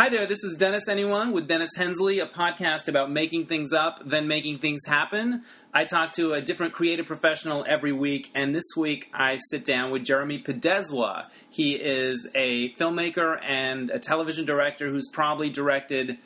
[0.00, 4.00] Hi there, this is Dennis Anyone with Dennis Hensley, a podcast about making things up,
[4.02, 5.42] then making things happen.
[5.74, 9.90] I talk to a different creative professional every week, and this week I sit down
[9.90, 11.26] with Jeremy Podeswa.
[11.50, 16.16] He is a filmmaker and a television director who's probably directed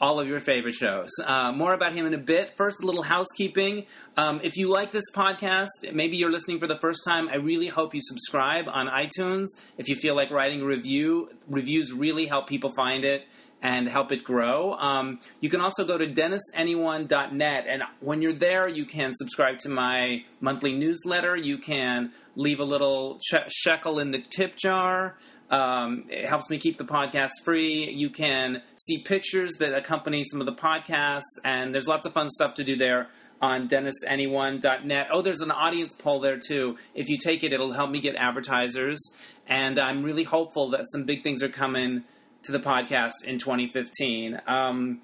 [0.00, 1.08] all of your favorite shows.
[1.24, 2.56] Uh, more about him in a bit.
[2.56, 3.86] First, a little housekeeping.
[4.16, 7.68] Um, if you like this podcast, maybe you're listening for the first time, I really
[7.68, 9.46] hope you subscribe on iTunes.
[9.78, 13.26] If you feel like writing a review, reviews really help people find it
[13.62, 14.74] and help it grow.
[14.74, 19.68] Um, you can also go to dennisanyone.net, and when you're there, you can subscribe to
[19.68, 21.36] my monthly newsletter.
[21.36, 25.16] You can leave a little she- shekel in the tip jar.
[25.50, 27.90] Um, it helps me keep the podcast free.
[27.90, 32.28] You can see pictures that accompany some of the podcasts, and there's lots of fun
[32.30, 33.08] stuff to do there
[33.40, 35.08] on dennisanyone.net.
[35.12, 36.76] Oh, there's an audience poll there too.
[36.94, 38.98] If you take it, it'll help me get advertisers,
[39.46, 42.04] and I'm really hopeful that some big things are coming
[42.42, 44.40] to the podcast in 2015.
[44.46, 45.00] Um,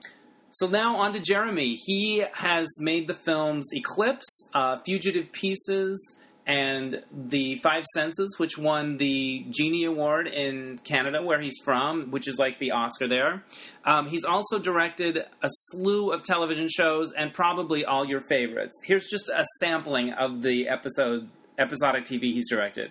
[0.51, 1.77] so now on to Jeremy.
[1.77, 8.97] He has made the films Eclipse, uh, Fugitive Pieces, and The Five Senses, which won
[8.97, 13.45] the Genie Award in Canada, where he's from, which is like the Oscar there.
[13.85, 18.81] Um, he's also directed a slew of television shows and probably all your favorites.
[18.85, 22.91] Here's just a sampling of the episode episodic TV he's directed.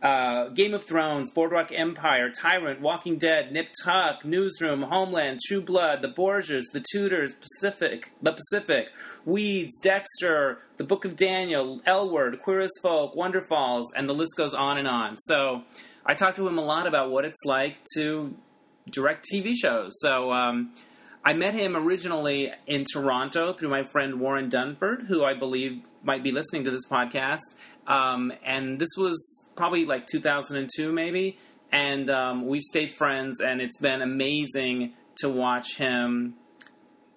[0.00, 6.02] Uh, Game of Thrones, Boardwalk Empire, Tyrant, Walking Dead, Nip Tuck, Newsroom, Homeland, True Blood,
[6.02, 8.90] The Borgias, The Tudors, Pacific, The Pacific,
[9.24, 14.36] Weeds, Dexter, The Book of Daniel, L Word, Queer as Folk, Wonderfalls, and the list
[14.36, 15.16] goes on and on.
[15.18, 15.62] So
[16.06, 18.34] I talked to him a lot about what it's like to
[18.90, 19.92] direct TV shows.
[20.00, 20.72] So um,
[21.24, 26.22] I met him originally in Toronto through my friend Warren Dunford, who I believe might
[26.22, 27.40] be listening to this podcast.
[27.86, 31.38] Um, and this was probably like 2002, maybe.
[31.70, 36.34] And um, we stayed friends, and it's been amazing to watch him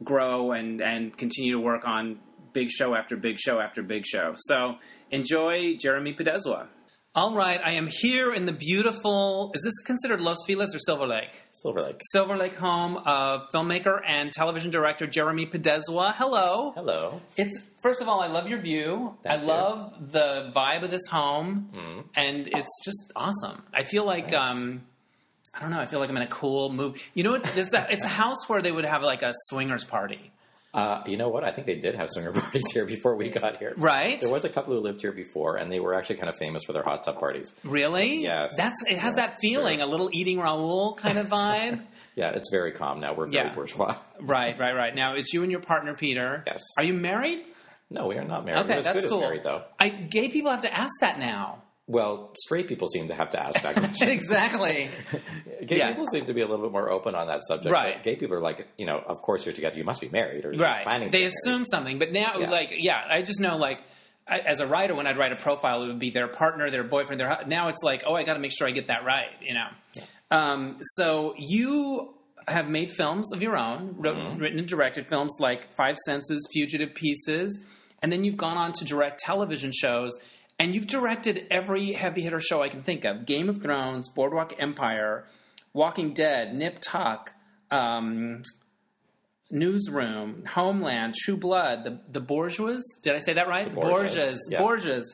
[0.04, 2.20] grow and, and continue to work on
[2.54, 4.34] big show after big show after big show.
[4.38, 4.76] So
[5.10, 6.68] enjoy Jeremy Podeswa.
[7.14, 9.52] All right, I am here in the beautiful.
[9.54, 11.42] Is this considered Los Feliz or Silver Lake?
[11.52, 12.00] Silver Lake.
[12.14, 16.14] Silver Lake home of filmmaker and television director Jeremy Podeswa.
[16.16, 16.72] Hello.
[16.74, 17.22] Hello.
[17.36, 17.52] It's
[17.84, 19.18] first of all, I love your view.
[19.24, 19.48] Thank I you.
[19.48, 22.04] love the vibe of this home, Mm.
[22.16, 23.62] and it's just awesome.
[23.74, 24.50] I feel like Thanks.
[24.52, 24.84] um,
[25.54, 25.80] I don't know.
[25.80, 27.02] I feel like I'm in a cool move.
[27.14, 27.58] You know, what?
[27.58, 30.32] It's a, it's a house where they would have like a swingers party,
[30.74, 31.44] Uh, you know what?
[31.44, 33.74] I think they did have swinger parties here before we got here.
[33.76, 34.22] right?
[34.22, 36.64] There was a couple who lived here before, and they were actually kind of famous
[36.64, 37.54] for their hot tub parties.
[37.66, 38.22] Really?
[38.24, 38.56] Yes.
[38.56, 38.98] That's it.
[38.98, 39.88] Has Yes, that feeling, sure.
[39.88, 41.82] a little eating Raoul kind of vibe.
[42.16, 43.14] Yeah, it's very calm now.
[43.14, 43.54] We're very Yeah.
[43.54, 43.96] bourgeois.
[44.22, 44.94] right, right, right.
[44.96, 46.44] Now it's you and your partner Peter.
[46.48, 46.62] Yes.
[46.78, 47.44] Are you married?
[47.90, 48.62] No, we are not married.
[48.62, 49.20] Okay, We're as that's good cool.
[49.20, 49.64] as married, though.
[49.80, 51.64] I gay people have to ask that now.
[51.92, 54.10] Well, straight people seem to have to ask that question.
[54.18, 54.90] exactly.
[55.66, 55.90] gay Yeah.
[55.90, 57.72] people seem to be a little bit more open on that subject.
[57.72, 58.02] Right.
[58.02, 59.78] Gay people are like, you know, of course you're together.
[59.78, 61.10] You must be married, or you're right planning.
[61.10, 62.50] to they assume something but now Yeah.
[62.50, 63.84] like yeah i just know like
[64.28, 66.84] I, as a writer when i'd write a profile it would be their partner their
[66.84, 69.30] boyfriend their now it's like oh i got to make sure i get that right
[69.42, 69.68] you know
[70.32, 72.14] um, so you
[72.48, 74.38] have made films of your own wrote, Mm-hmm.
[74.40, 77.66] written and directed films like five senses fugitive pieces
[78.02, 80.18] and then you've gone on to direct television shows
[80.62, 84.54] and you've directed every heavy hitter show i can think of game of thrones boardwalk
[84.60, 85.26] empire
[85.74, 87.34] walking dead nip tuck
[87.72, 88.42] um,
[89.50, 92.80] Newsroom, Homeland, True Blood, the the Bourgeois.
[93.04, 93.70] Did I say that right?
[93.70, 94.60] The Borgias, Borgias, yeah.
[94.62, 95.06] Borgias,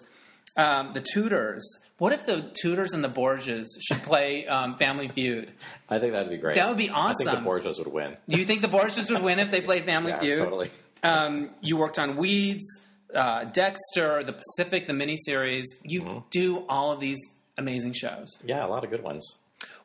[0.56, 1.64] um, the Tudors.
[1.98, 5.52] What if the Tudors and the Borgias should play um, Family Feud?
[5.90, 6.56] I think that'd be great.
[6.56, 7.28] That would be awesome.
[7.28, 7.50] I think the.
[7.50, 8.16] Borgias would win.
[8.30, 10.38] Do you think the Borgias would win if they played Family Yeah, Feud?
[10.38, 10.70] totally.
[11.02, 15.66] Um, you worked on Weeds, uh, Dexter, The Pacific, the miniseries.
[15.84, 16.20] You Mm-hmm.
[16.32, 17.20] do all of these
[17.58, 18.28] amazing shows.
[18.44, 19.24] Yeah, a lot of good ones.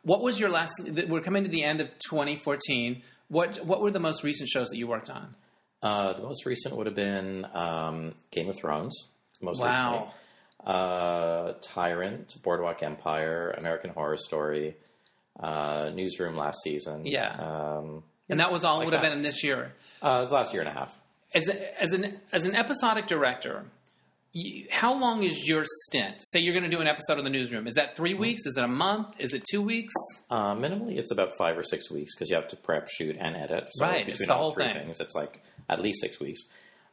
[0.03, 0.75] What was your last?
[1.09, 3.03] We're coming to the end of 2014.
[3.29, 5.31] What What were the most recent shows that you worked on?
[5.83, 8.95] Uh, the most recent would have been um, Game of Thrones.
[9.41, 9.69] Most Wow.
[9.93, 10.13] recently,
[10.67, 14.77] uh, Tyrant, Boardwalk Empire, American Horror Story,
[15.41, 17.05] uh, Newsroom last season.
[17.07, 17.33] Yeah.
[17.39, 19.09] um, And that was all Like would have that.
[19.09, 19.73] been in this year.
[20.03, 20.97] uh, the last year and a half.
[21.35, 23.65] As, a, as an as an episodic director,
[24.33, 26.17] you, how long is your stint?
[26.19, 27.67] Say you're going to do an episode of the newsroom.
[27.67, 28.47] Is that three weeks?
[28.47, 29.15] Is it a month?
[29.19, 29.93] Is it two weeks?
[30.31, 33.37] Uh, minimally, it's about five or six weeks because you have to prep, shoot, and
[33.37, 33.69] edit.
[33.71, 34.75] So Right, it's between the all whole three thing.
[34.75, 36.41] things, it's like at least six weeks.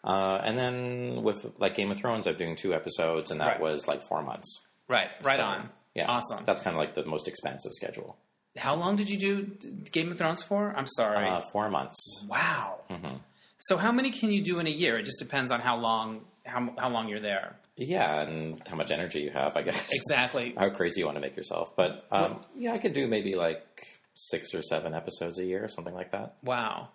[0.04, 3.60] Uh, and then with like Game of Thrones, I'm doing two episodes, and that Right.
[3.62, 4.68] was like four months.
[4.88, 5.70] Right, right So, on.
[5.96, 6.46] Yeah, awesome.
[6.46, 8.16] That's kind of like the most expensive schedule.
[8.58, 9.44] How long did you do
[9.92, 10.74] Game of Thrones for?
[10.76, 11.28] I'm sorry.
[11.28, 11.98] Uh, four months.
[12.28, 12.80] wow.
[12.90, 13.16] Mm-hmm.
[13.60, 14.98] So how many can you do in a year?
[14.98, 17.58] It just depends on how long how how long you're there.
[17.76, 19.90] Yeah, and how much energy you have, I guess.
[19.94, 20.54] Exactly.
[20.58, 21.76] how crazy you want to make yourself.
[21.76, 25.68] But um, yeah, I could do maybe like six or seven episodes a year, or
[25.68, 26.36] something like that.
[26.44, 26.90] Wow.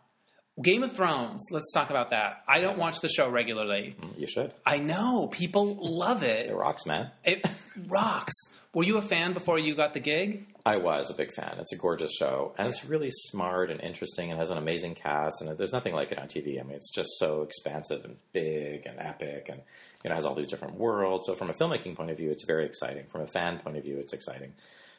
[0.63, 1.43] Game of Thrones.
[1.51, 2.43] Let's talk about that.
[2.47, 3.97] I don't watch the show regularly.
[4.01, 4.53] Mm, you should.
[4.65, 6.55] I know people love It it.
[6.55, 7.11] rocks, man.
[7.25, 7.45] It
[7.89, 8.33] rocks.
[8.73, 10.47] Were you a fan before you got the gig?
[10.67, 11.57] I was a big fan.
[11.59, 15.43] It's a gorgeous show, and it's really smart and interesting, and has an amazing cast.
[15.43, 16.59] And there's nothing like it on TV.
[16.59, 19.61] I mean, it's just so expansive and big and epic, and
[20.03, 21.27] you know, has all these different worlds.
[21.27, 23.07] So, from a filmmaking point of view, it's very exciting.
[23.07, 24.55] From a fan point of view, it's exciting.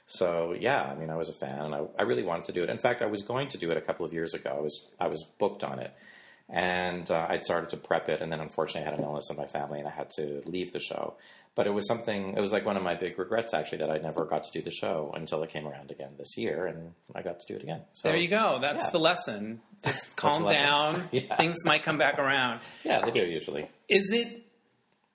[0.07, 2.63] So, yeah, I mean, I was a fan, and I, I really wanted to do
[2.63, 2.69] it.
[2.69, 4.55] In fact, I was going to do it a couple of years ago.
[4.55, 5.93] I was I was booked on it,
[6.47, 9.37] and uh, I'd started to prep it, and then unfortunately, I had an illness in
[9.37, 11.15] my family, and I had to leave the show.
[11.55, 12.35] But it was something.
[12.37, 14.61] It was like one of my big regrets, actually, that I never got to do
[14.61, 17.63] the show until it came around again this year, and I got to do it
[17.63, 17.81] again.
[17.93, 18.59] So There you go.
[18.61, 18.89] That's yeah.
[18.91, 19.61] the lesson.
[19.83, 20.63] Just calm lesson.
[20.63, 21.03] down.
[21.11, 21.35] Yeah.
[21.37, 22.61] Things might come back around.
[22.83, 23.69] Yeah, they do usually.
[23.89, 24.45] Is it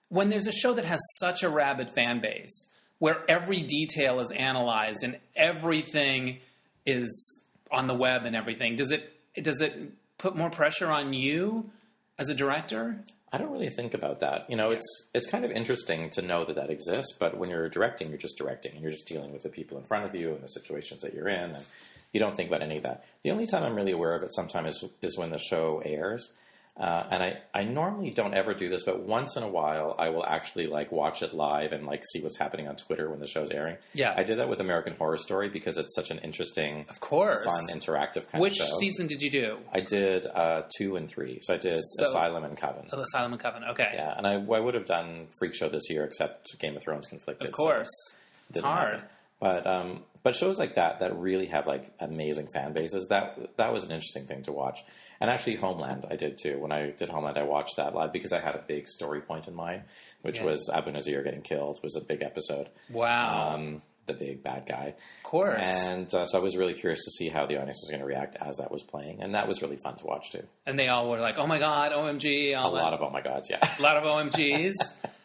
[0.08, 4.30] when there's a show that has such a rabid fan base where every detail is
[4.30, 6.38] analyzed and everything
[6.86, 9.12] is on the web and everything, does it
[9.42, 11.70] does it put more pressure on you
[12.18, 13.02] as a director?
[13.32, 14.50] I don't really think about that.
[14.50, 17.68] You know, it's it's kind of interesting to know that that exists, but when you're
[17.68, 20.34] directing, you're just directing, and you're just dealing with the people in front of you
[20.34, 21.64] and the situations that you're in, and
[22.12, 23.04] you don't think about any of that.
[23.22, 26.32] The only time I'm really aware of it sometimes is, is when the show airs.
[26.80, 30.08] Uh, and I, I normally don't ever do this, but once in a while I
[30.08, 33.26] will actually like watch it live and like see what's happening on Twitter when the
[33.26, 33.76] show's airing.
[33.92, 34.14] Yeah.
[34.16, 37.44] I did that with American Horror Story because it's such an interesting, Of course.
[37.44, 38.72] fun, interactive kind Which of show.
[38.76, 39.58] Which season did you do?
[39.74, 41.40] I did uh, two and three.
[41.42, 42.88] So I did So- Asylum and Coven.
[42.92, 43.62] Oh, Asylum and Coven.
[43.64, 43.90] Okay.
[43.92, 47.06] Yeah, and I, I would have done Freak Show this year, except Game of Thrones
[47.06, 47.48] conflicted.
[47.48, 47.90] Of course.
[48.10, 48.16] so
[48.48, 48.94] It's hard.
[48.94, 49.08] happen.
[49.38, 53.08] But um, but shows like that that really have like amazing fan bases.
[53.08, 54.80] That that was an interesting thing to watch.
[55.20, 56.58] And actually, Homeland I did too.
[56.58, 59.48] When I did Homeland, I watched that live because I had a big story point
[59.48, 59.82] in mind,
[60.22, 60.46] which Yeah.
[60.46, 61.78] was Abu Nazir getting killed.
[61.82, 62.68] Was a big episode.
[62.90, 63.54] Wow.
[63.54, 64.94] Um, the big bad guy.
[65.18, 65.58] of course.
[65.68, 68.06] And uh, so I was really curious to see how the audience was going to
[68.06, 70.42] react as that was playing, and that was really fun to watch too.
[70.66, 73.48] and they all were like, "Oh my god, OMG!" A lot of oh my gods,
[73.50, 73.58] yeah.
[73.78, 74.74] a lot of OMGs.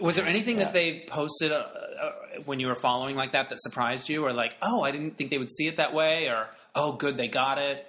[0.00, 0.64] Was there anything Yeah.
[0.64, 2.12] that they posted uh, uh,
[2.46, 5.30] when you were following like that that surprised you, or like, oh, I didn't think
[5.30, 7.86] they would see it that way, or oh, good, they got it?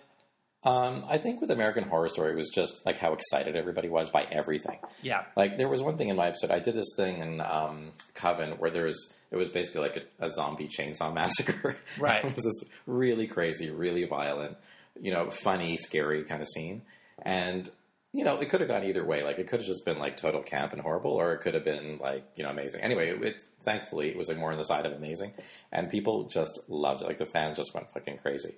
[0.64, 4.10] Um, I think with American Horror Story, it was just like how excited everybody was
[4.12, 4.78] by everything.
[5.02, 6.52] Yeah, Like there was one thing in my episode.
[6.52, 10.26] I did this thing in um, Coven where there was it was basically like a,
[10.26, 11.78] a zombie chainsaw massacre.
[11.98, 12.24] Right.
[12.26, 14.58] it was this really crazy, really violent,
[15.00, 16.84] you know, funny, scary kind of scene,
[17.24, 17.70] and
[18.14, 19.24] you know, it could have gone either way.
[19.24, 21.64] Like it could have just been like total camp and horrible, or it could have
[21.64, 22.82] been like you know amazing.
[22.82, 25.34] Anyway, it, it thankfully it was like more on the side of amazing,
[25.72, 27.08] and people just loved it.
[27.08, 28.54] Like the fans just went fucking crazy.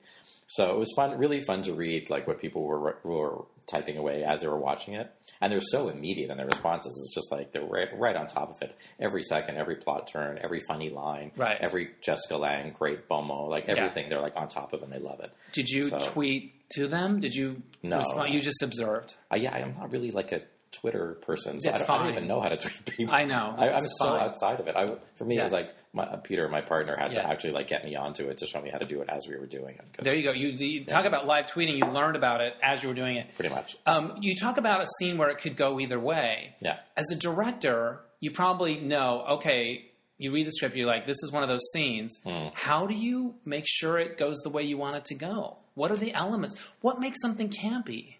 [0.47, 4.23] So it was fun, really fun to read like what people were were typing away
[4.25, 5.09] as they were watching it,
[5.39, 6.91] and they're so immediate in their responses.
[7.05, 10.37] It's just like they're right, right on top of it every second, every plot turn,
[10.43, 11.57] every funny line, Right.
[11.59, 14.09] Every Jessica Lange, great Bomo, like everything.
[14.09, 15.31] They're like on top of, and they love it.
[15.53, 17.19] did you So- tweet to them?
[17.19, 17.61] Did you?
[17.83, 17.99] No.
[17.99, 18.33] respond?
[18.33, 19.15] You just observed.
[19.31, 20.41] Uh, yeah, I'm not really like a
[20.73, 23.15] Twitter person, so I don't, I don't even know how to tweet people.
[23.15, 23.53] I know.
[23.57, 24.75] I, I'm It's so outside of it.
[24.75, 25.41] I, for me, Yeah.
[25.41, 27.21] it was like my, uh, Peter, my partner, had Yeah.
[27.21, 29.27] to actually like get me onto it to show me how to do it as
[29.29, 29.85] we were doing it.
[30.03, 30.31] There you go.
[30.31, 31.77] You, you talk about live tweeting.
[31.77, 33.27] You learned about it as you were doing it.
[33.35, 36.55] pretty much, Um, you talk about a scene where it could go either way.
[36.59, 36.79] yeah.
[36.97, 39.23] As a director, you probably know.
[39.35, 40.75] Okay, you read the script.
[40.75, 42.19] You're like, this is one of those scenes.
[42.23, 42.47] Hmm.
[42.53, 45.57] How do you make sure it goes the way you want it to go?
[45.75, 46.55] What are the elements?
[46.81, 48.15] What makes something campy?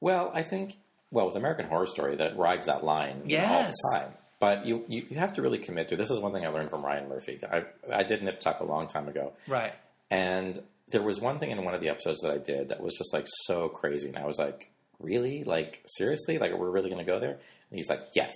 [0.00, 0.76] Well, I think
[1.10, 4.12] well with American Horror Story that rides that line know, all the time.
[4.40, 5.96] But you, you, you have to really commit to.
[5.96, 7.40] This is one thing I learned from Ryan Murphy.
[7.50, 9.72] I, I did Nip Tuck a long time ago, Right.
[10.10, 12.94] and there was one thing in one of the episodes that I did that was
[12.96, 15.44] just like so crazy, and I was like, "Really?
[15.44, 16.38] Like seriously?
[16.38, 18.32] Like we're really going to go there?" And he's like, "Yes,"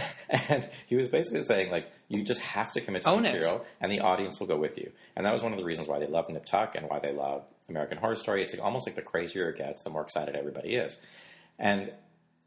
[0.48, 3.32] and he was basically saying like, "You just have to commit to Own the it.
[3.32, 5.88] material, and the audience will go with you." And that was one of the reasons
[5.88, 8.42] why they love Nip Tuck and why they love American Horror Story.
[8.42, 10.96] It's like, almost like the crazier it gets, the more excited everybody is,
[11.58, 11.90] and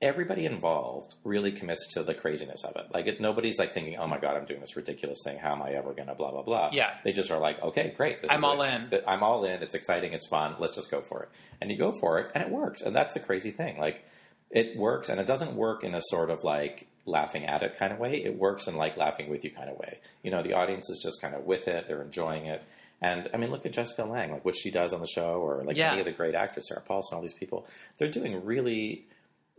[0.01, 2.85] everybody involved really commits to the craziness of it.
[2.93, 5.37] Like it, nobody's like thinking, "Oh my god, I'm doing this ridiculous thing.
[5.39, 6.91] How am I ever going to blah blah blah?" Yeah.
[7.03, 8.21] they just are like, "Okay, great.
[8.21, 9.61] This I'm is all like- in." th- I'm all in.
[9.61, 10.13] It's exciting.
[10.13, 10.55] It's fun.
[10.59, 11.29] Let's just go for it."
[11.61, 12.81] And you go for it, and it works.
[12.81, 13.77] And that's the crazy thing.
[13.77, 14.05] Like
[14.49, 17.91] it works, and it doesn't work in a sort of like laughing at it kind
[17.91, 18.23] of way.
[18.23, 19.99] It works in like laughing with you kind of way.
[20.23, 21.87] You know, the audience is just kind of with it.
[21.87, 22.63] They're enjoying it.
[23.01, 25.63] And I mean, look at Jessica Lange, like what she does on the show, or
[25.63, 25.91] like Yeah.
[25.91, 27.65] any of the great actors, Sarah Paulson, all these people.
[27.97, 29.05] They're doing really,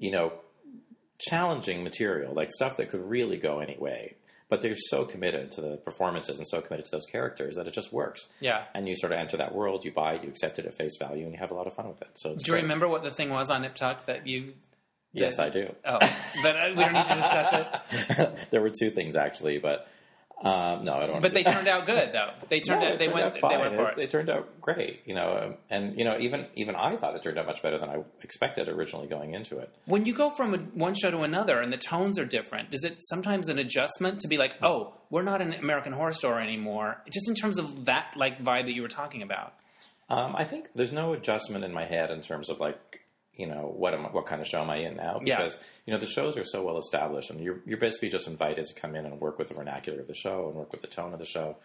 [0.00, 0.32] you know,
[1.18, 4.16] challenging material, like stuff that could really go any way.
[4.48, 7.72] But they're so committed to the performances and so committed to those characters that it
[7.72, 8.26] just works.
[8.40, 8.64] Yeah.
[8.74, 10.96] And you sort of enter that world, you buy it, you accept it at face
[10.98, 12.08] value, and you have a lot of fun with it.
[12.14, 12.62] So it's Do you great.
[12.62, 14.54] remember what the thing was on Nip Tuck that you?
[15.12, 15.72] Yes, I do.
[15.84, 15.98] Oh,
[16.42, 18.38] but uh, we don't need to discuss it.
[18.50, 19.88] there were two things actually, but
[20.42, 21.20] Um, no, I don't.
[21.20, 22.30] But they turned out good, though.
[22.48, 22.98] They turned No, out.
[22.98, 23.26] They turned went.
[23.26, 24.04] out they went for it, it.
[24.04, 27.38] it turned out great, you know, and you know, even even I thought it turned
[27.38, 29.70] out much better than I expected originally going into it.
[29.84, 32.84] When you go from a, one show to another and the tones are different, is
[32.84, 37.02] it sometimes an adjustment to be like, oh, we're not an American Horror Story anymore?
[37.10, 39.52] Just in terms of that like vibe that you were talking about.
[40.08, 43.02] Um, I think there's no adjustment in my head in terms of like,
[43.34, 45.20] you know, what am what kind of show am I in now?
[45.24, 45.38] Yeah.
[45.38, 48.66] Because you know the shows are so well established, and you're you're basically just invited
[48.66, 50.88] to come in and work with the vernacular of the show and work with the
[50.88, 51.56] tone of the show.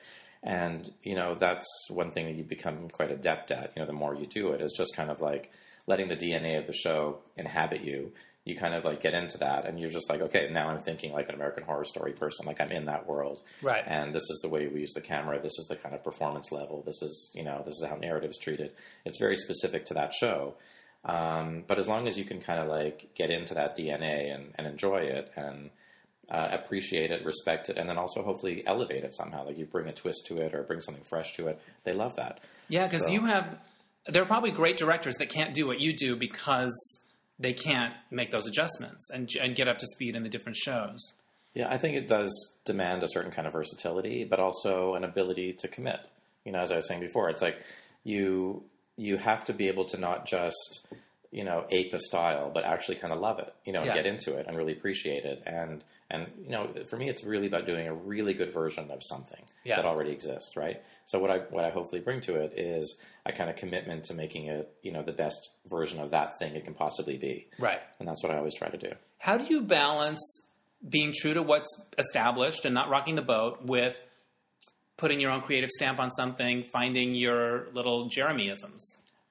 [0.43, 3.73] And you know that's one thing that you become quite adept at.
[3.75, 5.51] You know, the more you do it, is just kind of like
[5.87, 8.11] letting the DNA of the show inhabit you.
[8.45, 11.11] You kind of like get into that, and you're just like, okay, now I'm thinking
[11.13, 12.45] like an American Horror Story person.
[12.45, 13.83] Like I'm in that world, Right.
[13.87, 15.41] And this is the way we use the camera.
[15.41, 16.83] This is the kind of performance level.
[16.85, 18.71] This is you know this is how narrative's treated.
[19.03, 20.53] It's very specific to that show.
[21.05, 24.53] Um, but as long as you can kind of like get into that DNA and,
[24.55, 25.69] and enjoy it and
[26.31, 29.87] uh, appreciate it, respect it, and then also hopefully elevate it somehow, like you bring
[29.87, 32.39] a twist to it or bring something fresh to it, they love that.
[32.69, 33.57] Yeah, because So- you have.
[34.07, 36.71] There are probably great directors that can't do what you do because
[37.39, 40.99] they can't make those adjustments and and get up to speed in the different shows.
[41.55, 42.31] Yeah, I think it does
[42.65, 46.07] demand a certain kind of versatility, but also an ability to commit.
[46.43, 47.59] You know, as I was saying before, it's like
[48.03, 48.63] you
[48.97, 50.87] you have to be able to not just
[51.31, 53.53] you know ape a style, but actually kind of love it.
[53.65, 53.95] You know, and Yeah.
[53.95, 55.43] get into it and really appreciate it.
[55.45, 58.99] And and you know, for me, it's really about doing a really good version of
[59.01, 59.77] something Yeah.
[59.77, 60.81] that already exists, right?
[61.05, 64.13] So what I what I hopefully bring to it is a kind of commitment to
[64.13, 67.47] making it you know the best version of that thing it can possibly be.
[67.59, 67.81] Right.
[67.99, 68.91] And that's what I always try to do.
[69.17, 70.21] How do you balance
[70.87, 73.99] being true to what's established and not rocking the boat with
[74.97, 78.81] putting your own creative stamp on something, finding your little Jeremyisms?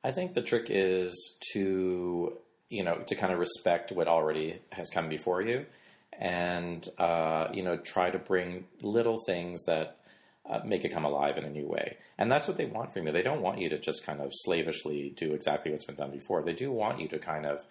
[0.03, 2.37] I think the trick is to
[2.69, 5.67] you know to kind of respect what already has come before you,
[6.19, 9.99] and uh, you know try to bring little things that
[10.49, 11.97] uh, make it come alive in a new way.
[12.19, 13.13] And that's what they want from you.
[13.13, 16.43] They don't want you to just kind of slavishly do exactly what's been done before.
[16.43, 17.65] They do want you to kind of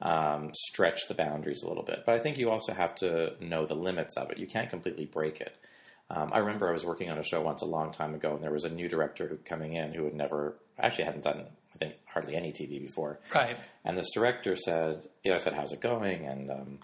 [0.00, 2.02] um, stretch the boundaries a little bit.
[2.04, 4.38] But I think you also have to know the limits of it.
[4.38, 5.56] You can't completely break it.
[6.08, 8.42] Um, I remember I was working on a show once a long time ago, and
[8.42, 11.78] there was a new director who coming in who had never actually hadn't done I
[11.78, 13.18] think hardly any TV before.
[13.34, 13.56] Right.
[13.84, 16.78] And this director said, you know, I said, "How's it going?" And um,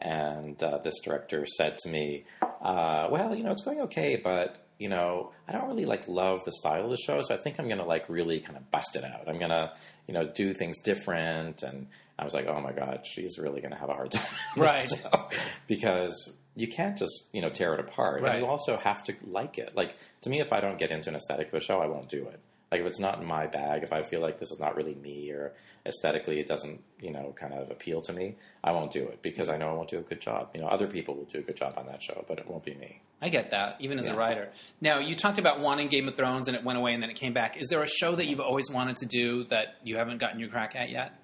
[0.00, 2.24] and uh, this director said to me,
[2.62, 6.44] uh, "Well, you know, it's going okay, but you know, I don't really like love
[6.44, 8.70] the style of the show, so I think I'm going to like really kind of
[8.70, 9.28] bust it out.
[9.28, 9.72] I'm going to,
[10.06, 13.72] you know, do things different." And I was like, "Oh my god, she's really going
[13.72, 14.88] to have a hard time, Right.
[14.88, 15.28] show."
[15.66, 18.22] because you can't just you know tear it apart.
[18.22, 18.32] Right.
[18.32, 19.76] And you also have to like it.
[19.76, 22.08] Like to me, if I don't get into an aesthetic of a show, I won't
[22.08, 22.40] do it.
[22.70, 24.96] Like if it's not in my bag, if I feel like this is not really
[24.96, 25.52] me or
[25.86, 28.34] aesthetically it doesn't, you know, kind of appeal to me,
[28.64, 30.50] I won't do it because I know I won't do a good job.
[30.54, 32.64] You know, other people will do a good job on that show, but it won't
[32.64, 33.00] be me.
[33.22, 34.50] I get that, even as a writer.
[34.80, 37.16] Now, you talked about wanting Game of Thrones and it went away and then it
[37.16, 37.56] came back.
[37.56, 40.48] Is there a show that you've always wanted to do that you haven't gotten your
[40.48, 41.16] crack at yet?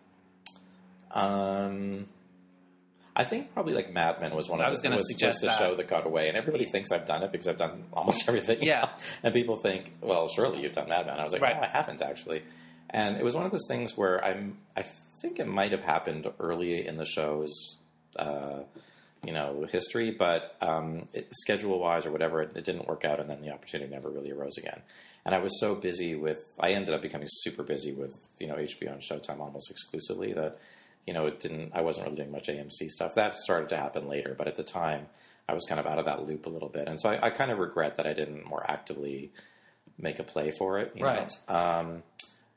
[1.10, 2.06] Um,
[3.20, 5.40] I think probably like Mad Men was one of I was the, was, suggest was
[5.42, 5.58] the that.
[5.58, 8.58] show that got away, and everybody thinks I've done it because I've done almost everything.
[8.62, 8.88] Yeah.
[9.22, 11.18] and people think, well, surely you've done Mad Men.
[11.20, 11.56] I was like, Right.
[11.56, 12.42] no, I haven't actually.
[12.88, 14.56] And it was one of those things where I'm.
[14.76, 14.84] I
[15.22, 17.76] think it might have happened early in the show's,
[18.16, 18.60] uh,
[19.22, 23.28] you know, history, but um, it, schedule-wise or whatever, it, it didn't work out, and
[23.28, 24.80] then the opportunity never really arose again.
[25.26, 26.38] And I was so busy with.
[26.58, 30.58] I ended up becoming super busy with you know HBO and Showtime almost exclusively that
[31.06, 31.72] you know, it didn't.
[31.74, 33.14] I wasn't really doing much AMC stuff.
[33.14, 35.06] That started to happen later, but at the time,
[35.48, 37.30] I was kind of out of that loop a little bit, and so I, I
[37.30, 39.32] kind of regret that I didn't more actively
[39.98, 40.92] make a play for it.
[40.94, 41.08] you know.
[41.08, 41.50] Right.
[41.50, 42.02] Um,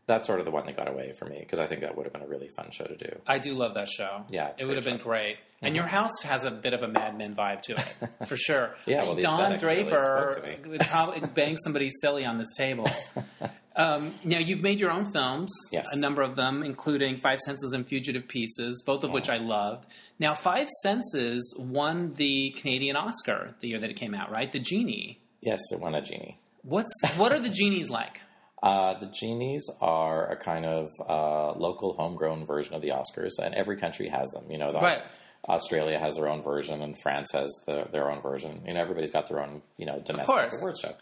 [0.06, 2.06] that's sort of the one that got away for me because I think that would
[2.06, 3.20] have been a really fun show to do.
[3.26, 4.26] I do love that show.
[4.30, 5.38] Yeah, it would have been great.
[5.62, 8.76] And your house has a bit of a Mad Men vibe to it, for sure.
[8.86, 10.72] Yeah, well, Don really Draper me.
[10.72, 12.86] would probably bang somebody silly on this table.
[13.76, 15.88] um, now you've made your own films, Yes.
[15.94, 19.86] a number of them, including Five Senses and Fugitive Pieces, both of which I loved.
[20.20, 24.52] Now, Five Senses won the Canadian Oscar the year that it came out, right?
[24.52, 25.20] The Genie.
[25.42, 26.38] Yes, it won a genie.
[26.62, 28.20] What's what are the genies like?
[28.64, 33.54] Uh, the genies are a kind of uh, local, homegrown version of the Oscars, and
[33.54, 34.50] every country has them.
[34.50, 35.04] You know, the Right.
[35.50, 38.62] Australia has their own version, and France has the, their own version.
[38.66, 40.94] You know, everybody's got their own, you know, domestic award show.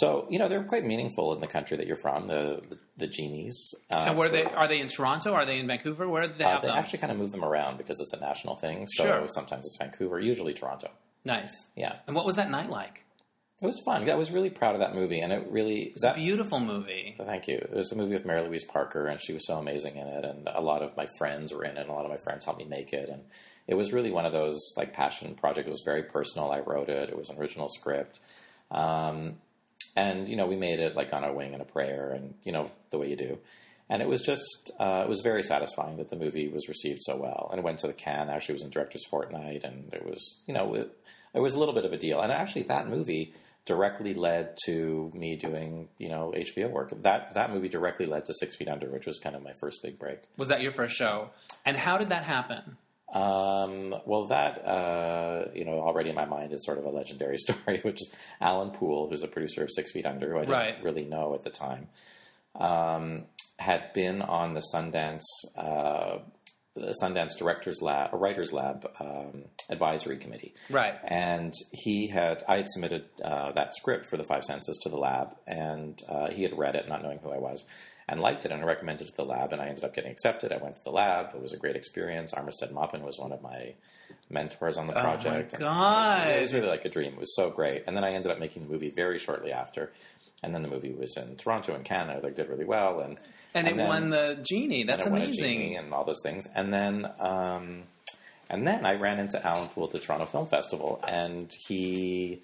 [0.00, 2.26] So, you know, they're quite meaningful in the country that you're from.
[2.26, 3.56] The the, the genies.
[3.92, 5.32] Uh, And where they are they in Toronto?
[5.34, 6.08] Are they in Vancouver?
[6.08, 6.76] Where do they uh, have they them?
[6.78, 8.86] actually kind of move them around because it's a national thing.
[8.86, 9.28] So Sure.
[9.28, 10.88] sometimes it's Vancouver, usually Toronto.
[11.24, 11.70] nice.
[11.76, 13.02] Yeah, And what was that night like?
[13.62, 14.10] it was fun.
[14.10, 17.14] I was really proud of that movie, and it really It's a beautiful movie.
[17.16, 17.30] movie.
[17.30, 17.54] Thank you.
[17.56, 20.24] It was a movie with Mary Louise Parker, and she was so amazing in it.
[20.24, 22.44] And a lot of my friends were in it, and a lot of my friends
[22.44, 23.08] helped me make it.
[23.08, 23.22] And
[23.68, 25.68] it was really one of those like passion projects.
[25.68, 26.50] It was very personal.
[26.50, 27.08] I wrote it.
[27.08, 28.18] It was an original script.
[28.72, 29.36] Um,
[29.96, 32.52] and you know, we made it like on a wing and a prayer, and you
[32.52, 33.38] know the way you do.
[33.88, 37.16] And it was just, uh, it was very satisfying that the movie was received so
[37.16, 37.48] well.
[37.50, 40.36] And it went to the Cannes Actually, it was in Directors Fortnight, and it was,
[40.46, 40.96] you know, it,
[41.34, 42.20] it was a little bit of a deal.
[42.20, 43.34] And actually, that movie
[43.66, 46.90] directly led to me doing, you know, HBO work.
[47.02, 49.82] That that movie directly led to Six Feet Under, which was kind of my first
[49.82, 50.22] big break.
[50.36, 51.30] Was that your first show?
[51.64, 52.76] And how did that happen?
[53.12, 57.36] Um, well, that uh, you know, already in my mind is sort of a legendary
[57.46, 60.52] story, which is Alan Poul, who's a producer of Six Feet Under, who I didn't
[60.52, 60.82] Right.
[60.82, 61.88] really know at the time,
[62.56, 63.24] um,
[63.58, 65.22] had been on the Sundance
[65.56, 66.18] uh,
[66.76, 70.94] the Sundance Directors Lab, a Writers Lab um, advisory committee, Right.
[71.04, 74.96] and he had I had submitted uh, that script for the Five Senses to the
[74.96, 77.64] lab, and uh, he had read it, not knowing who I was,
[78.08, 80.10] and liked it, and I recommended it to the lab, and I ended up getting
[80.10, 80.52] accepted.
[80.52, 82.32] I went to the lab; it was a great experience.
[82.32, 83.74] Armistead Maupin was one of my
[84.30, 85.54] mentors on the project.
[85.54, 86.28] and God.
[86.28, 87.14] it was really like a dream.
[87.14, 89.90] It was so great, and then I ended up making the movie very shortly after.
[90.42, 92.20] And then the movie was in Toronto and Canada.
[92.22, 93.18] Like did really well, and
[93.54, 94.82] And, it then- won the genie.
[94.82, 95.42] That's and I won a amazing.
[95.44, 96.46] Genie and all those things.
[96.54, 97.84] And then, um,
[98.50, 102.42] and then I ran into Alan Poul at the Toronto Film Festival, and he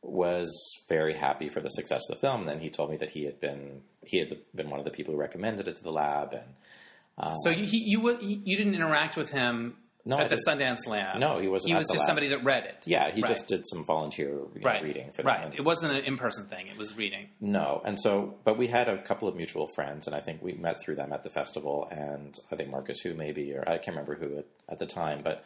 [0.00, 0.50] was
[0.88, 2.40] very happy for the success of the film.
[2.40, 4.90] And then he told me that he had been he had been one of the
[4.90, 9.16] people who recommended it to the lab, and So you, he, you you didn't interact
[9.16, 10.38] with him No, at the.
[10.48, 11.18] Sundance Lab.
[11.20, 12.06] No, he wasn't He was just lab.
[12.06, 12.82] somebody that read it.
[12.86, 13.28] yeah, he Right.
[13.28, 15.26] just did some volunteer you know, right reading for them.
[15.26, 15.44] Right.
[15.44, 16.66] And- It wasn't an in person thing.
[16.66, 17.28] It was reading.
[17.40, 20.52] No, and so, but we had a couple of mutual friends, and I think we
[20.54, 21.86] met through them at the festival.
[21.92, 25.22] And I think Marcus, who maybe, or I can't remember who at, at the time,
[25.22, 25.44] but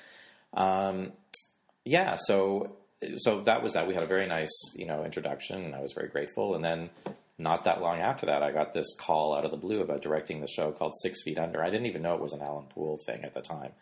[0.54, 1.12] um,
[1.84, 2.14] yeah.
[2.16, 2.76] So,
[3.18, 3.86] so that was that.
[3.86, 6.54] We had a very nice, you know, introduction, and I was very grateful.
[6.54, 6.88] And then,
[7.38, 10.40] not that long after that, I got this call out of the blue about directing
[10.40, 11.62] the show called Six Feet Under.
[11.62, 13.73] I didn't even know it was an Alan Poul thing at the time.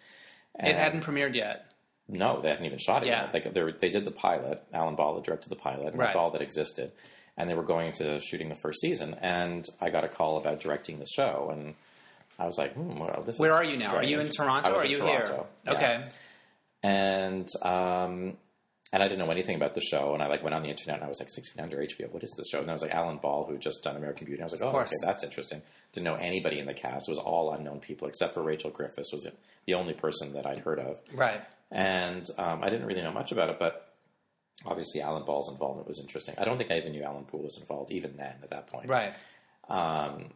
[0.59, 1.67] It hadn't premiered yet.
[2.09, 3.29] no, they hadn't even shot it Yeah.
[3.33, 3.53] yet.
[3.55, 4.63] They, they, did the pilot.
[4.73, 6.93] Alan Ball directed the pilot, and that's all that existed.
[7.37, 10.61] And they were going to shooting the first season, and I got a call about
[10.61, 11.75] directing the show, and
[12.39, 13.97] I was like, hmm, well, this Where are you now?
[13.97, 14.29] Are you in.
[14.29, 15.47] Toronto or are you Toronto, here?
[15.65, 15.73] yeah.
[15.73, 16.09] Okay.
[16.83, 18.37] And um,
[18.95, 20.97] and I didn't know anything about the show, and I like went on the internet,
[20.97, 22.61] and I was like, Six Feet Under HBO, what is this show?
[22.61, 24.41] And I was like, Alan Ball, who had just done American Beauty.
[24.41, 25.61] And I was like, oh, okay, that's interesting.
[25.93, 27.09] Didn't know anybody in the cast.
[27.09, 29.29] It was all unknown people, except for Rachel Griffiths was
[29.67, 31.43] the only person that I'd heard of Right.
[31.71, 33.93] and um, I didn't really know much about it, but
[34.65, 36.37] obviously Alan Ball's involvement was interesting.
[36.39, 38.89] I don't think I even knew Alan Poul was involved even then at that point.
[38.89, 39.13] Right.
[39.69, 40.33] Um,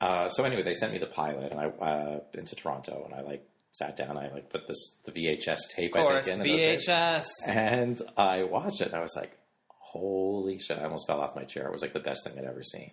[0.00, 3.22] Uh, so anyway, they sent me the pilot, and I uh, into Toronto, and I
[3.22, 3.42] like
[3.72, 6.24] sat down, I like put this the VHS tape Of I course.
[6.24, 6.46] think in.
[6.46, 7.26] VHS.
[7.48, 9.36] and I watched it, and I was like,
[9.68, 11.66] "Holy shit!" I almost fell off my chair.
[11.66, 12.92] It was like the best thing I'd ever seen.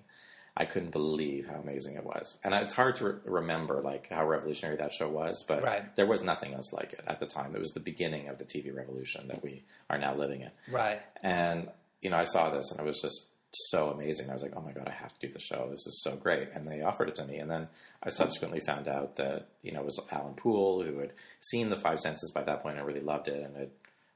[0.60, 4.26] I couldn't believe how amazing it was, and it's hard to re- remember like how
[4.28, 5.44] revolutionary that show was.
[5.48, 5.96] But Right.
[5.96, 7.56] there was nothing else like it at the time.
[7.56, 10.52] It was the beginning of the TV revolution that we are now living in.
[10.72, 11.00] Right.
[11.22, 11.70] And
[12.02, 13.28] you know, I saw this, and it was just
[13.70, 14.30] so amazing.
[14.30, 15.68] I was like, "Oh my god, I have to do the show.
[15.70, 17.68] This is so great!" And they offered it to me, and then
[18.04, 21.78] I subsequently found out that you know it was Alan Poul who had seen the
[21.78, 23.72] Five Senses by that point and really loved it, and had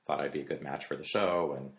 [0.07, 1.71] thought I'd be a good match for the show, and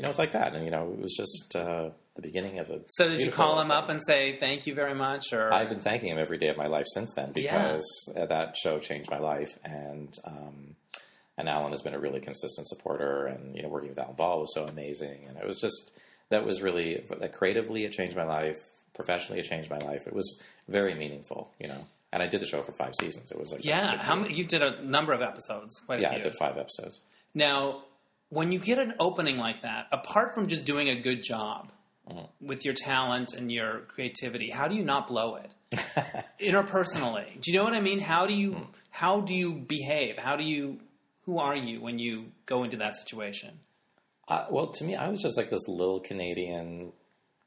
[0.00, 0.54] you know, it was like that.
[0.54, 2.80] And you know, it was just uh, the beginning of a.
[2.86, 5.80] So did you call him up and say thank you very much, or I've been
[5.80, 7.84] thanking him every day of my life since then because
[8.16, 10.76] uh, that show changed my life, and um,
[11.36, 14.40] and Alan has been a really consistent supporter, and you know, working with Alan Ball
[14.40, 15.98] was so amazing, and it was just
[16.30, 18.58] that was really like, creatively it changed my life,
[18.94, 20.06] professionally it changed my life.
[20.06, 21.84] It was very meaningful, you know.
[22.12, 23.30] And I did the show for five seasons.
[23.30, 23.96] It was like yeah?
[24.02, 24.34] How many?
[24.34, 25.80] You did a number of episodes.
[25.86, 26.12] Quite a Yeah.
[26.12, 27.00] I did five episodes.
[27.34, 27.82] Now,
[28.30, 31.70] when you get an opening like that, apart from just doing a good job
[32.08, 32.46] Mm-hmm.
[32.48, 35.54] with your talent and your creativity, how do you not blow it
[36.40, 37.40] interpersonally?
[37.40, 38.00] Do you know what I mean?
[38.00, 38.66] How do you Mm.
[38.90, 40.18] how do you behave?
[40.18, 40.80] How do you
[41.26, 43.60] who are you when you go into that situation?
[44.30, 46.92] Uh, well, to me, I was just like this little Canadian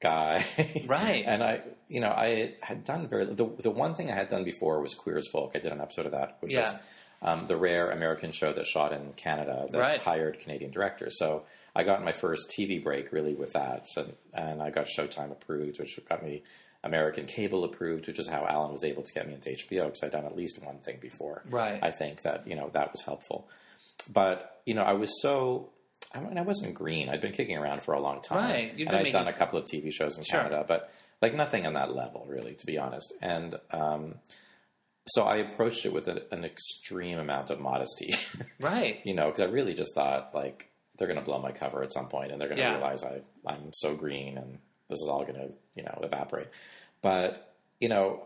[0.02, 0.46] guy,
[0.88, 1.24] Right.
[1.26, 4.43] And I, you know, I had done very the the one thing I had done
[4.43, 5.52] before was Queer as Folk.
[5.56, 6.80] I did an episode of that, which was Yeah.
[7.22, 10.02] um, the rare American show that shot in Canada that Right.
[10.02, 11.17] hired Canadian directors.
[11.17, 11.43] So
[11.76, 15.80] I got my first TV break really with that, so, and I got Showtime approved,
[15.80, 16.43] which got me
[16.84, 20.04] American cable approved, which is how Alan was able to get me into HBO because
[20.04, 21.43] I'd done at least one thing before.
[21.50, 21.80] Right.
[21.82, 23.48] I think that you know that was helpful,
[24.12, 25.69] but you know I was so.
[26.13, 27.09] I mean, I wasn't green.
[27.09, 28.73] I'd been kicking around for a long time, Right.
[28.75, 30.39] You've and I'd done a couple of TV shows in Sure.
[30.41, 33.13] Canada, but like nothing on that level, really, to be honest.
[33.21, 34.15] And um,
[35.07, 38.13] so I approached it with an, an extreme amount of modesty,
[38.59, 38.99] Right.
[39.03, 41.91] you know, because I really just thought like they're going to blow my cover at
[41.91, 42.73] some point, and they're going to Yeah.
[42.75, 46.49] realize I I'm so green, and this is all going to you know evaporate.
[47.01, 48.23] But you know,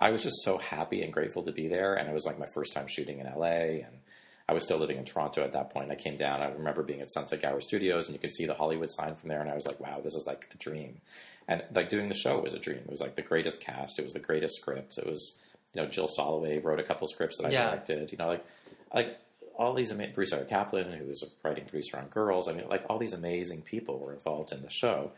[0.00, 2.46] I was just so happy and grateful to be there, and it was like my
[2.52, 4.00] first time shooting in LA, and
[4.48, 5.90] I was still living in Toronto at that point.
[5.90, 6.40] I came down.
[6.40, 9.28] I remember being at Sunset Gower Studios, and you could see the Hollywood sign from
[9.28, 11.00] there, and I was like, "Wow, this is like a dream."
[11.46, 12.78] And like doing the show was a dream.
[12.78, 13.98] It was like the greatest cast.
[13.98, 14.96] It was the greatest script.
[14.98, 15.38] It was
[15.74, 17.66] you know Jill Soloway wrote a couple scripts that I Yeah.
[17.70, 18.10] directed.
[18.10, 18.44] You know, like
[18.94, 19.18] like
[19.54, 22.48] all these ama- Bruce Eric Kaplan, who was a writing producer on Girls.
[22.48, 25.10] I mean, like all these amazing people were involved in the show,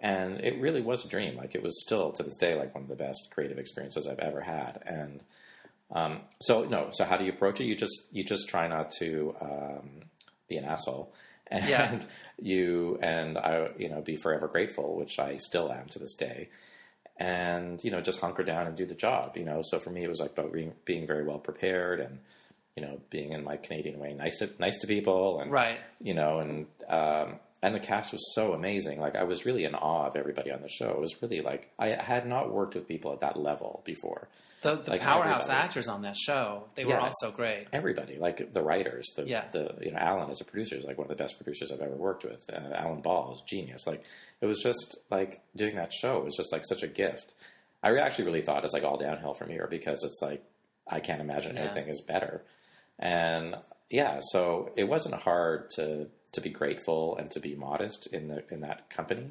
[0.00, 1.36] and it really was a dream.
[1.36, 4.18] Like it was still to this day like one of the best creative experiences I've
[4.20, 4.82] ever had.
[4.86, 5.20] And
[5.90, 7.64] um, so no, so how do you approach it?
[7.64, 9.90] You just you just try not to um,
[10.48, 11.12] be an asshole.
[11.48, 12.00] And Yeah.
[12.38, 16.48] you and I, you know, be forever grateful, which I still am to this day
[17.16, 20.02] and you know just hunker down and do the job you know so for me
[20.02, 22.18] it was like about being, being very well prepared and
[22.74, 25.78] you know being in my canadian way nice to nice to people and Right.
[26.00, 29.00] you know and um and the cast was so amazing.
[29.00, 30.90] Like i was really in awe of everybody on the show.
[30.90, 34.28] It was really like i had not worked with people at that level before.
[34.62, 35.64] The, the Like powerhouse everybody.
[35.66, 37.66] actors on that show, they were all so great.
[37.72, 38.16] everybody.
[38.18, 39.44] Like the writers the, Yeah.
[39.50, 41.80] the you know alan as a producer is like one of the best producers i've
[41.88, 42.42] ever worked with.
[42.52, 43.86] Uh, alan ball is genius.
[43.86, 44.02] Like
[44.40, 47.34] it was just like doing that show was just like such a gift.
[47.82, 50.42] I actually really thought it's like all downhill from here because it's like
[50.96, 51.62] i can't imagine Yeah.
[51.64, 52.42] anything is better.
[52.98, 53.56] And
[53.90, 58.44] yeah so it wasn't hard to to be grateful and to be modest in the
[58.50, 59.30] in that company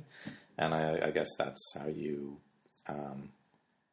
[0.57, 2.37] and i, I guess that's how you
[2.87, 3.29] um,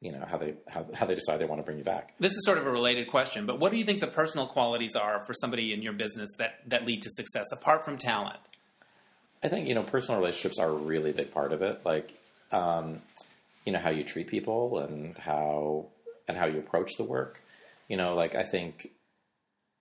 [0.00, 2.32] you know how they how, how they decide they want to bring you back This
[2.32, 5.24] is sort of a related question, but what do you think the personal qualities are
[5.26, 8.38] for somebody in your business that, that lead to success apart from talent?
[9.42, 11.84] I think you know personal relationships are a really big part of it.
[11.84, 12.14] Like,
[12.50, 13.00] um,
[13.64, 15.86] you know how you treat people and how
[16.26, 17.42] and how you approach the work.
[17.88, 18.90] You know, like I think,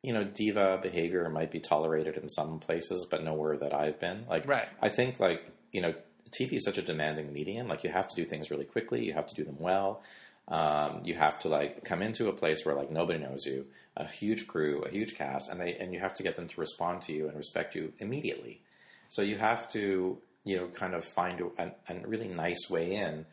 [0.02, 4.26] you know, diva behavior might be tolerated in some places, but nowhere that I've been.
[4.30, 4.68] Like, Right.
[4.82, 5.94] I think like you know,
[6.32, 7.68] TV is such a demanding medium.
[7.68, 9.06] Like, you have to do things really quickly.
[9.06, 10.02] You have to do them well.
[10.48, 14.08] Um, you have to like come into a place where like nobody knows you, a
[14.08, 17.04] huge crew, a huge cast, and they and you have to get them to respond
[17.04, 18.62] to you and respect you immediately.
[19.10, 22.96] So you have to, you know, kind of find a, a, a really nice way
[22.96, 23.28] in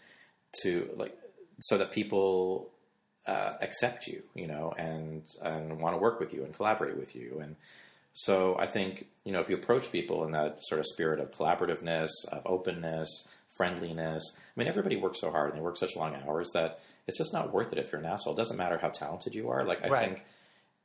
[0.62, 1.16] to like
[1.61, 2.70] so that people
[3.26, 7.14] uh, accept you, you know, and and want to work with you and collaborate with
[7.16, 7.40] you.
[7.42, 7.56] And
[8.12, 11.30] so I think you know if you approach people in that sort of spirit of
[11.32, 13.08] collaborativeness, of openness,
[13.56, 14.22] friendliness.
[14.36, 17.32] I mean, everybody works so hard and they work such long hours that it's just
[17.32, 18.34] not worth it if you're an asshole.
[18.34, 19.64] It doesn't matter how talented you are.
[19.64, 20.04] Like I Right.
[20.08, 20.24] think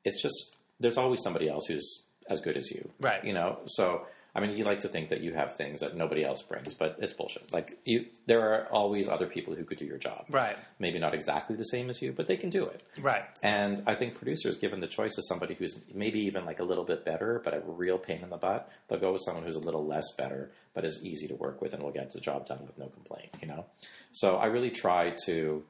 [0.03, 3.23] it's just there's always somebody else who's as good as you, Right.
[3.23, 6.23] You know, so I mean, you like to think that you have things that nobody
[6.23, 7.51] else brings, but it's bullshit.
[7.51, 10.57] Like you, there are always other people who could do your job, Right.
[10.79, 12.81] Maybe not exactly the same as you, but they can do it.
[13.01, 13.23] Right.
[13.43, 16.85] And I think producers, given the choice of somebody who's maybe even like a little
[16.85, 19.59] bit better, but a real pain in the butt, they'll go with someone who's a
[19.59, 22.65] little less better, but is easy to work with and will get the job done
[22.65, 23.65] with no complaint, you know?
[24.11, 25.63] So I really try to,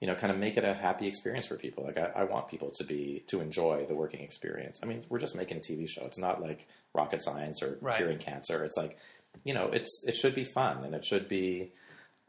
[0.00, 1.84] you know, kind of make it a happy experience for people.
[1.84, 4.78] Like I, I want people to be, to enjoy the working experience.
[4.82, 6.04] I mean, we're just making a TV show.
[6.04, 7.96] It's not like rocket science or Right.
[7.96, 8.62] curing cancer.
[8.64, 8.96] It's like,
[9.44, 11.72] you know, it's, it should be fun and it should be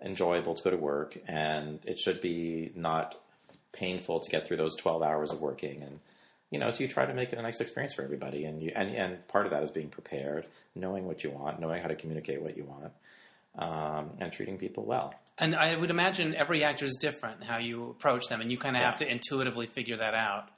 [0.04, 3.16] enjoyable to go to work and it should be not
[3.72, 6.00] painful to get through those 12 hours of working and
[6.50, 8.72] you know so you try to make it a nice experience for everybody and you
[8.76, 11.96] and, and part of that is being prepared knowing what you want knowing how to
[11.96, 12.92] communicate what you want
[13.60, 17.90] um, and treating people well And I would imagine every actor is different how you
[17.90, 20.50] approach them, and you kind of have to intuitively figure that out.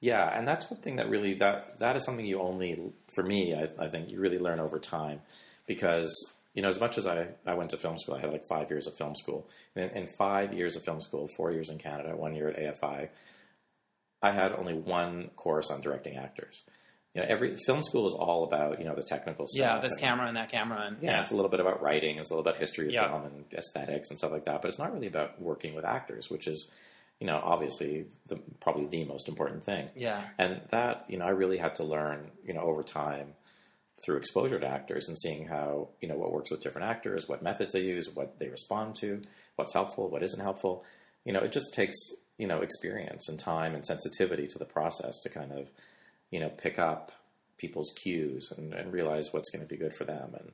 [0.00, 3.54] yeah and that's one thing that really that that is something you only for me
[3.54, 5.20] I, I think you really learn over time
[5.66, 6.10] because
[6.54, 8.70] you know as much as I, I went to film school i had like five
[8.70, 12.16] years of film school and in five years of film school four years in canada
[12.16, 13.08] one year at afi
[14.22, 16.62] I had only one course on directing actors.
[17.14, 19.58] You know, every film school is all about you know the technical stuff.
[19.60, 22.18] Yeah, this and- camera and that camera, and Yeah, it's a little bit about writing,
[22.18, 23.08] it's a little about history of Yeah.
[23.08, 24.62] film and aesthetics and stuff like that.
[24.62, 26.70] But it's not really about working with actors, which is,
[27.18, 29.90] you know, obviously the, probably the most important thing.
[29.96, 33.34] yeah, And that, you know, I really had to learn, you know, over time
[34.04, 37.42] through exposure to actors and seeing how, you know, what works with different actors, what
[37.42, 39.20] methods they use, what they respond to,
[39.56, 40.84] what's helpful, what isn't helpful.
[41.24, 41.96] You know, it just takes,
[42.38, 45.70] you know, experience and time and sensitivity to the process to kind of,
[46.30, 47.12] you know, pick up
[47.58, 50.52] people's cues and, and realize what's going to be good for them and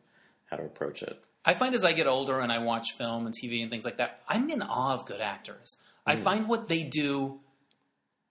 [0.50, 1.22] how to approach it.
[1.44, 3.98] I find as I get older and I watch film and TV and things like
[3.98, 5.76] that, I'm in awe of good actors.
[6.04, 7.40] I find what they do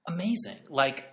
[0.08, 1.05] amazing, like,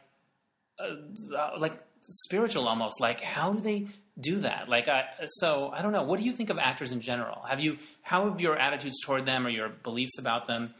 [0.79, 1.73] uh, uh, like
[2.09, 3.01] spiritual almost.
[3.01, 3.89] Like, how do they
[4.21, 4.69] do that?
[4.69, 6.05] Like, I, so I don't know.
[6.05, 7.43] What do you think of actors in general?
[7.49, 10.75] Have you, how have your attitudes toward them or your beliefs about them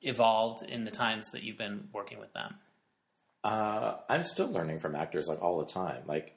[0.00, 2.54] evolved in the times that you've been working with them?
[3.44, 6.02] Uh, I'm still learning from actors like all the time.
[6.06, 6.36] Like,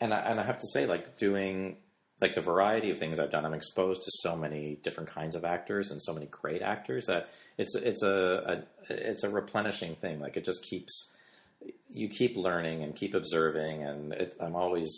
[0.00, 1.76] and I, and I have to say, like doing
[2.20, 5.44] like the variety of things I've done, I'm exposed to so many different kinds of
[5.44, 10.20] actors and so many great actors that it's it's a, a it's a replenishing thing.
[10.20, 11.14] Like it just keeps
[11.90, 14.88] you keep learning and keep observing, and it, I'm always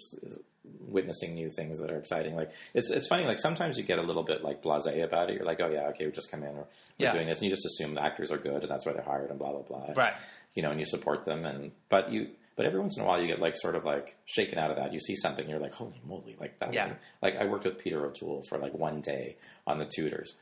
[0.86, 2.36] witnessing new things that are exciting.
[2.36, 3.24] Like it's it's funny.
[3.26, 5.36] Like sometimes you get a little bit like blasé about it.
[5.36, 6.66] You're like, oh yeah, okay, we just come in, or we're
[6.98, 7.12] Yeah.
[7.12, 9.30] doing this, and you just assume the actors are good, and that's why they're hired,
[9.30, 9.92] and blah blah blah.
[9.96, 10.14] Right.
[10.54, 12.28] You know, and you support them, and but you.
[12.54, 14.76] But every once in a while, you get like sort of like shaken out of
[14.76, 14.92] that.
[14.92, 16.74] You see something, you're like, "Holy moly!" Like that.
[16.74, 16.88] Yeah.
[16.88, 20.34] Was like I worked with Peter O'Toole for like one day on the Tudors,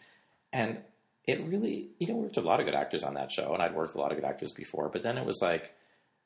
[0.52, 0.78] and
[1.26, 3.62] it really, you know, worked with a lot of good actors on that show, and
[3.62, 4.88] I'd worked with a lot of good actors before.
[4.88, 5.70] But then it was like, it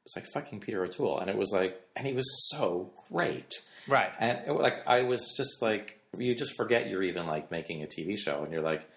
[0.04, 3.52] was like fucking Peter O'Toole, and it was like, and he was so great,
[3.86, 4.10] Right.
[4.18, 7.86] and it, like I was just like, you just forget you're even like making a
[7.86, 8.88] TV show, and you're like,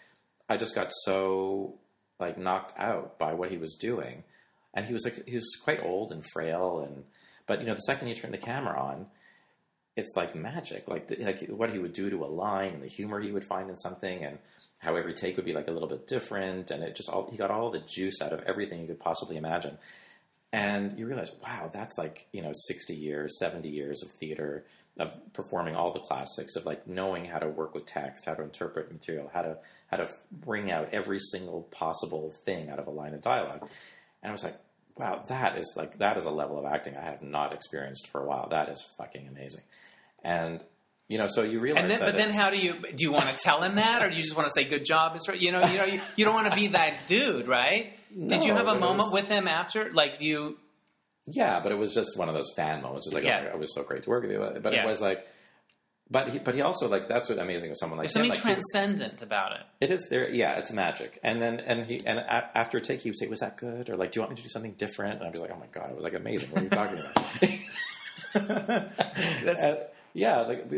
[0.50, 1.76] I just got so
[2.20, 4.24] like knocked out by what he was doing,
[4.74, 7.04] and he was like, he was quite old and frail, and
[7.46, 9.08] but you know, the second you turn the camera on,
[9.96, 10.88] it's like magic.
[10.88, 13.46] Like the, like what he would do to a line and the humor he would
[13.46, 14.38] find in something, and
[14.80, 17.38] how every take would be like a little bit different, and it just all he
[17.38, 19.78] got all the juice out of everything you could possibly imagine.
[20.58, 24.66] And you realize, wow, that's like you know sixty years, seventy years of theater
[25.00, 28.42] of performing all the classics of like knowing how to work with text, how to
[28.42, 29.58] interpret material, how to
[29.92, 33.70] how to bring out every single possible thing out of a line of dialogue.
[34.24, 34.58] And I was like,
[34.98, 38.22] wow, that is like that is a level of acting I have not experienced for
[38.22, 38.50] a while.
[38.50, 39.62] That is fucking amazing.
[40.24, 40.64] And
[41.08, 43.04] you know, so you realize And then, that but then, how do you do?
[43.04, 45.16] You want to tell him that, or do you just want to say "good job"?
[45.16, 45.40] It's right.
[45.40, 47.97] You know, you know, you, you don't want to be that dude, right?
[48.16, 49.92] Did you have a moment was- with him after?
[49.92, 50.58] Like, do you?
[51.26, 53.08] Yeah, but it was just one of those fan moments.
[53.08, 53.50] It was like, Yeah.
[53.52, 54.60] oh, it was so great to work with you.
[54.62, 54.84] But Yeah.
[54.84, 55.28] it was like,
[56.10, 58.34] but he, but he also like that's what amazing with someone like There's him.
[58.34, 59.64] something Like, he- transcendent about it.
[59.82, 60.30] it is there.
[60.30, 61.20] Yeah, it's magic.
[61.24, 63.90] And then and he and a, after a take, he would say, "Was that good?"
[63.90, 65.60] Or like, "Do you want me to do something different?" And I was like, "Oh
[65.60, 66.50] my god, it was like amazing.
[66.52, 67.34] What are you talking about?"
[69.48, 69.78] And,
[70.14, 70.72] yeah, like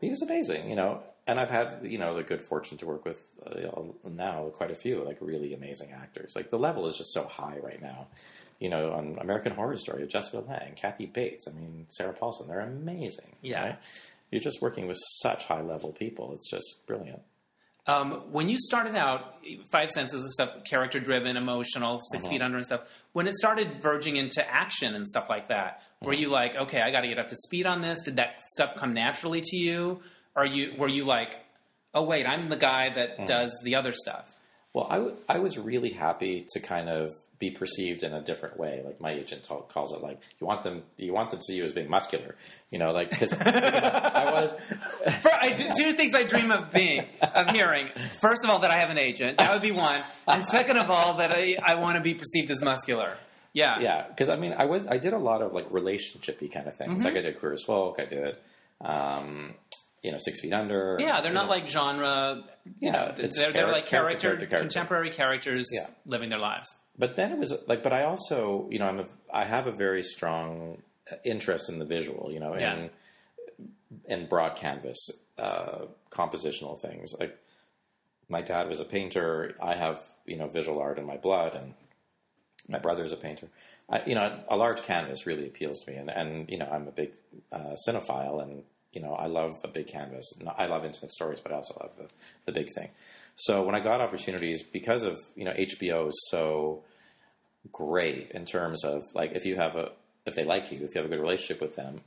[0.00, 0.68] he was amazing.
[0.70, 4.50] You know, and I've had you know the good fortune to work with uh, now
[4.54, 6.32] quite a few like really amazing actors.
[6.36, 8.06] Like the level is just so high right now.
[8.60, 11.46] You know, on American Horror Story, Jessica Lange, Kathy Bates.
[11.48, 12.46] I mean, Sarah Paulson.
[12.48, 13.36] They're amazing.
[13.42, 13.62] Yeah.
[13.64, 13.78] right?
[14.30, 16.32] You're just working with such high level people.
[16.34, 17.20] It's just brilliant.
[17.86, 19.34] Um, when you started out,
[19.70, 22.30] Five Senses and stuff, character driven, emotional, 6 Uh-huh.
[22.32, 22.80] feet under and stuff.
[23.12, 26.20] When it started verging into action and stuff like that, were Uh-huh.
[26.20, 28.00] you like, okay, I got to get up to speed on this?
[28.04, 30.00] Did that stuff come naturally to you?
[30.36, 31.36] Or you were you like,
[31.94, 33.26] oh wait, I'm the guy that Uh-huh.
[33.26, 34.30] does the other stuff?
[34.72, 38.58] Well, I, w- I was really happy to kind of be perceived in a different
[38.58, 38.80] way.
[38.84, 41.64] Like my agent calls it like you want them you want them to see you
[41.64, 42.34] as being muscular,
[42.70, 44.54] you know, like because I was
[45.22, 47.88] For, I, do- two things I dream of being, of hearing.
[48.20, 49.38] First of all, that I have an agent.
[49.38, 50.00] That would be one.
[50.26, 53.16] And second of all, that I, I want to be perceived as muscular.
[53.52, 53.78] Yeah.
[53.80, 56.76] yeah because I mean I was I did a lot of like relationshipy kind of
[56.76, 57.04] things.
[57.04, 57.14] Mm-hmm.
[57.14, 58.36] Like I did Queer as Folk, I did
[58.80, 59.54] um,
[60.04, 60.96] you know Six Feet Under.
[61.00, 61.50] Yeah, they're not know.
[61.50, 62.44] like genre.
[62.64, 64.58] You Yeah, know, it's they're, they're like character, character, character, character.
[64.68, 65.86] contemporary characters Yeah.
[66.06, 66.68] living their lives.
[66.96, 69.72] But then it was like, but I also, you know, I'm a, I have a
[69.72, 70.78] very strong
[71.24, 72.74] interest in the visual, you know, Yeah.
[72.74, 72.90] in
[74.06, 74.98] in broad canvas,
[75.38, 77.12] uh, compositional things.
[77.18, 77.36] Like
[78.28, 79.54] my dad was a painter.
[79.62, 81.74] I have, you know, visual art in my blood, and
[82.68, 83.48] my brother's a painter.
[83.90, 86.88] I, you know, a large canvas really appeals to me, and and you know, I'm
[86.88, 87.12] a big
[87.52, 88.62] uh, cinephile, and
[88.94, 90.32] you know, I love a big canvas.
[90.56, 92.08] I love intimate stories, but I also love the,
[92.46, 92.90] the big thing.
[93.36, 96.82] So when I got opportunities, because of you know, HBO is so
[97.72, 99.92] great in terms of like if you have a
[100.26, 102.00] if they like you, if you have a good relationship with them,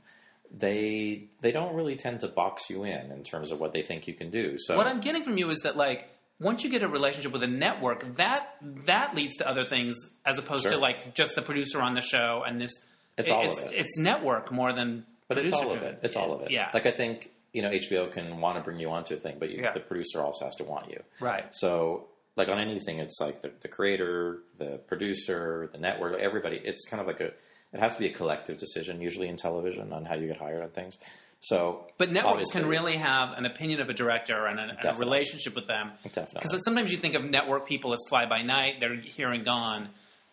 [0.56, 4.06] they they don't really tend to box you in in terms of what they think
[4.06, 4.56] you can do.
[4.58, 6.08] So What I'm getting from you is that like
[6.40, 10.38] once you get a relationship with a network, that that leads to other things as
[10.38, 12.72] opposed to like just the producer on the show and this.
[13.16, 13.74] It's all it's, of it.
[13.74, 15.04] It's network more than.
[15.28, 16.00] But it's all of it.
[16.02, 16.50] It's all of it.
[16.50, 16.70] Yeah.
[16.74, 19.50] Like I think you know HBO can want to bring you onto a thing, but
[19.50, 19.72] you, Yeah.
[19.72, 21.02] the producer also has to want you.
[21.20, 21.44] Right.
[21.54, 26.60] So like on anything, it's like the, the creator, the producer, the network, everybody.
[26.64, 27.32] It's kind of like a.
[27.70, 30.62] It has to be a collective decision, usually in television, on how you get hired
[30.62, 30.96] on things.
[31.40, 34.94] So, But networks can really have an opinion of a director and a, and a
[34.98, 35.92] relationship with them.
[36.04, 36.40] Definitely.
[36.42, 39.90] Because sometimes you think of network people as fly by night; they're here and gone.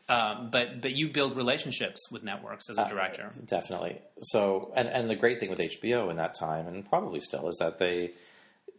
[0.08, 3.32] Um, but but you build relationships with networks Uh, as a director.
[3.46, 4.02] Definitely.
[4.22, 7.58] So, and and the great thing with HBO in that time, and probably still, is
[7.60, 8.12] that they,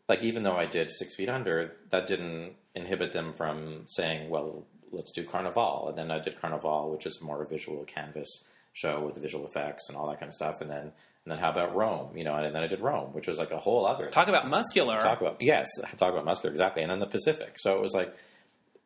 [0.08, 4.64] like, even though I did Six Feet Under, that didn't inhibit them from saying, well,
[4.92, 9.00] let's do Carnival, and then I did Carnival, which is more a visual canvas show
[9.04, 10.92] with visual effects and all that kind of stuff, and then
[11.24, 13.50] and then how about Rome, you know, and then I did Rome, which was like
[13.50, 15.00] a whole other Talk about muscular.
[15.00, 17.54] talk about yes, talk about muscular exactly, and then the Pacific.
[17.58, 18.14] So it was like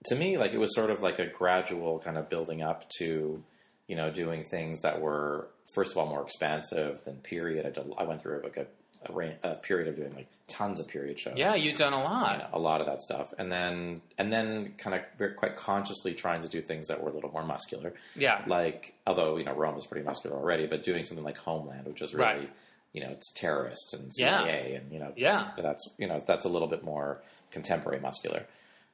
[0.06, 3.42] to me, like it was sort of like a gradual kind of building up to
[3.86, 7.66] you know doing things that were first of all more expansive than period.
[7.66, 8.66] I, did, I went through like a
[9.08, 11.32] a, ra- a period of doing like tons of period shows.
[11.36, 12.32] Yeah, you've done a lot.
[12.32, 15.56] You know, a lot of that stuff, and then and then kind of very, quite
[15.56, 17.94] consciously trying to do things that were a little more muscular.
[18.14, 18.42] Yeah.
[18.46, 22.02] like although you know Rome is pretty muscular already, but doing something like Homeland, which
[22.02, 22.50] is really Right.
[22.92, 24.42] you know it's terrorists and Yeah.
[24.44, 25.52] CIA, and you know Yeah.
[25.56, 28.44] that's you know that's a little bit more contemporary muscular.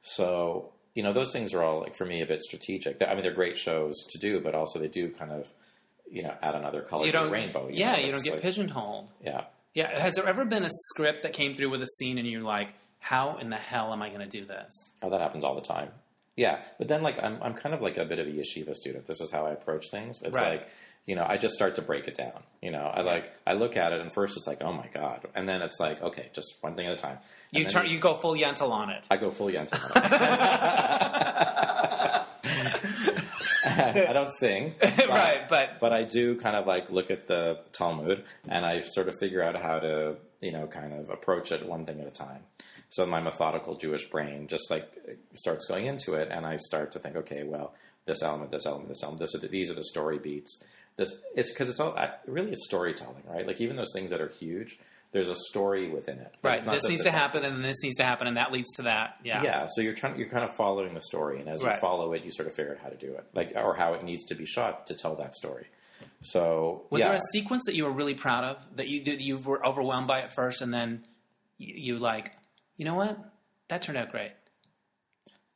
[0.01, 3.01] So you know those things are all like for me a bit strategic.
[3.01, 5.43] I mean they're great shows to do, but also they do kind of
[6.09, 7.69] you know add another color You to the rainbow.
[7.71, 7.99] yeah, know?
[8.05, 9.11] you don't get like- pigeonholed.
[9.23, 9.41] Yeah.
[9.73, 9.99] Yeah.
[10.05, 12.73] Has there ever been a script that came through with a scene and you're like,
[12.99, 14.71] how in the hell am I going to do this?
[15.03, 15.89] Oh, that happens all the time.
[16.35, 19.05] Yeah, but then like I'm I'm kind of like a bit of a yeshiva student.
[19.05, 20.21] This is how I approach things.
[20.23, 20.61] It's Right.
[20.61, 20.67] like
[21.07, 22.43] you know I just start to break it down.
[22.61, 25.25] You know I like I look at it and first it's like oh my god,
[25.33, 27.17] and then it's like okay, just one thing at a time.
[27.53, 27.87] And You turn.
[27.87, 29.07] You go full Yentl on it.
[29.09, 29.83] I go full Yentl.
[29.83, 30.11] on it.
[33.65, 37.59] I don't sing, but- right, but but I do kind of like look at the
[37.73, 41.65] Talmud and I sort of figure out how to, you know, kind of approach it
[41.67, 42.41] one thing at a time.
[42.89, 44.89] So my methodical Jewish brain just like
[45.33, 47.73] starts going into it, and I start to think, okay, well,
[48.05, 50.63] this element, this element, this element, this are the, these are the story beats.
[50.97, 53.45] This it's because it's all I- really it's storytelling, right?
[53.47, 54.77] Like even those things that are huge,
[55.13, 56.35] there's a story within it.
[56.43, 57.53] right, this needs to happen, sentence.
[57.55, 59.17] and this needs to happen, and that leads to that.
[59.23, 59.41] Yeah.
[59.43, 61.75] Yeah, so you're trying, you're kind of following the story, and as Right.
[61.75, 63.93] you follow it, you sort of figure out how to do it, like or how
[63.93, 65.67] it needs to be shot to tell that story.
[66.21, 67.09] So Was yeah.
[67.09, 70.07] there a sequence that you were really proud of that you that you were overwhelmed
[70.07, 71.05] by at first, and then
[71.57, 72.33] you, you like,
[72.75, 73.17] you know what,
[73.69, 74.31] that turned out great.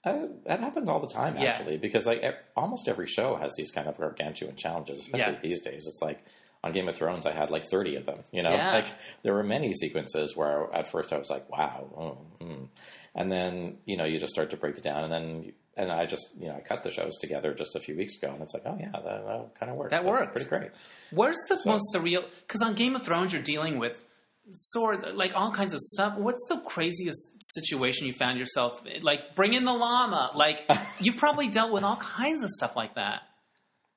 [0.04, 1.52] Uh, that happens all the time, Yeah.
[1.52, 5.40] actually, because like e- almost every show has these kind of gargantuan challenges, especially Yeah.
[5.42, 5.86] these days.
[5.88, 6.24] It's like
[6.64, 8.20] on Game of Thrones, I had like thirty of them.
[8.32, 8.72] You know, Yeah.
[8.74, 8.88] like
[9.24, 12.68] there were many sequences where at first I was like, "Wow," oh, mm.
[13.16, 16.06] and then you know you just start to break it down, and then and I
[16.08, 18.54] just you know I cut the shows together just a few weeks ago, and it's
[18.56, 19.92] like, oh yeah, that, that kind of works.
[19.92, 20.32] That works.
[20.34, 20.72] pretty great.
[21.12, 22.24] Where's the most surreal?
[22.48, 24.04] Because on Game of Thrones, you're dealing with
[24.50, 26.18] sword, like all kinds of stuff.
[26.18, 27.22] What's the craziest
[27.56, 29.04] situation you found yourself in?
[29.04, 29.36] like?
[29.36, 30.32] Bring in the llama.
[30.36, 33.22] Like you've probably dealt with all kinds of stuff like that,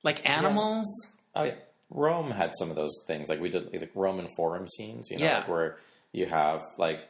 [0.02, 0.86] like animals.
[1.34, 1.54] Oh yeah,
[1.90, 3.28] Rome had some of those things.
[3.28, 5.10] Like we did like Roman forum scenes.
[5.10, 5.38] You know, Yeah.
[5.38, 5.78] like where
[6.12, 7.00] you have like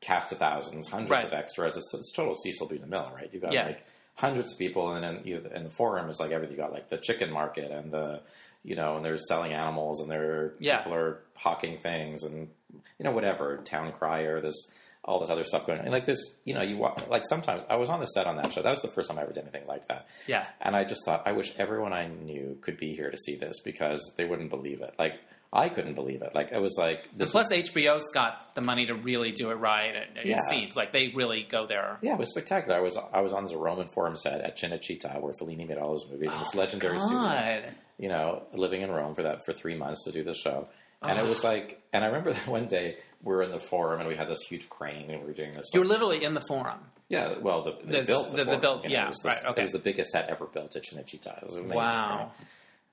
[0.00, 1.24] cast of thousands, hundreds Right.
[1.24, 1.76] of extras.
[1.76, 2.78] It's, it's total Cecil B.
[2.78, 3.30] DeMille, right?
[3.32, 3.66] You got Yeah.
[3.66, 3.84] like
[4.14, 6.56] hundreds of people, and then you in the forum is like everything.
[6.56, 8.20] You got like the chicken market and the
[8.66, 10.78] you know, and they're selling animals, and they're Yeah.
[10.78, 12.48] people are hawking things, and
[12.98, 14.40] you know whatever town crier.
[14.40, 14.72] There's
[15.04, 15.84] all this other stuff going on.
[15.84, 18.36] And like this, you know, you wa- like sometimes I was on the set on
[18.38, 18.60] that show.
[18.62, 20.08] That was the first time I ever did anything like that.
[20.26, 20.44] Yeah.
[20.60, 23.60] And I just thought, I wish everyone I knew could be here to see this
[23.60, 24.94] because they wouldn't believe it.
[24.98, 25.20] Like,
[25.52, 26.34] I couldn't believe it.
[26.34, 29.94] Like, it was like, this Plus, HBO's got the money to really do it right.
[29.94, 30.40] It, it Yeah.
[30.50, 31.98] seems like they really go there.
[32.02, 32.76] yeah, it was spectacular.
[32.76, 35.92] I was I was on the Roman Forum set at Cinecittà where Fellini made all
[35.92, 37.62] his movies in this oh, legendary studio.
[37.98, 40.68] You know, living in Rome for that for three months to do this show.
[41.02, 44.00] And it was like, and I remember that one day we were in the forum
[44.00, 45.66] and we had this huge crane and we were doing this.
[45.72, 46.80] You were literally in the forum.
[47.08, 49.08] yeah, well, the, they The- built the, the- the forum, built- you know, yeah, it
[49.08, 49.60] was, this- right, okay.
[49.60, 51.42] it was the biggest set ever built at Cinecittà.
[51.42, 51.76] It was amazing.
[51.76, 52.16] Wow.
[52.18, 52.46] right?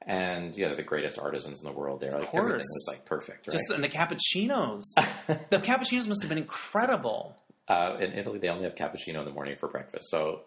[0.06, 2.12] And yeah, the greatest artisans in the world there.
[2.12, 2.40] Like course.
[2.42, 3.48] everything was like perfect.
[3.48, 3.54] Right?
[3.54, 4.84] Just and the cappuccinos.
[5.50, 7.38] the cappuccinos must have been incredible.
[7.70, 10.42] Uh, in Italy, they only have cappuccino in the morning for breakfast, so.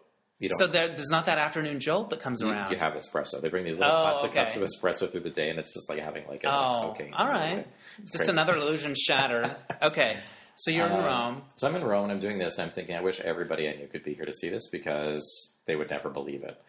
[0.56, 2.70] So there, there's not that afternoon jolt that comes you, around.
[2.70, 3.40] you have espresso.
[3.40, 4.44] They bring these little Oh, plastic okay.
[4.44, 7.14] cups of espresso through the day, and it's just like having like a oh, cocaine.
[7.14, 7.66] all right.
[8.00, 8.32] Just crazy.
[8.32, 9.54] another illusion shattered.
[9.82, 10.16] okay,
[10.56, 11.42] so you're in Um, Rome.
[11.56, 13.76] So I'm in Rome, and I'm doing this, and I'm thinking, I wish everybody I
[13.76, 16.60] knew could be here to see this because they would never believe it,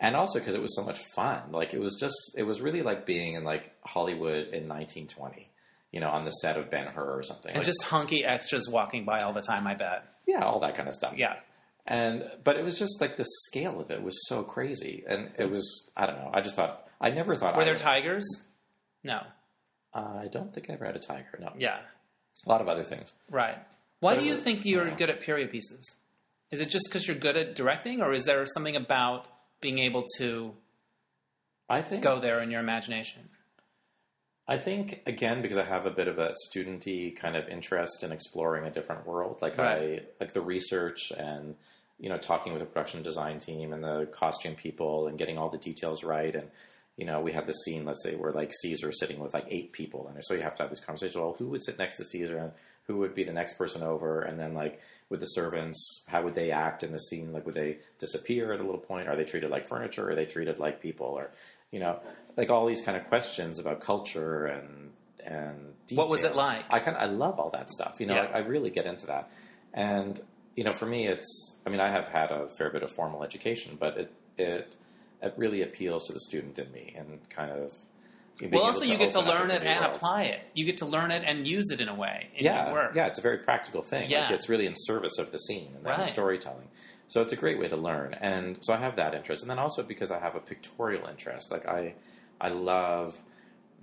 [0.00, 1.52] and also because it was so much fun.
[1.52, 5.50] Like it was just, it was really like being in like Hollywood in 1920.
[5.92, 7.50] You know, on the set of Ben Hur or something.
[7.52, 9.64] And Like, just hunky extras walking by all the time.
[9.68, 10.02] I bet.
[10.26, 11.12] yeah, all that kind of stuff.
[11.16, 11.36] Yeah.
[11.86, 15.50] And but it was just like the scale of it was so crazy, and it
[15.50, 16.30] was I don't know.
[16.32, 18.24] I just thought I never thought Were I there would- tigers?
[19.02, 19.22] No.
[19.92, 21.38] Uh, I don't think I ever had a tiger.
[21.38, 21.78] No, Yeah.
[22.44, 23.12] a lot of other things.
[23.30, 23.58] Right.
[24.00, 25.84] Why But do it you was- think you're good at period pieces?
[26.50, 29.28] Is it just because you're good at directing, or is there something about
[29.60, 30.54] being able to
[31.68, 33.28] I think go there in your imagination?
[34.46, 38.12] I think again because I have a bit of a studenty kind of interest in
[38.12, 39.40] exploring a different world.
[39.42, 41.56] Like I like the research and
[41.98, 45.48] you know talking with the production design team and the costume people and getting all
[45.48, 46.34] the details right.
[46.34, 46.48] And
[46.96, 49.46] you know we had this scene, let's say, where like Caesar is sitting with like
[49.48, 51.20] eight people, and so you have to have this conversation.
[51.20, 52.52] Well, who would sit next to Caesar and
[52.86, 54.20] who would be the next person over?
[54.20, 57.32] And then like with the servants, how would they act in the scene?
[57.32, 59.08] Like would they disappear at a little point?
[59.08, 60.10] Are they treated like furniture?
[60.10, 61.06] Are they treated like people?
[61.06, 61.30] Or
[61.70, 62.00] you know,
[62.36, 64.90] like all these kind of questions about culture and
[65.24, 66.64] and What was it like?
[66.70, 67.96] I kind of I love all that stuff.
[68.00, 68.28] You know, Yeah.
[68.32, 69.30] I, I really get into that.
[69.72, 70.20] And
[70.56, 73.22] you know, for me, it's I mean, I have had a fair bit of formal
[73.24, 74.74] education, but it it
[75.22, 77.72] it really appeals to the student in me and kind of
[78.52, 79.96] Well, also you get to learn it and world.
[79.96, 80.40] apply it.
[80.54, 82.94] You get to learn it and use it in a way in yeah, your work.
[82.94, 84.10] yeah, it's a very practical thing.
[84.10, 84.22] Yeah.
[84.22, 85.98] Like it's really in service of the scene and Right.
[85.98, 86.68] the storytelling.
[87.08, 89.58] So it's a great way to learn, and so I have that interest, and then
[89.58, 91.94] also because I have a pictorial interest, like I,
[92.40, 93.22] I love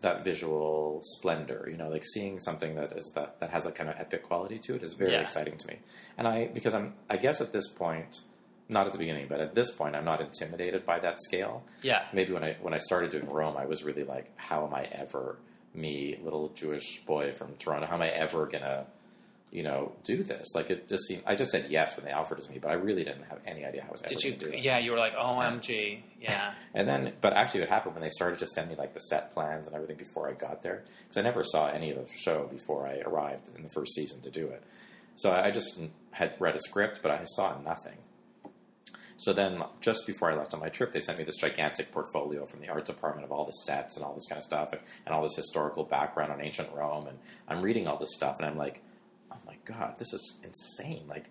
[0.02, 1.68] that visual splendor.
[1.72, 4.60] You know, like seeing something that is that that has a kind of epic quality
[4.60, 5.22] to it is very Yeah.
[5.22, 5.78] exciting to me.
[6.18, 8.22] And I because I'm I guess at this point,
[8.70, 12.06] not at the beginning, but at this point, I'm not intimidated by that scale Yeah.
[12.14, 14.84] maybe when I when I started doing Rome, I was really like, how am I
[14.92, 15.38] ever
[15.74, 17.88] me, little Jewish boy from Toronto?
[17.88, 18.86] How am I ever gonna,
[19.52, 20.48] you know, do this?
[20.56, 21.24] Like it just seemed.
[21.26, 23.40] I just said yes when they offered it to me, but I really didn't have
[23.46, 24.32] any idea how I was ever Did you?
[24.34, 24.64] do it.
[24.64, 26.02] Yeah, you were like, OMG.
[26.20, 26.54] Yeah.
[26.74, 29.34] And then, but actually, what happened when they started to send me like the set
[29.34, 32.48] plans and everything before I got there, because I never saw any of the show
[32.50, 34.64] before I arrived in the first season to do it.
[35.16, 35.82] So I just
[36.12, 37.98] had read a script, but I saw nothing.
[39.18, 42.46] So then, just before I left on my trip, they sent me this gigantic portfolio
[42.46, 44.82] from the art department of all the sets and all this kind of stuff, and,
[45.06, 47.08] and all this historical background on ancient Rome.
[47.08, 48.91] And I'm reading all this stuff, and I'm like, oh
[49.72, 51.04] god, this is insane!
[51.08, 51.30] Like,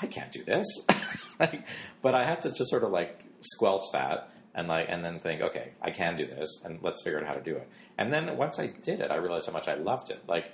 [0.00, 0.66] I can't do this.
[1.40, 1.66] like,
[2.02, 5.42] but I had to just sort of like squelch that and like, and then think,
[5.42, 7.68] okay, I can do this, and let's figure out how to do it.
[7.98, 10.22] And then once I did it, I realized how much I loved it.
[10.26, 10.52] Like,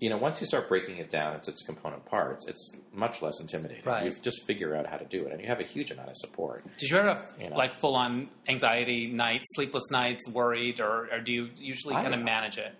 [0.00, 3.40] you know, once you start breaking it down into its component parts, it's much less
[3.40, 3.84] intimidating.
[3.84, 4.04] Right.
[4.04, 6.16] You just figure out how to do it, and you have a huge amount of
[6.16, 6.64] support.
[6.78, 7.56] Did you ever have You know.
[7.56, 12.14] like full on anxiety nights, sleepless nights, worried, or, or do you usually I- kind
[12.14, 12.74] of manage it?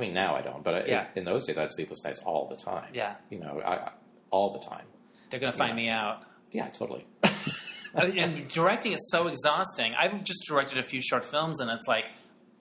[0.00, 1.06] I mean, now I don't, but I, Yeah.
[1.14, 2.88] in those days, I had sleepless nights all the time.
[2.94, 3.16] Yeah.
[3.28, 3.92] you know, I, I-
[4.30, 4.86] all the time.
[5.28, 5.84] They're going to find Yeah.
[5.84, 6.22] me out.
[6.52, 7.06] Yeah, totally.
[7.92, 9.92] Uh, and directing is so exhausting.
[9.98, 12.04] I've just directed a few short films, and it's like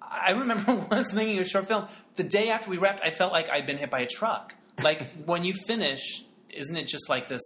[0.01, 1.85] I remember once making a short film.
[2.15, 4.55] The day after we wrapped, I felt like I'd been hit by a truck.
[4.83, 7.43] Like when you finish, isn't it just like this?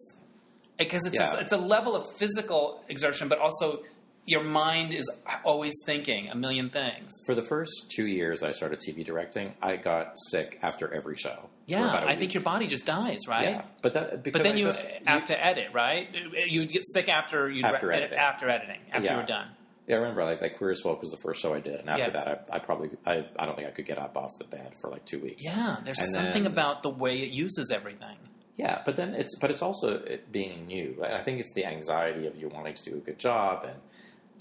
[0.79, 1.33] Because it's Yeah.
[1.35, 3.83] a, it's a level of physical exertion, but also
[4.25, 5.05] your mind is
[5.43, 7.11] always thinking a million things.
[7.25, 11.49] For the first two years I started TV directing, I got sick after every show.
[11.65, 13.49] Yeah, I think your body just dies, right?
[13.49, 16.07] Yeah, but that because But then I you just- have to edit, right?
[16.47, 18.19] You get sick after you After edit, editing.
[18.19, 19.47] after editing, after you're done.
[19.87, 21.89] Yeah, I remember like that Queer as Folk was the first show I did, and
[21.89, 22.09] after Yeah.
[22.11, 24.73] that, I, I probably I, I don't think I could get up off the bed
[24.81, 25.43] for like two weeks.
[25.43, 28.15] Yeah, there's And something then- about the way it uses everything.
[28.55, 31.01] Yeah, but then it's but it's also it being new.
[31.03, 33.79] And I think it's the anxiety of you wanting to do a good job, and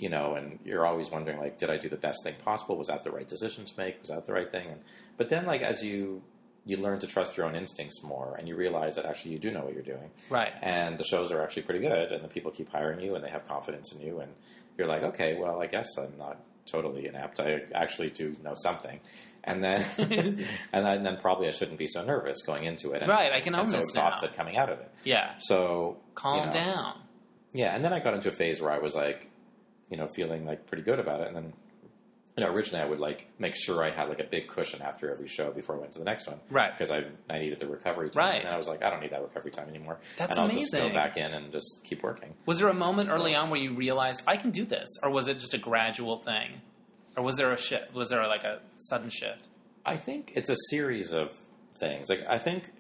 [0.03, 2.77] you know, and you're always wondering like, did I do the best thing possible?
[2.77, 4.01] Was that the right decision to make?
[4.03, 4.67] Was that the right thing?
[4.73, 4.81] And
[5.17, 6.23] but then like as you
[6.65, 9.51] you learn to trust your own instincts more, and you realize that actually you do
[9.51, 10.53] know what you're doing, Right.
[10.63, 13.31] and the shows are actually pretty good, and the people keep hiring you, and they
[13.31, 14.31] have confidence in you, and
[14.79, 16.37] you're like, okay, well, I guess I'm not
[16.67, 17.41] totally inept.
[17.41, 19.01] I actually do know something,
[19.43, 19.85] and then
[20.73, 23.41] and then, then probably I shouldn't be so nervous going into it, and, Right, I
[23.41, 24.07] can own so this now.
[24.07, 24.91] exhausted coming out of it.
[25.05, 25.33] Yeah.
[25.39, 26.95] So Calm you know, down.
[27.53, 29.31] Yeah, and then I got into a phase where I was like,
[29.91, 31.53] you know, feeling like pretty good about it, and then.
[32.35, 35.11] You know, originally I would like make sure I had like a big cushion after
[35.13, 36.73] every show before I went to the next one, Right.
[36.73, 38.41] Because I I needed the recovery time, Right.
[38.41, 40.73] and I was like, I don't need that recovery time anymore, That's and I'll just
[40.73, 42.33] go back in and just keep working.
[42.47, 45.11] Was there a moment So- early on where you realized I can do this, or
[45.11, 46.63] was it just a gradual thing,
[47.19, 47.93] or was there a shift?
[47.93, 49.49] Was there like a sudden shift?
[49.85, 51.29] I think it's a series of
[51.79, 52.09] things.
[52.09, 52.73] Like I think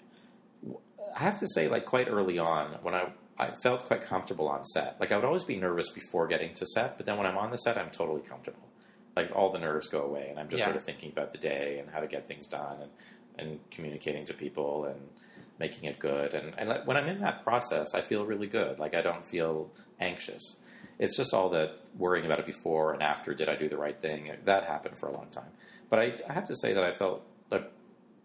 [1.15, 3.13] I have to say, like quite early on, when I
[3.43, 4.97] I felt quite comfortable on set.
[5.01, 7.51] Like I would always be nervous before getting to set, but then when I'm on
[7.51, 8.69] the set, I'm totally comfortable.
[9.17, 10.67] Like all the nerves go away, and I'm just Yeah.
[10.67, 12.91] sort of thinking about the day and how to get things done, and
[13.39, 15.01] and communicating to people and
[15.59, 16.35] making it good.
[16.35, 18.79] And and like, when I'm in that process, I feel really good.
[18.79, 19.71] Like I don't feel
[20.01, 20.59] anxious.
[20.99, 23.35] It's just all that worrying about it before and after.
[23.35, 24.31] Did I do the right thing?
[24.45, 25.51] That happened for a long time.
[25.91, 27.71] But I, I have to say that I felt like,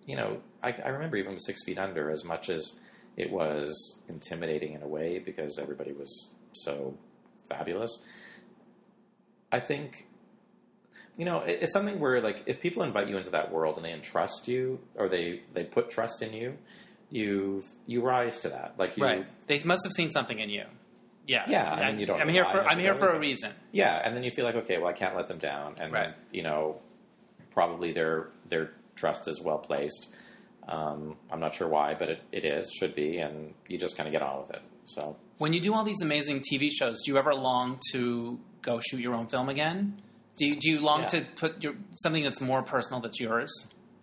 [0.05, 2.76] you know, I, I remember even with Six Feet Under, as much as
[3.18, 6.95] it was intimidating in a way because everybody was so
[7.49, 8.01] fabulous.
[9.51, 10.05] I think,
[11.18, 13.86] you know, it, it's something where like if people invite you into that world and
[13.86, 16.57] they entrust you or they they put trust in you,
[17.09, 18.76] you you rise to that.
[18.78, 19.26] Like you, Right.
[19.47, 20.65] They must have seen something in you.
[21.26, 21.43] Yeah.
[21.49, 22.63] Yeah, I mean, you don't I'm here for.
[22.63, 23.51] I'm here for a reason.
[23.74, 26.13] Yeah, and then you feel like, okay, well, I can't let them down, and Right.
[26.32, 26.80] you know,
[27.51, 30.07] probably their their trust is well placed.
[30.68, 34.07] Um, I'm not sure why, but it, it is, should be, and you just kind
[34.07, 34.61] of get on with it.
[34.86, 38.80] So When you do all these amazing TV shows, do you ever long to go
[38.82, 40.01] shoot your own film again?
[40.38, 41.07] Do you, do you long Yeah.
[41.07, 43.51] to put your something that's more personal that's yours?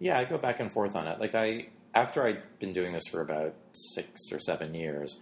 [0.00, 1.20] yeah, I go back and forth on it.
[1.20, 5.16] Like I, after I'd been doing this for about six or seven years,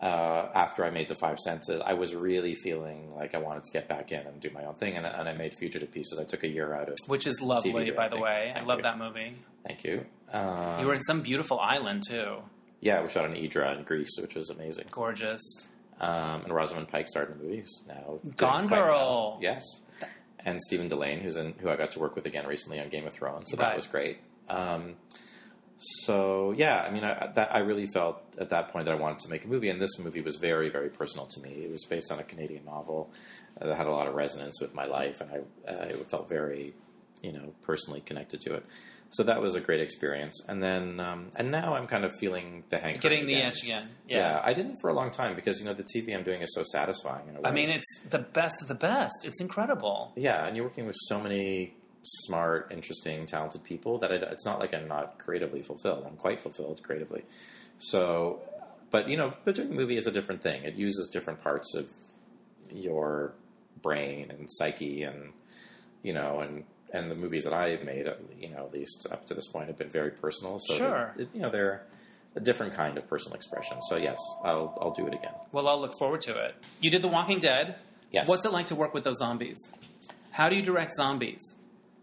[0.00, 3.72] uh, after I made the Five Senses, I was really feeling like I wanted to
[3.72, 6.18] get back in and do my own thing, and, and I made Fugitive Pieces.
[6.20, 6.96] I took a year out of.
[7.06, 8.52] Which is lovely, by the way.
[8.54, 8.82] I love you.
[8.84, 9.34] that movie.
[9.66, 10.06] Thank you.
[10.32, 12.36] Um, You were in some beautiful island too.
[12.80, 14.86] yeah, we shot in Idra in Greece, which was amazing.
[14.90, 15.40] Gorgeous.
[16.00, 18.20] Um, and Rosamund Pike starred in the movies now.
[18.36, 18.78] Gone Girl.
[18.78, 19.38] well.
[19.42, 19.64] Yes.
[20.44, 23.04] and Stephen Dillane, who's in, who I got to work with again recently on Game
[23.04, 23.66] of Thrones, so Right.
[23.70, 24.18] that was great.
[24.48, 24.94] Um,
[25.78, 29.20] so yeah, I mean, I, that, I really felt at that point that I wanted
[29.20, 31.50] to make a movie, and this movie was very, very personal to me.
[31.50, 33.10] It was based on a Canadian novel
[33.60, 36.28] uh, that had a lot of resonance with my life, and I uh, it felt
[36.28, 36.74] very,
[37.22, 38.66] you know, personally connected to it.
[39.10, 42.64] So that was a great experience, and then um, and now I'm kind of feeling
[42.68, 43.00] the hankering.
[43.00, 43.50] Getting the again.
[43.52, 43.88] itch again.
[44.06, 44.18] Yeah.
[44.18, 44.40] Yeah.
[44.44, 46.62] I didn't for a long time because you know the TV I'm doing is so
[46.62, 47.28] satisfying.
[47.28, 47.48] In a way.
[47.48, 49.24] I mean, it's the best of the best.
[49.24, 50.12] It's incredible.
[50.16, 54.60] Yeah, and you're working with so many smart, interesting, talented people that it, it's not
[54.60, 56.04] like I'm not creatively fulfilled.
[56.06, 57.24] I'm quite fulfilled creatively.
[57.78, 58.40] So,
[58.90, 60.64] but you know, but doing a movie is a different thing.
[60.64, 61.86] It uses different parts of
[62.70, 63.34] your
[63.82, 65.32] brain and psyche, and
[66.02, 68.06] you know, and and the movies that I've made,
[68.40, 70.58] you know, at least up to this point, have been very personal.
[70.58, 71.14] So, Sure.
[71.18, 71.82] it- you know, they're
[72.34, 73.82] a different kind of personal expression.
[73.82, 75.34] So, yes, I'll I'll do it again.
[75.52, 76.54] Well, I'll look forward to it.
[76.80, 77.76] You did The Walking Dead.
[78.10, 78.26] Yes.
[78.26, 79.58] What's it like to work with those zombies?
[80.30, 81.42] How do you direct zombies?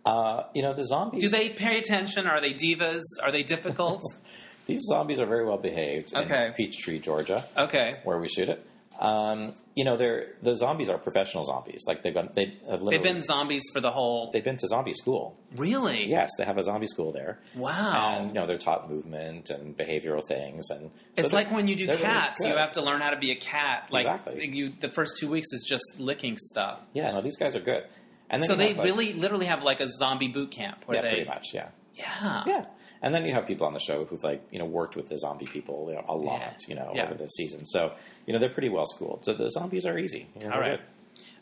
[0.05, 1.21] Uh, you know, the zombies.
[1.21, 2.27] Do they pay attention?
[2.27, 3.01] Are they divas?
[3.23, 4.03] Are they difficult?
[4.67, 6.47] These zombies are very well behaved Okay.
[6.47, 7.99] in Peachtree, Georgia, okay.
[8.03, 8.65] where we shoot it.
[8.99, 11.83] Um, you know, they're the zombies are professional zombies.
[11.85, 14.29] Like they've gone, they have They've been zombies for the whole.
[14.31, 15.37] they've been to zombie school.
[15.55, 16.07] really?
[16.07, 18.19] Yes, they have a zombie school there, Wow.
[18.19, 20.69] and you know they're taught movement and behavioral things.
[20.69, 23.09] And so it's like when you do they're really cats, you have to learn how
[23.09, 23.87] to be a cat.
[23.91, 24.47] Like Exactly.
[24.47, 26.79] you, the first two weeks is just licking stuff.
[26.93, 27.83] Yeah, no, these guys are good.
[28.29, 30.95] And then So they have, like- really, literally have like a zombie boot camp where
[30.97, 31.69] yeah, they, pretty much, yeah.
[31.95, 32.65] yeah, Yeah,
[33.01, 35.17] and then you have people on the show who've like you know worked with the
[35.17, 36.53] zombie people you know, a lot, Yeah.
[36.67, 37.05] you know, Yeah.
[37.05, 37.65] over the season.
[37.65, 37.93] So
[38.25, 39.25] you know they're pretty well schooled.
[39.25, 40.27] So the zombies are easy.
[40.39, 40.81] You know, All good.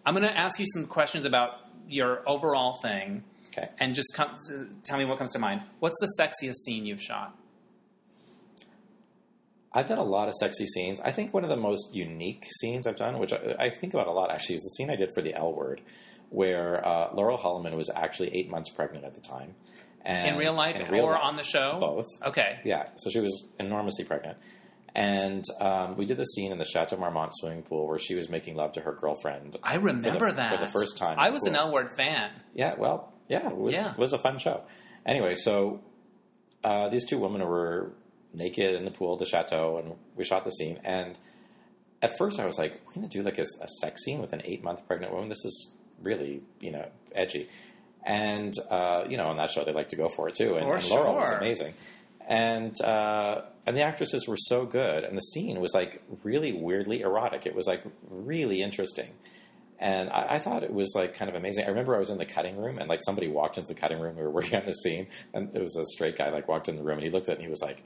[0.06, 1.52] I'm going to ask you some questions about
[1.88, 3.24] your overall thing,
[3.56, 3.70] Okay.
[3.80, 4.36] and just come,
[4.84, 5.62] tell me what comes to mind.
[5.80, 7.38] What's the sexiest scene you've shot?
[9.76, 11.00] I've done a lot of sexy scenes.
[11.02, 14.08] I think one of the most unique scenes I've done, which I, I think about
[14.08, 15.82] a lot actually, is the scene I did for the L Word,
[16.34, 19.56] where uh, Laurel Holloman was actually eight months pregnant at the time.
[20.06, 21.78] And In real life in real or life, on the show?
[21.80, 22.08] Both.
[22.26, 22.60] Okay.
[22.66, 24.38] Yeah, so she was enormously pregnant.
[24.96, 28.30] And um, we did the scene in the Chateau Marmont swimming pool where she was
[28.30, 29.58] making love to her girlfriend.
[29.64, 31.18] I remember for the, that for the first time.
[31.20, 31.56] I was an.
[31.56, 32.30] L Word fan.
[32.54, 33.94] Yeah, well, yeah, it was Yeah.
[33.96, 34.62] was a fun show.
[35.06, 35.82] Anyway, so
[36.64, 37.94] uh, these two women were
[38.34, 40.80] naked in the pool, of the chateau, and we shot the scene.
[40.84, 41.18] And
[42.02, 44.34] at first, I was like, "We're going to do like a, a sex scene with
[44.34, 45.30] an eight month pregnant woman.
[45.30, 45.72] This is
[46.02, 47.50] really, you know, edgy."
[48.06, 50.56] And uh, you know, on that show, they like to go for it too.
[50.56, 51.74] And, and Laurel was amazing.
[52.28, 57.02] And uh, and the actresses were so good, and the scene was like really weirdly
[57.02, 57.46] erotic.
[57.46, 59.10] It was like really interesting.
[59.80, 61.66] And I, I thought it was like kind of amazing.
[61.66, 64.00] I remember I was in the cutting room and like somebody walked into the cutting
[64.00, 64.16] room.
[64.16, 66.76] We were working on the scene, and it was a straight guy like walked in
[66.76, 67.84] the room and he looked at it and he was like,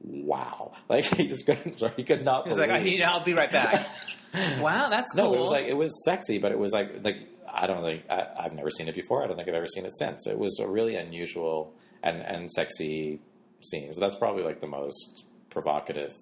[0.00, 2.44] "Wow!" Like he just couldn't, he could not.
[2.44, 3.86] He was like, I need, I'll be right back.
[4.60, 5.24] wow, that's cool.
[5.24, 8.04] no, it was like it was sexy, but it was like like I don't think
[8.10, 9.24] I, I've never seen it before.
[9.24, 10.26] I don't think I've ever seen it since.
[10.26, 13.20] It was a really unusual and and sexy
[13.60, 13.92] scene.
[13.92, 16.12] So that's probably like the most provocative,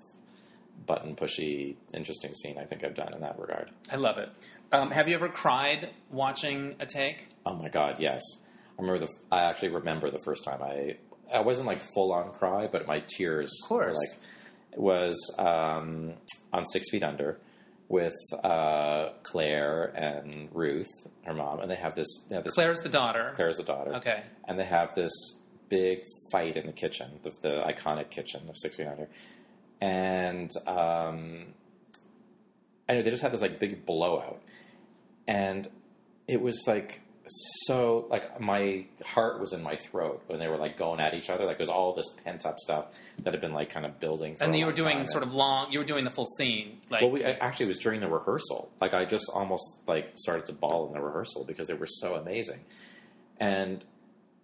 [0.86, 3.70] button pushy, interesting scene I think I've done in that regard.
[3.90, 4.30] I love it.
[4.72, 7.28] Um, have you ever cried watching a take?
[7.44, 8.22] Oh my god, yes.
[8.78, 9.12] I remember the.
[9.30, 10.96] I actually remember the first time I.
[11.32, 13.50] I wasn't like full on cry, but my tears.
[13.62, 13.86] Of course.
[13.86, 14.24] Were like
[14.72, 16.14] it was um,
[16.52, 17.38] on Six Feet Under
[17.94, 20.90] with uh, Claire and Ruth,
[21.24, 22.08] her mom, and they have this.
[22.28, 22.54] They have this.
[22.54, 23.32] Claire's the daughter.
[23.36, 23.94] Claire's the daughter.
[23.94, 24.24] Okay.
[24.48, 25.12] And they have this
[25.68, 26.00] big
[26.32, 29.08] fight in the kitchen, the, the iconic kitchen of Six Feet Under,
[29.80, 31.54] and um,
[32.88, 34.42] I know they just had this like big blowout,
[35.28, 35.68] and
[36.26, 40.76] it was like so like my heart was in my throat when they were like
[40.76, 42.86] going at each other like it was all this pent up stuff
[43.20, 45.06] that had been like kind of building for And you were doing time.
[45.06, 45.72] sort of long.
[45.72, 46.80] You were doing the full scene.
[46.90, 50.12] Like, well we I, actually it was during the rehearsal like i just almost like
[50.14, 52.60] started to bawl in the rehearsal because they were so amazing
[53.40, 53.84] and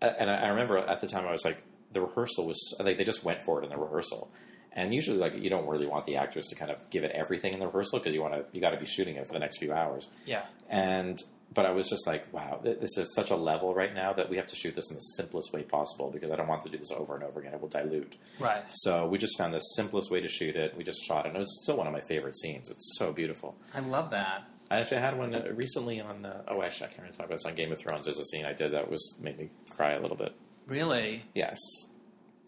[0.00, 1.62] uh, and i I remember at the time i was like
[1.92, 4.30] the rehearsal was like they just went for it in the rehearsal
[4.72, 7.52] and usually like you don't really want the actors to kind of give it everything
[7.52, 9.38] in the rehearsal because you want to you got to be shooting it for the
[9.38, 10.42] next few hours yeah.
[10.68, 11.22] and
[11.52, 14.36] but I was just like, wow, this is such a level right now that we
[14.36, 16.78] have to shoot this in the simplest way possible because I don't want to do
[16.78, 17.54] this over and over again.
[17.54, 18.16] It will dilute.
[18.38, 18.62] Right.
[18.70, 20.76] So we just found the simplest way to shoot it.
[20.76, 21.30] We just shot it.
[21.30, 22.70] And it was still one of my favorite scenes.
[22.70, 23.56] It's so beautiful.
[23.74, 24.44] I love that.
[24.70, 26.24] I actually had one uh, recently on.
[26.24, 28.04] Uh, oh, actually, I can't really talk about this on Game of Thrones.
[28.04, 30.32] There's a scene I did that was made me cry a little bit.
[30.68, 31.24] Really.
[31.34, 31.58] Yes.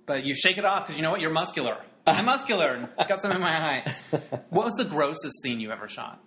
[0.07, 1.21] But you shake it off because you know what?
[1.21, 1.79] You're muscular.
[2.07, 2.89] I'm muscular.
[2.99, 3.95] And got some in my eye.
[4.51, 6.21] What was the grossest scene you ever shot?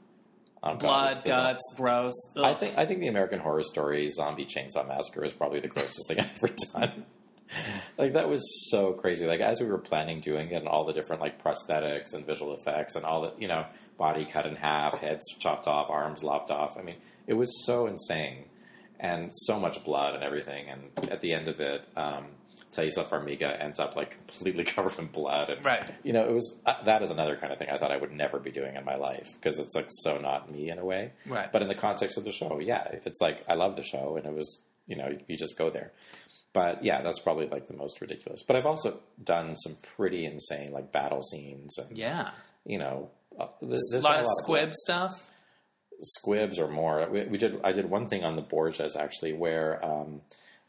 [0.74, 2.14] Blood, it's- guts, gross.
[2.36, 2.44] Ugh.
[2.44, 6.08] I think I think the American Horror Story Zombie Chainsaw Massacre is probably the grossest
[6.08, 7.06] thing I've ever done.
[8.00, 8.42] like that was
[8.72, 9.28] so crazy.
[9.28, 12.54] Like as we were planning doing it, and all the different like prosthetics and visual
[12.56, 13.66] effects, and all the you know
[13.98, 16.78] body cut in half, heads chopped off, arms lopped off.
[16.78, 16.96] I mean,
[17.28, 18.46] it was so insane.
[19.00, 20.68] and so much blood and everything.
[20.70, 22.26] And at the end of it, um,
[22.76, 25.50] Taissa Farmiga ends up like completely covered in blood.
[25.50, 25.90] And, Right.
[26.04, 28.12] You know, it was uh, that is another kind of thing I thought I would
[28.12, 31.12] never be doing in my life because it's like so not me in a way.
[31.28, 31.52] Right.
[31.52, 34.26] But in the context of the show, yeah, it's like I love the show, and
[34.26, 35.92] it was you know you just go there.
[36.54, 38.42] But yeah, that's probably like the most ridiculous.
[38.42, 42.32] But I've also done some pretty insane like battle scenes, and Yeah.
[42.66, 43.10] you know,
[43.40, 45.32] uh, there's, A lot been of blood squib stuff.
[46.00, 47.08] squibs or more.
[47.10, 47.60] We, we did.
[47.64, 50.22] I did one thing on the Borgias actually, where um,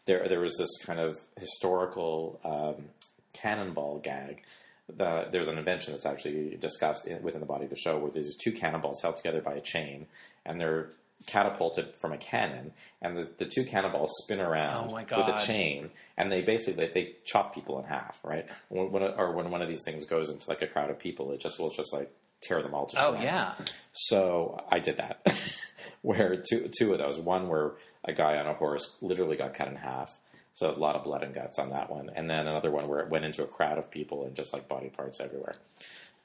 [0.07, 2.87] there there was this kind of historical um,
[3.33, 4.43] cannonball gag.
[4.89, 8.11] The, there's an invention that's actually discussed in, within the body of the show, where
[8.11, 10.07] there's two cannonballs held together by a chain,
[10.45, 10.91] and they're
[11.27, 15.91] catapulted from a cannon, and the, the two cannonballs spin around Oh with a chain,
[16.17, 18.47] and they basically they, they chop people in half, right?
[18.69, 21.33] When, when, or when one of these things goes into like a crowd of people,
[21.33, 22.11] it just will just like
[22.43, 23.55] tear them all to Oh yeah.
[23.93, 25.21] So I did that,
[26.03, 27.19] where two two of those.
[27.19, 27.73] One where
[28.05, 30.19] a guy on a horse literally got cut in half,
[30.53, 33.01] so a lot of blood and guts on that one, and then another one where
[33.01, 35.55] it went into a crowd of people and just like body parts everywhere.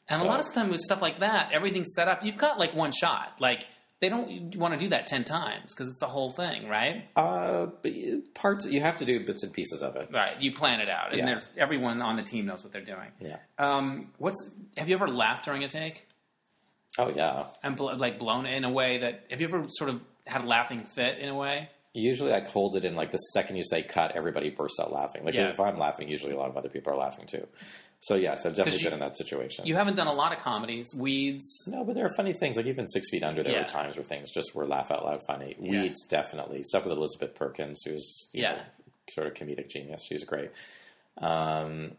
[0.09, 2.23] And So- a lot of the time with stuff like that, everything's set up.
[2.25, 3.37] You've got like one shot.
[3.39, 3.63] Like
[4.01, 7.07] they don't want to do that ten times because it's a whole thing, right?
[7.15, 7.93] Uh, but
[8.33, 10.09] parts you have to do bits and pieces of it.
[10.11, 10.31] Right.
[10.41, 11.25] You plan it out, and Yeah.
[11.25, 13.11] there's everyone on the team knows what they're doing.
[13.19, 13.37] Yeah.
[13.59, 14.43] Um, what's
[14.75, 16.07] have you ever laughed during a take
[16.97, 17.47] Oh yeah.
[17.63, 20.47] and bl- like blown in a way that have you ever sort of had a
[20.47, 21.69] laughing fit in a way?
[21.93, 25.25] Usually, I hold it in like the second you say cut, everybody bursts out laughing.
[25.25, 25.49] Like Yeah.
[25.49, 27.47] if I'm laughing, usually a lot of other people are laughing too.
[27.99, 29.67] So yes, I've definitely you- been in that situation.
[29.67, 30.93] You haven't done a lot of comedies.
[30.95, 31.65] Weeds.
[31.67, 32.57] No, but there are funny things.
[32.57, 33.59] Like even Six Feet Under, there Yeah.
[33.59, 35.55] were times where things just were laugh out loud funny.
[35.59, 35.81] Yeah.
[35.83, 36.63] Weeds, definitely.
[36.63, 38.53] Stuff with Elizabeth Perkins, who's you Yeah.
[38.53, 38.61] know,
[39.11, 40.03] sort of comedic genius.
[40.03, 40.51] She's great.
[41.17, 41.91] Um,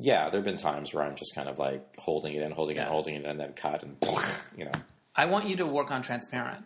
[0.00, 2.76] yeah, there have been times where I'm just kind of like holding it in, holding
[2.76, 3.96] it, in, holding it, in, and then cut, and
[4.56, 4.72] you know.
[5.14, 6.64] I want you to work on Transparent.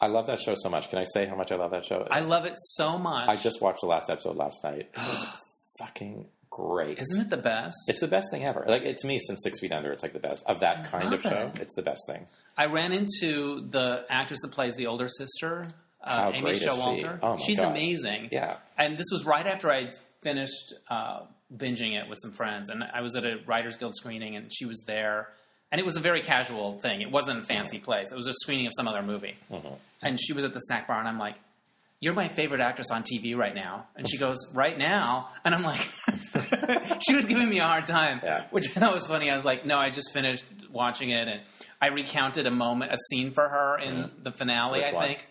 [0.00, 0.90] I love that show so much.
[0.90, 2.06] Can I say how much I love that show?
[2.10, 3.28] I love it so much.
[3.28, 4.90] I just watched the last episode last night.
[4.92, 5.24] It was
[5.78, 6.98] fucking great.
[6.98, 7.76] isn't it the best?
[7.88, 8.64] It's the best thing ever.
[8.68, 11.12] Like it, to me, since Six Feet Under, it's like the best of that kind
[11.12, 11.50] of show.
[11.54, 11.60] it.
[11.60, 12.26] It's the best thing.
[12.56, 15.66] I ran into the actress that plays the older sister,
[16.04, 16.66] uh, Amy is she?
[16.66, 17.18] Showalter.
[17.22, 17.70] Oh, my She's God.
[17.70, 18.28] amazing.
[18.30, 18.56] Yeah.
[18.76, 21.20] And this was right after I'd finished uh,
[21.56, 24.64] binging it with some friends, and I was at a Writers Guild screening, and she
[24.64, 25.28] was there.
[25.72, 27.00] And it was a very casual thing.
[27.00, 28.12] It wasn't a fancy place.
[28.12, 29.34] It was a screening of some other movie.
[29.50, 29.74] Mm-hmm.
[30.02, 31.34] And she was at the snack bar, and I'm like,
[31.98, 35.62] "You're my favorite actress on TV right now." And she goes, "Right now?" And I'm
[35.64, 35.80] like,
[37.06, 38.44] she was giving me a hard time, Yeah.
[38.50, 39.30] which I thought was funny.
[39.30, 41.40] I was like, "No, I just finished watching it, and
[41.80, 44.80] I recounted a moment, a scene for her in the finale.
[44.80, 45.06] Which I one?
[45.08, 45.26] think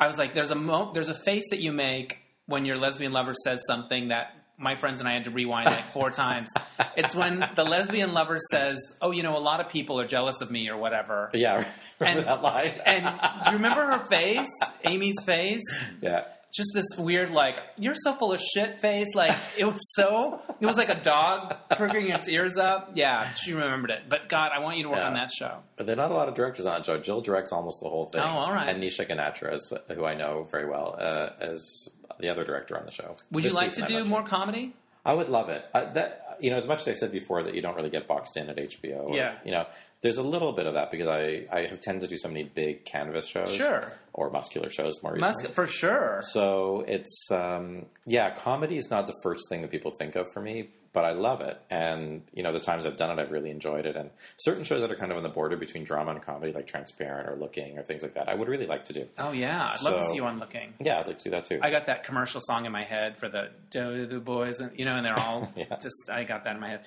[0.00, 3.12] I was like, "There's a mo- there's a face that you make when your lesbian
[3.12, 6.50] lover says something that." My friends and I had to rewind like four times.
[6.96, 10.40] It's when the lesbian lover says, "Oh, you know, a lot of people are jealous
[10.40, 11.64] of me or whatever." Yeah,
[12.00, 12.80] remember And- that line?
[12.86, 13.04] And
[13.46, 14.48] you remember her face,
[14.84, 15.62] Amy's face?
[16.00, 16.24] yeah.
[16.54, 19.08] Just this weird, like, you're so full of shit face.
[19.14, 22.92] Like, it was so, it was like a dog pricking its ears up.
[22.94, 24.04] Yeah, she remembered it.
[24.08, 25.08] But God, I want you to work Yeah.
[25.08, 25.58] on that show.
[25.76, 26.98] But there are not a lot of directors on that show.
[26.98, 28.22] Jill directs almost the whole thing.
[28.22, 28.70] Oh, all right.
[28.70, 29.58] And Nisha Ganatra,
[29.94, 33.16] who I know very well, uh, as the other director on the show.
[33.30, 34.28] Would This you like to do more sure.
[34.28, 34.72] comedy?
[35.04, 35.64] I would love it.
[35.72, 38.36] That you know, as much as I said before that you don't really get boxed
[38.36, 39.04] in at HBO.
[39.04, 39.36] Or, Yeah.
[39.44, 39.66] You know,
[40.02, 42.42] there's a little bit of that because I I have tended to do so many
[42.44, 43.54] big canvas shows.
[43.54, 43.92] Sure.
[44.18, 45.50] Or muscular shows more recently.
[45.50, 46.20] For sure.
[46.32, 50.40] So it's um, yeah, comedy is not the first thing that people think of for
[50.40, 51.60] me, but I love it.
[51.68, 53.94] And you know, the times I've done it, I've really enjoyed it.
[53.94, 54.08] And
[54.38, 57.28] certain shows that are kind of on the border between drama and comedy, like Transparent
[57.28, 59.06] or Looking or things like that, I would really like to do.
[59.18, 59.72] Oh, yeah.
[59.74, 60.72] I'd love to see you on Looking.
[60.80, 61.58] Yeah, I'd like to do that too.
[61.62, 64.86] I got that commercial song in my head for the Do the boys, and you
[64.86, 65.76] know, and they're all Yeah.
[65.78, 66.08] just.
[66.10, 66.80] I got that in my head.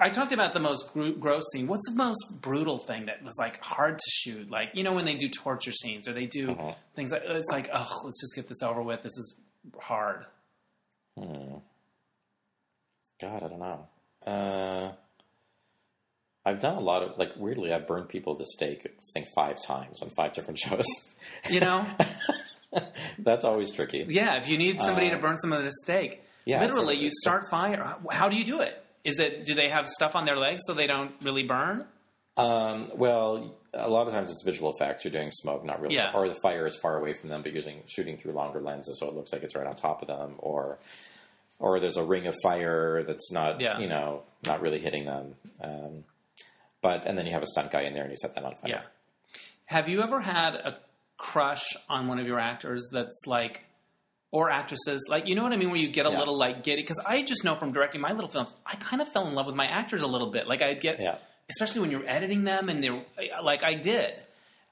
[0.00, 1.66] I talked about the most gro- gross scene.
[1.66, 4.50] What's the most brutal thing that was like hard to shoot?
[4.50, 6.72] Like you know when they do torture scenes or they do Uh-huh.
[6.94, 9.02] things like it's like oh let's just get this over with.
[9.02, 9.36] This is
[9.80, 10.24] hard.
[11.16, 11.62] God,
[13.42, 13.86] I don't know.
[14.26, 14.92] Uh,
[16.44, 17.72] I've done a lot of like weirdly.
[17.72, 18.82] I've burned people at the stake.
[18.84, 20.86] I think five times on five different shows.
[21.50, 21.86] You know,
[23.18, 24.04] That's always tricky.
[24.08, 24.34] yeah.
[24.36, 27.44] If you need somebody to burn someone of the steak, Uh, yeah, literally you start
[27.50, 27.96] fire.
[28.10, 28.83] How do you do it?
[29.04, 31.84] Is it do they have stuff on their legs so they don't really burn?
[32.36, 35.04] Um, well, a lot of times it's visual effects.
[35.04, 36.10] You're doing smoke, not really, Yeah.
[36.14, 39.06] or the fire is far away from them, but using shooting through longer lenses, so
[39.08, 40.78] it looks like it's right on top of them, or
[41.60, 43.78] or there's a ring of fire that's not, Yeah.
[43.78, 45.36] you know, not really hitting them.
[45.60, 46.04] Um,
[46.82, 48.56] but and then you have a stunt guy in there and you set them on
[48.56, 48.70] fire.
[48.70, 48.82] Yeah.
[49.66, 50.78] Have you ever had a
[51.16, 53.64] crush on one of your actors that's like,
[54.30, 55.68] or actresses, like, you know what I mean?
[55.70, 56.18] Where you get a Yeah.
[56.18, 56.82] little like giddy?
[56.82, 59.46] Because I just know from directing my little films, I kind of fell in love
[59.46, 60.48] with my actors a little bit.
[60.48, 61.18] Like, I get, Yeah.
[61.50, 63.04] especially when you're editing them and they're
[63.42, 64.14] like, I did.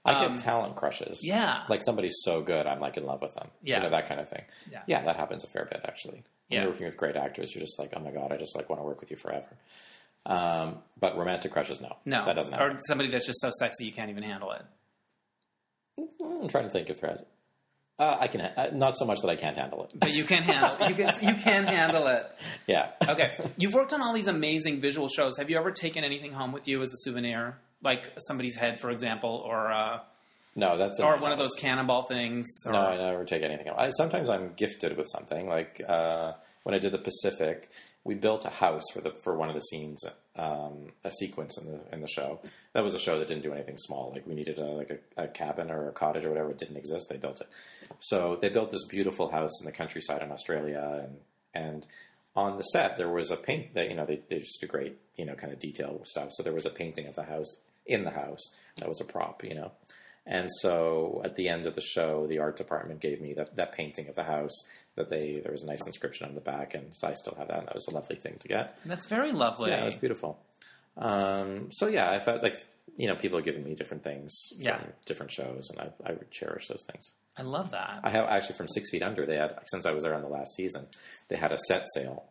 [0.04, 1.20] I Um, get talent crushes.
[1.24, 1.62] yeah.
[1.68, 3.50] Like somebody's so good, I'm like in love with them.
[3.62, 3.76] Yeah.
[3.76, 4.44] You know, that kind of thing.
[4.70, 4.82] Yeah.
[4.88, 6.14] Yeah that happens a fair bit actually.
[6.14, 6.62] When Yeah.
[6.62, 8.80] you're working with great actors, you're just like, oh my god, I just like want
[8.80, 9.46] to work with you forever.
[10.26, 12.76] Um, but romantic crushes, no, No, that doesn't happen.
[12.76, 14.64] Or somebody that's just so sexy you can't even handle it.
[16.20, 17.22] I'm trying to think if there has.
[18.02, 19.90] Uh, I can, ha- uh, not so much that I can't handle it.
[19.94, 22.24] But you can handle you can you can handle it.
[22.66, 22.90] Yeah.
[23.08, 25.36] Okay, you've worked on all these amazing visual shows.
[25.38, 28.90] Have you ever taken anything home with you as a souvenir, like somebody's head, for
[28.90, 30.00] example, or uh,
[30.56, 32.46] No, that's a or one of those cannonball things?
[32.66, 33.68] Or, No, I never take anything.
[33.76, 35.48] I, sometimes I'm gifted with something.
[35.48, 36.32] Like uh,
[36.64, 37.68] when I did the Pacific,
[38.04, 40.04] we built a house for the for one of the scenes,
[40.36, 42.40] um, a sequence in the in the show.
[42.72, 44.12] That was a show that didn't do anything small.
[44.14, 46.50] Like we needed a, like a, a cabin or a cottage or whatever.
[46.50, 47.08] It didn't exist.
[47.10, 47.48] They built it.
[48.00, 51.18] So they built this beautiful house in the countryside in Australia, and
[51.54, 51.86] and
[52.34, 54.96] on the set there was a paint that you know they, they just do great
[55.16, 56.28] you know kind of detail stuff.
[56.30, 59.44] So there was a painting of the house in the house that was a prop,
[59.44, 59.72] you know.
[60.26, 63.72] And so at the end of the show, the art department gave me that, that
[63.72, 64.52] painting of the house
[64.94, 67.48] that they there was a nice inscription on the back, and so I still have
[67.48, 67.58] that.
[67.58, 68.78] And that was a lovely thing to get.
[68.84, 69.70] That's very lovely.
[69.70, 70.38] Yeah, it was beautiful.
[70.96, 72.56] Um, so yeah, I felt like
[72.96, 74.80] you know people are giving me different things from Yeah.
[75.06, 77.14] different shows, and I, I would cherish those things.
[77.36, 78.00] I love that.
[78.04, 79.24] I have actually from Six Feet Under.
[79.26, 80.86] They had since I was there on the last season,
[81.28, 82.24] they had a set sale,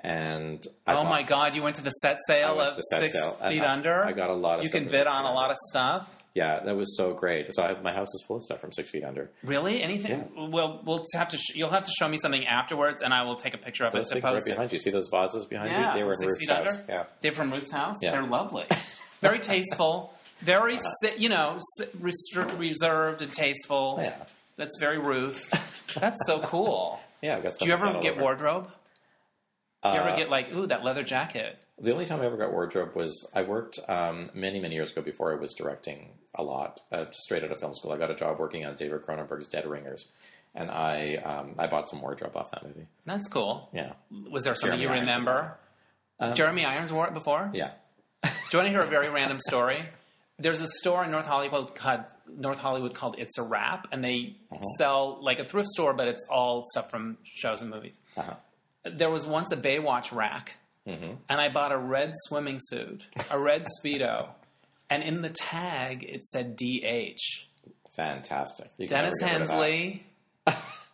[0.00, 1.54] and I oh bought- my God!
[1.54, 4.04] You went to the set sale of the set Six sale, Feet I- Under.
[4.04, 4.74] I got a lot of stuff.
[4.74, 6.10] You can bid on a lot of stuff.
[6.34, 7.52] Yeah, that was so great.
[7.52, 9.30] So I, my house is full of stuff from Six Feet Under.
[9.44, 9.82] Really?
[9.82, 10.50] Anything?
[10.50, 11.36] Well, we'll have to.
[11.36, 13.92] Sh- you'll have to show me something afterwards, and I will take a picture of
[13.92, 14.50] Those it things right post it.
[14.52, 14.78] behind you.
[14.78, 15.98] See those vases behind Yeah, you?
[16.00, 16.68] They were in Six house.
[16.80, 16.84] Under?
[16.92, 17.04] Yeah.
[17.20, 17.96] They're from Ruth's house.
[18.00, 18.12] Yeah.
[18.12, 18.64] They're lovely,
[19.20, 21.58] very tasteful, very si- you know
[22.00, 23.98] restri- reserved and tasteful.
[24.00, 24.14] Yeah.
[24.56, 25.50] That's very Ruth.
[26.00, 26.98] That's so cool.
[27.22, 28.22] Yeah, I've got Do you stuff like that ever get over.
[28.22, 28.64] wardrobe?
[29.84, 31.56] Do you Uh, ever get like, ooh, that leather jacket?
[31.82, 35.02] The only time I ever got wardrobe was I worked um, many, many years ago
[35.02, 37.90] before I was directing a lot, uh, straight out of film school.
[37.92, 40.06] I got a job working on David Cronenberg's Dead Ringers,
[40.54, 42.86] and I um, I bought some wardrobe off that movie.
[43.04, 43.68] That's cool.
[43.72, 43.92] Yeah,
[44.30, 45.58] Was there something Jeremy you Irons remember?
[46.34, 47.50] Jeremy Irons wore it before.
[47.52, 47.72] yeah.
[48.22, 49.84] Do you want to hear a very random story?
[50.38, 54.36] There's a store in North Hollywood called North Hollywood called It's a Wrap, and they
[54.52, 54.60] Uh-huh.
[54.78, 57.98] sell like a thrift store, but it's all stuff from shows and movies.
[58.16, 58.34] Uh-huh.
[58.84, 60.52] There was once a Baywatch rack,
[60.86, 61.12] Mm-hmm.
[61.28, 64.30] and I bought a red swimming suit, a red speedo,
[64.90, 67.20] and in the tag it said DH.
[67.94, 68.68] Fantastic.
[68.78, 69.54] You Dennis never get rid of that.
[69.54, 70.06] Hensley,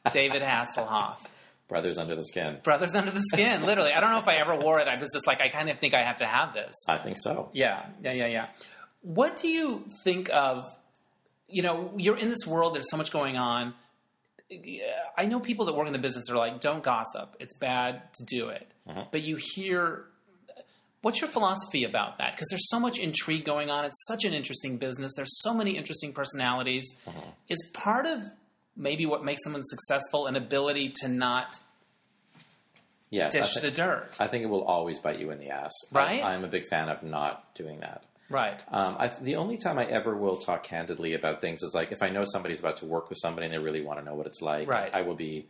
[0.12, 1.18] David Hasselhoff.
[1.68, 2.58] Brothers Under the Skin.
[2.62, 3.92] Brothers Under the Skin, literally.
[3.92, 4.88] I don't know if I ever wore it.
[4.88, 6.74] I was just like, I kind of think I have to have this.
[6.88, 7.50] I think so.
[7.52, 8.46] Yeah, yeah, yeah, yeah.
[9.02, 10.64] What do you think of?
[11.46, 12.74] You know, you're in this world.
[12.74, 13.74] There's so much going on.
[15.16, 17.36] I know people that work in the business are like, "Don't gossip.
[17.38, 19.00] It's bad to do it." Mm-hmm.
[19.10, 20.04] But you hear,
[21.02, 22.32] what's your philosophy about that?
[22.32, 23.84] Because there's so much intrigue going on.
[23.84, 25.12] It's such an interesting business.
[25.16, 26.84] There's so many interesting personalities.
[27.06, 27.28] Mm-hmm.
[27.48, 28.22] Is part of
[28.76, 31.56] maybe what makes someone successful an ability to not
[33.10, 35.72] Yes, dish thi- the dirt, I think it will always bite you in the ass.
[35.92, 36.22] Right?
[36.22, 38.04] I, I'm a big fan of not doing that.
[38.30, 38.62] Right?
[38.68, 42.02] Um, I, the only time I ever will talk candidly about things is like if
[42.02, 44.26] I know somebody's about to work with somebody and they really want to know what
[44.26, 44.68] it's like.
[44.68, 44.94] Right.
[44.94, 45.46] I will be,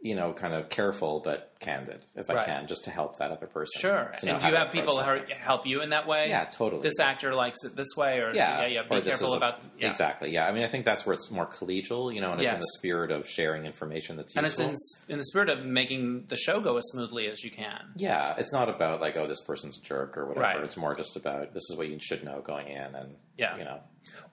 [0.00, 3.46] you know, kind of careful but candid if I can, just to help that other
[3.46, 3.80] person.
[3.80, 4.14] Sure.
[4.22, 4.98] And do you have people
[5.36, 6.28] help you in that way?
[6.28, 6.82] Yeah, totally.
[6.82, 8.82] This actor likes it this way, or yeah, yeah, yeah.
[8.88, 9.88] Be careful a- about yeah.
[9.88, 10.30] exactly.
[10.30, 12.58] Yeah, I mean, I think that's where it's more collegial, you know, and it's in
[12.60, 14.74] the spirit of sharing information that's And it's in,
[15.08, 17.80] in the spirit of making the show go as smoothly as you can.
[17.96, 20.42] yeah, it's not about like, oh, this person's a jerk or whatever.
[20.44, 20.64] Right.
[20.64, 23.56] It's more just about this is what you should know going in, and Yeah.
[23.56, 23.80] you know,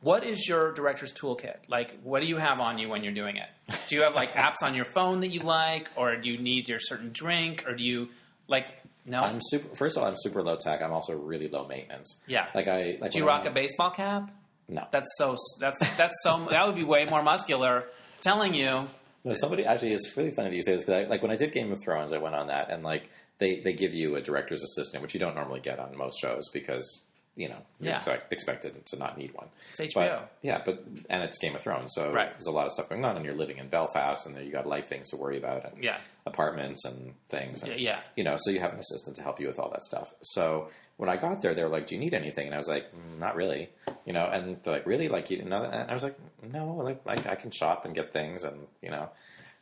[0.02, 1.68] What is your director's toolkit?
[1.68, 3.48] Like, what do you have on you when you're doing it?
[3.90, 6.70] Do you have like apps on your phone that you like, or do you need
[6.70, 8.10] your certain drink, or do you
[8.48, 8.66] like
[9.06, 9.22] no?
[9.22, 9.76] I'm super.
[9.76, 10.82] First of all, I'm super low tech.
[10.84, 12.20] I'm also really low maintenance.
[12.28, 12.46] Yeah.
[12.54, 13.12] like I like.
[13.12, 14.30] do you rock I'm- a baseball cap?
[14.68, 15.36] No, That's so.
[15.60, 16.48] That's that's so.
[16.50, 17.84] that would be way more muscular.
[18.22, 18.88] Telling you,
[19.24, 21.52] No, somebody actually it's really funny that you say this because like when I did
[21.52, 24.64] Game of Thrones, I went on that and like they they give you a director's
[24.64, 27.02] assistant, which you don't normally get on most shows because
[27.36, 27.98] you know you're Yeah.
[27.98, 29.48] expect- expected to not need one.
[29.78, 30.22] It's But- HBO.
[30.42, 32.30] yeah, but and it's Game of Thrones, so Right.
[32.32, 34.66] there's a lot of stuff going on, and you're living in Belfast, and you got
[34.66, 35.98] life things to worry about, and Yeah.
[36.26, 38.00] apartments and things, and, Yeah, yeah.
[38.16, 40.14] you know, so you have an assistant to help you with all that stuff.
[40.22, 42.68] So when I got there, they were like, "Do you need anything?" And I was
[42.70, 43.70] like, "Mm, "Not really,"
[44.06, 44.26] you know.
[44.26, 45.10] And they're like, "Really?
[45.10, 48.14] Like you know?" And I was like, "No, like, like I can shop and get
[48.14, 49.10] things, and you know."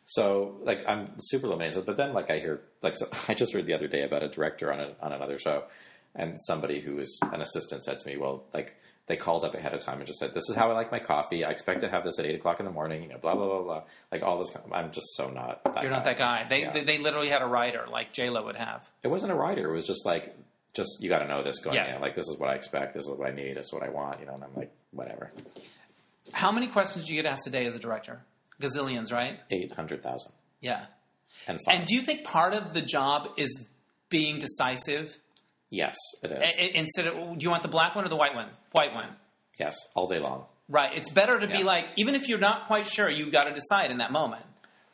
[0.05, 3.65] So like I'm super maintenance, but then like I hear like so, I just heard
[3.65, 5.63] the other day about a director on a, on another show,
[6.15, 8.75] and somebody who was an assistant said to me, "Well, like
[9.07, 10.99] they called up ahead of time and just said, this is how I like my
[10.99, 11.43] coffee.
[11.43, 13.03] I expect to have this at eight o'clock in the morning.
[13.03, 13.83] You know, blah blah blah blah.
[14.11, 14.49] Like all this.
[14.51, 15.61] kind of- I'm just so not.
[15.65, 16.45] That You're not that guy.
[16.47, 16.71] They, Yeah.
[16.71, 18.89] they they literally had a writer like J Lo would have.
[19.03, 19.69] It wasn't a writer.
[19.71, 20.33] It was just like,
[20.73, 21.95] just you got to know this going Yeah.
[21.95, 22.01] in.
[22.01, 22.93] Like this is what I expect.
[22.93, 23.55] This is what I need.
[23.55, 24.21] This is what I want.
[24.21, 25.31] You know, and I'm like, whatever.
[26.31, 28.21] How many questions do you get asked a day as a director?
[28.61, 29.39] Gazillions, right?
[29.51, 30.85] Eight hundred thousand Yeah.
[31.47, 31.79] and five.
[31.79, 33.67] And do you think part of the job is
[34.09, 35.17] being decisive?
[35.81, 36.37] Yes, it is.
[36.39, 38.49] I- I- Instead of, do you want the black one or the white one?
[38.71, 39.09] White one.
[39.59, 40.45] yes, all day long.
[40.69, 40.91] Right.
[40.97, 41.65] It's better to be Yeah.
[41.73, 44.45] like, even if you're not quite sure, you've got to decide in that moment.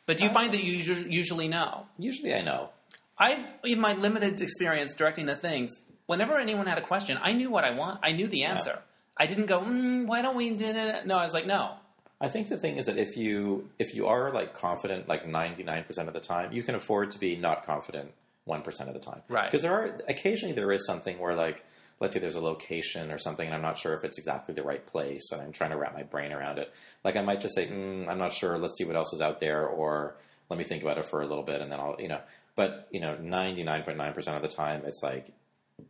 [0.06, 1.86] But do you find that you usu- usually know?
[1.98, 2.70] Usually, I know.
[3.16, 5.70] I, in my limited experience directing the things,
[6.06, 8.00] whenever anyone had a question, I knew what I want.
[8.02, 8.82] I knew the answer.
[9.16, 10.50] I didn't go, mm, why don't we?
[10.50, 11.74] do it?" No, I was like, no.
[12.20, 15.62] I think the thing is that if you if you are like confident like ninety
[15.62, 18.12] nine percent of the time, you can afford to be not confident
[18.50, 19.22] one percent of the time.
[19.28, 19.46] Right.
[19.46, 21.64] Because there are occasionally there is something where like
[22.00, 24.62] let's say there's a location or something and I'm not sure if it's exactly the
[24.62, 26.72] right place and I'm trying to wrap my brain around it.
[27.04, 28.58] Like I might just say, mm, I'm not sure.
[28.58, 30.16] Let's see what else is out there, or
[30.48, 32.20] let me think about it for a little bit and then I'll you know.
[32.56, 35.32] But you know, ninety nine point nine percent of the time, it's like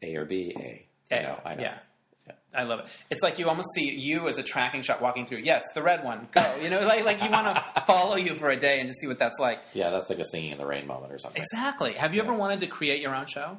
[0.03, 0.87] A or B, A.
[1.17, 1.63] You know, I know.
[1.63, 1.79] Yeah.
[2.55, 2.87] I love it.
[3.11, 5.39] It's like you almost see you as a tracking shot walking through.
[5.45, 6.45] Yes, the red one, go.
[6.63, 9.07] You know, like like you want to follow you for a day and just see
[9.07, 9.59] what that's like.
[9.73, 11.41] Yeah, that's like a singing in the rain moment or something.
[11.41, 11.93] Exactly.
[11.95, 13.57] Have you ever wanted to create your own show?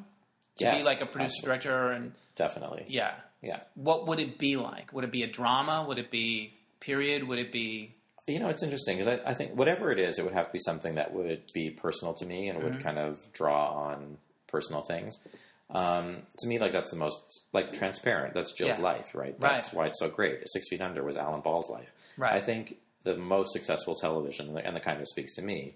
[0.58, 1.46] To be like a producer absolutely.
[1.46, 2.86] director and Definitely.
[2.89, 3.14] yeah.
[3.42, 3.62] Yeah.
[3.76, 4.94] What would it be like?
[4.94, 5.86] Would it be a drama?
[5.88, 7.28] Would it be period?
[7.28, 7.96] Would it be
[8.28, 10.52] You know, it's interesting because I, I think whatever it is, it would have to
[10.52, 12.68] be something that would be personal to me and Mm-hmm.
[12.70, 14.18] would kind of draw on
[14.48, 15.18] personal things.
[15.74, 18.34] Um, to me, like that's the most like transparent.
[18.34, 18.84] That's Jill's Yeah.
[18.84, 19.39] life, right?
[19.39, 19.74] That's Right.
[19.78, 20.41] why it's so great.
[20.51, 21.91] Six Feet Under was Alan Ball's life.
[22.17, 22.34] Right.
[22.34, 25.76] I think the most successful television and the kind that speaks to me,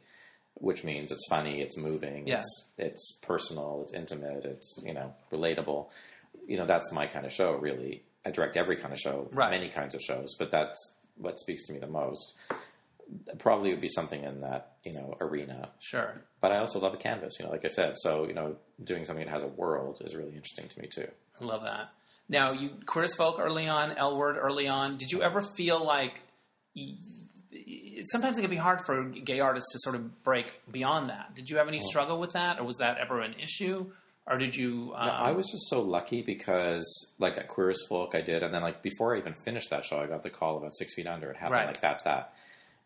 [0.55, 2.39] which means it's funny, it's moving, Yeah.
[2.39, 5.89] it's it's personal, it's intimate, it's you know relatable.
[6.47, 7.53] You know, that's my kind of show.
[7.53, 9.49] Really, I direct every kind of show, Right.
[9.51, 12.33] many kinds of shows, but that's what speaks to me the most
[13.38, 15.70] probably would be something in that you know arena.
[15.80, 16.22] sure?
[16.41, 17.93] But I also love a canvas, you know, like I said.
[17.97, 21.08] So you know, doing something that has a world is really interesting to me too.
[21.41, 21.89] I love that.
[22.28, 24.97] Now, you Queer as Folk early on, L Word early on.
[24.97, 26.22] Did you ever feel like
[28.12, 31.36] sometimes it can be hard for gay artists to sort of break beyond that?
[31.36, 33.91] Did you have any struggle with that, or was that ever an issue,
[34.28, 34.93] or did you?
[34.95, 36.84] Um, No, I was just so lucky because
[37.20, 39.86] like at Queer as Folk I did, and then like before I even finished that
[39.86, 41.30] show, I got the call about Six Feet Under.
[41.30, 41.68] It happened Right.
[41.68, 42.34] like that, that,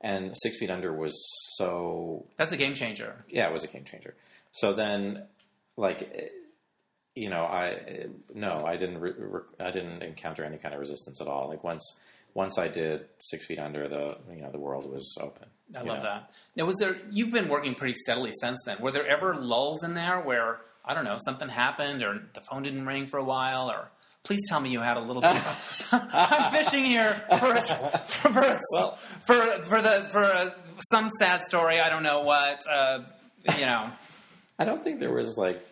[0.02, 1.14] and Six Feet Under was
[1.58, 3.24] so That's a game changer.
[3.30, 4.16] yeah, it was a game changer.
[4.52, 5.24] So then,
[5.78, 6.32] like,
[7.16, 11.22] you know, I no, I didn't, re- re- I didn't encounter any kind of resistance
[11.22, 11.50] at all.
[11.50, 11.84] Like once,
[12.34, 15.48] once I did Six Feet Under, the you know the world was open.
[15.76, 16.04] I love know.
[16.04, 16.32] that.
[16.56, 16.98] Now, was there?
[17.12, 18.78] You've been working pretty steadily since then.
[18.82, 22.64] Were there ever lulls in there where I don't know something happened, or the phone
[22.64, 23.90] didn't ring for a while, or
[24.24, 25.22] please tell me you had a little.
[25.22, 27.62] Bit of, I'm fishing here for a,
[28.10, 29.36] for a, Well- for
[29.68, 30.56] for the for a,
[30.92, 31.80] some sad story.
[31.82, 32.62] I don't know what.
[32.70, 33.00] Uh,
[33.58, 33.92] you know,
[34.58, 35.66] I don't think there was like.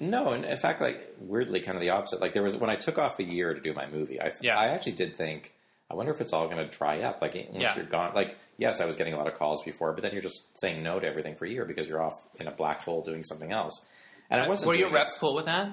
[0.00, 2.20] No, and in fact, like weirdly, kind of the opposite.
[2.20, 4.20] Like there was when I took off a year to do my movie.
[4.20, 4.58] I Yeah.
[4.58, 5.52] I actually did think.
[5.90, 7.22] I wonder if it's all going to dry up.
[7.22, 7.76] Like once Yeah.
[7.76, 8.12] you're gone.
[8.14, 10.82] Like yes, I was getting a lot of calls before, but then you're just saying
[10.82, 13.52] no to everything for a year because you're off in a black hole doing something
[13.52, 13.84] else.
[14.30, 14.68] And I wasn't.
[14.68, 15.68] were your reps cool with that?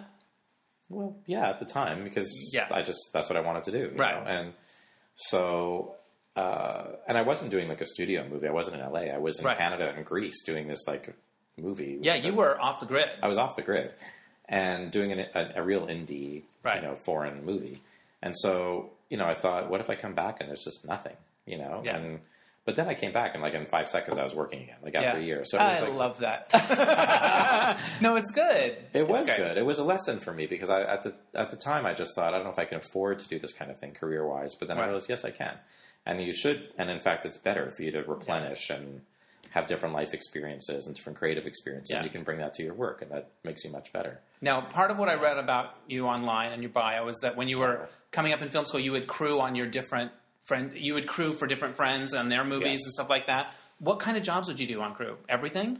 [0.92, 2.68] Well, yeah, at the time because Yeah.
[2.72, 4.24] I just that's what I wanted to do, you Right.
[4.24, 4.30] know?
[4.32, 4.54] And
[5.16, 5.96] so,
[6.36, 8.48] uh, and I wasn't doing like a studio movie.
[8.48, 9.12] I wasn't in LA.
[9.14, 9.58] I was in Right.
[9.58, 11.14] Canada and Greece doing this like
[11.58, 12.00] movie.
[12.02, 13.10] Yeah, you were off the grid.
[13.22, 13.92] I was off the grid
[14.48, 16.82] and doing an, a, a real indie, Right.
[16.82, 17.80] you know, foreign movie.
[18.22, 21.16] And so, you know, I thought, what if I come back and there's just nothing,
[21.46, 21.82] you know?
[21.84, 21.98] Yeah.
[21.98, 22.20] And
[22.66, 24.96] but then I came back and like in five seconds I was working again, like
[24.96, 25.24] after yeah.
[25.24, 25.46] a year.
[25.46, 27.80] So it was I like, love that.
[28.02, 28.78] no, it's good.
[28.94, 29.58] It was It's good.
[29.58, 32.14] It was a lesson for me because I at the at the time I just
[32.16, 34.28] thought I don't know if I can afford to do this kind of thing career
[34.28, 35.56] wise, but then I realized yes I can,
[36.06, 36.70] and you should.
[36.78, 39.02] And in fact, it's better for you to replenish and
[39.52, 41.98] have different life experiences and different creative experiences, Yeah.
[41.98, 44.22] and you can bring that to your work, and that makes you much better.
[44.40, 47.50] Now, part of what I read about you online and your bio is that when
[47.50, 50.12] you were coming up in film school, you would crew on your different
[50.46, 50.72] friend.
[50.76, 52.84] You would crew for different friends and their movies Yes.
[52.86, 53.54] and stuff like that.
[53.80, 55.18] What kind of jobs would you do on crew?
[55.30, 55.80] Everything?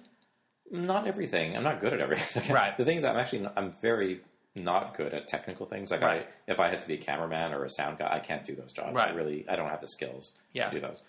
[0.70, 1.56] Not everything.
[1.58, 2.54] I'm not good at everything.
[2.56, 2.76] Right.
[2.78, 4.22] the things I'm actually I'm very
[4.56, 5.92] not good at technical things.
[5.92, 6.28] Like Right.
[6.48, 8.56] I, if I had to be a cameraman or a sound guy, I can't do
[8.56, 8.94] those jobs.
[8.96, 9.12] Right.
[9.12, 10.66] I really, I don't have the skills Yeah.
[10.66, 11.02] to do those.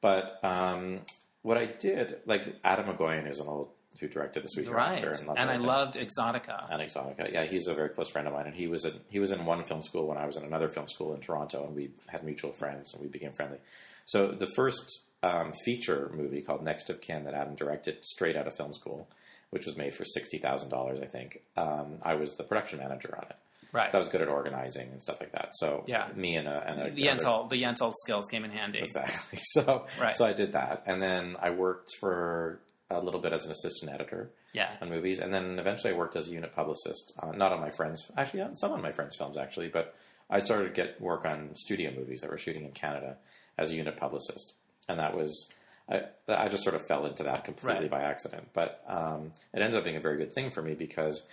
[0.00, 1.00] But um,
[1.42, 3.68] what I did, like Atom Egoyan, is an old
[4.00, 4.98] who directed the Sweet Right.
[4.98, 6.66] Hereafter and, And I loved Exotica.
[6.70, 7.32] and Exotica.
[7.32, 9.44] Yeah, he's a very close friend of mine, and he was in, he was in
[9.44, 12.24] one film school when I was in another film school in Toronto, and we had
[12.24, 13.58] mutual friends, and we became friendly.
[14.06, 18.46] So the first um, feature movie called Next of Kin that Atom directed straight out
[18.46, 19.06] of film school,
[19.50, 21.40] which was made for sixty thousand dollars, I think.
[21.56, 23.36] Um, I was the production manager on it.
[23.72, 23.92] Right.
[23.92, 25.50] So I was good at organizing and stuff like that.
[25.52, 26.08] So Yeah.
[26.16, 28.80] me and a, and a the Yentl, the Yentl skills came in handy.
[28.80, 29.38] Exactly.
[29.52, 30.16] So Right.
[30.16, 32.58] so I did that, and then I worked for
[32.90, 34.70] a little bit as an assistant editor Yeah.
[34.80, 37.70] on movies, and then eventually I worked as a unit publicist, uh, not on my
[37.70, 39.94] friends, actually on some of my friends' films actually, but
[40.28, 43.16] I started to get work on studio movies that were shooting in Canada,
[43.58, 44.54] as a unit publicist,
[44.88, 45.50] and that was.
[45.88, 47.90] I, I just sort of fell into that completely Right.
[47.90, 51.24] by accident, but um, it ended up being a very good thing for me because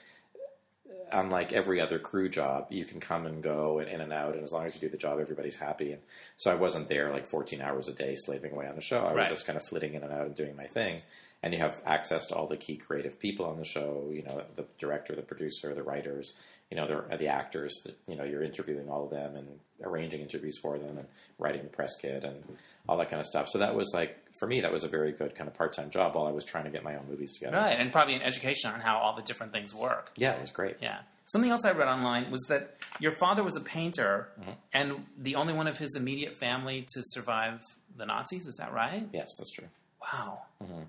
[1.12, 4.44] unlike every other crew job, you can come and go and in and out, and
[4.44, 5.92] as long as you do the job, everybody's happy.
[5.94, 6.02] And
[6.38, 9.02] so I wasn't there like 14 hours a day slaving away on the show.
[9.02, 9.30] I Right.
[9.30, 11.02] was just kind of flitting in and out and doing my thing.
[11.44, 14.10] And you have access to all the key creative people on the show.
[14.12, 16.34] You know, the director, the producer, the writers.
[16.72, 17.74] You know, the, the actors.
[17.86, 19.48] That you know, you're interviewing all of them and
[19.84, 21.08] arranging interviews for them and
[21.38, 22.44] writing the press kit and
[22.90, 23.48] all that kind of stuff.
[23.50, 25.92] So that was like for me, that was a very good kind of part time
[25.92, 27.58] job while I was trying to get my own movies together.
[27.58, 30.12] Right, and probably an education on how all the different things work.
[30.18, 30.78] Yeah, it was great.
[30.82, 30.98] Yeah.
[31.26, 34.52] Something else I read online was that your father was a painter Mm-hmm.
[34.74, 37.62] and the only one of his immediate family to survive
[37.98, 38.46] the Nazis.
[38.48, 39.08] Is that right?
[39.14, 39.68] Yes, that's true.
[40.02, 40.40] Wow.
[40.64, 40.84] Mm-hmm.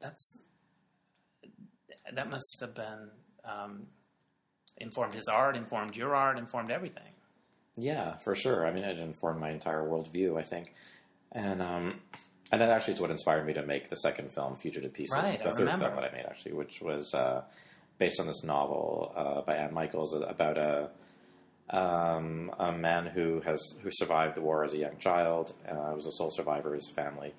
[0.00, 0.42] That's
[2.14, 3.10] that must have been
[3.44, 3.86] um,
[4.78, 7.02] informed his art, informed your art, informed everything.
[7.76, 8.66] Yeah, for sure.
[8.66, 10.72] I mean, it informed my entire worldview, I think,
[11.32, 12.00] and um,
[12.52, 15.38] and that actually is what inspired me to make the second film, Fugitive Pieces, Right,
[15.38, 15.86] the I third remember.
[15.86, 17.42] film that I made actually, which was uh,
[17.98, 20.90] based on this novel uh, by Anne Michaels about a
[21.68, 26.06] um, a man who has who survived the war as a young child, uh, was
[26.06, 27.34] a sole survivor of his family,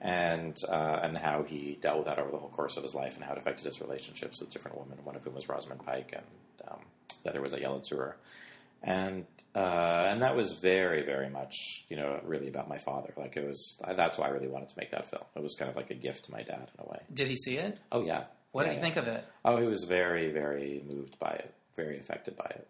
[0.00, 3.16] and uh, and how he dealt with that over the whole course of his life,
[3.16, 4.98] and how it affected his relationships with different women.
[5.04, 6.78] One of whom was Rosamund Pike, and um,
[7.22, 8.14] the other was Ayelet Zurer,
[8.82, 9.58] and uh,
[10.08, 13.12] and that was very very much you know really about my father.
[13.16, 15.24] Like it was that's why I really wanted to make that film.
[15.36, 17.00] It was kind of like a gift to my dad in a way.
[17.12, 17.78] Did he see it?
[17.92, 18.24] Oh yeah.
[18.52, 18.82] What Yeah, did he yeah.
[18.94, 19.24] think of it?
[19.44, 22.66] Oh, he was very very moved by it, very affected by it.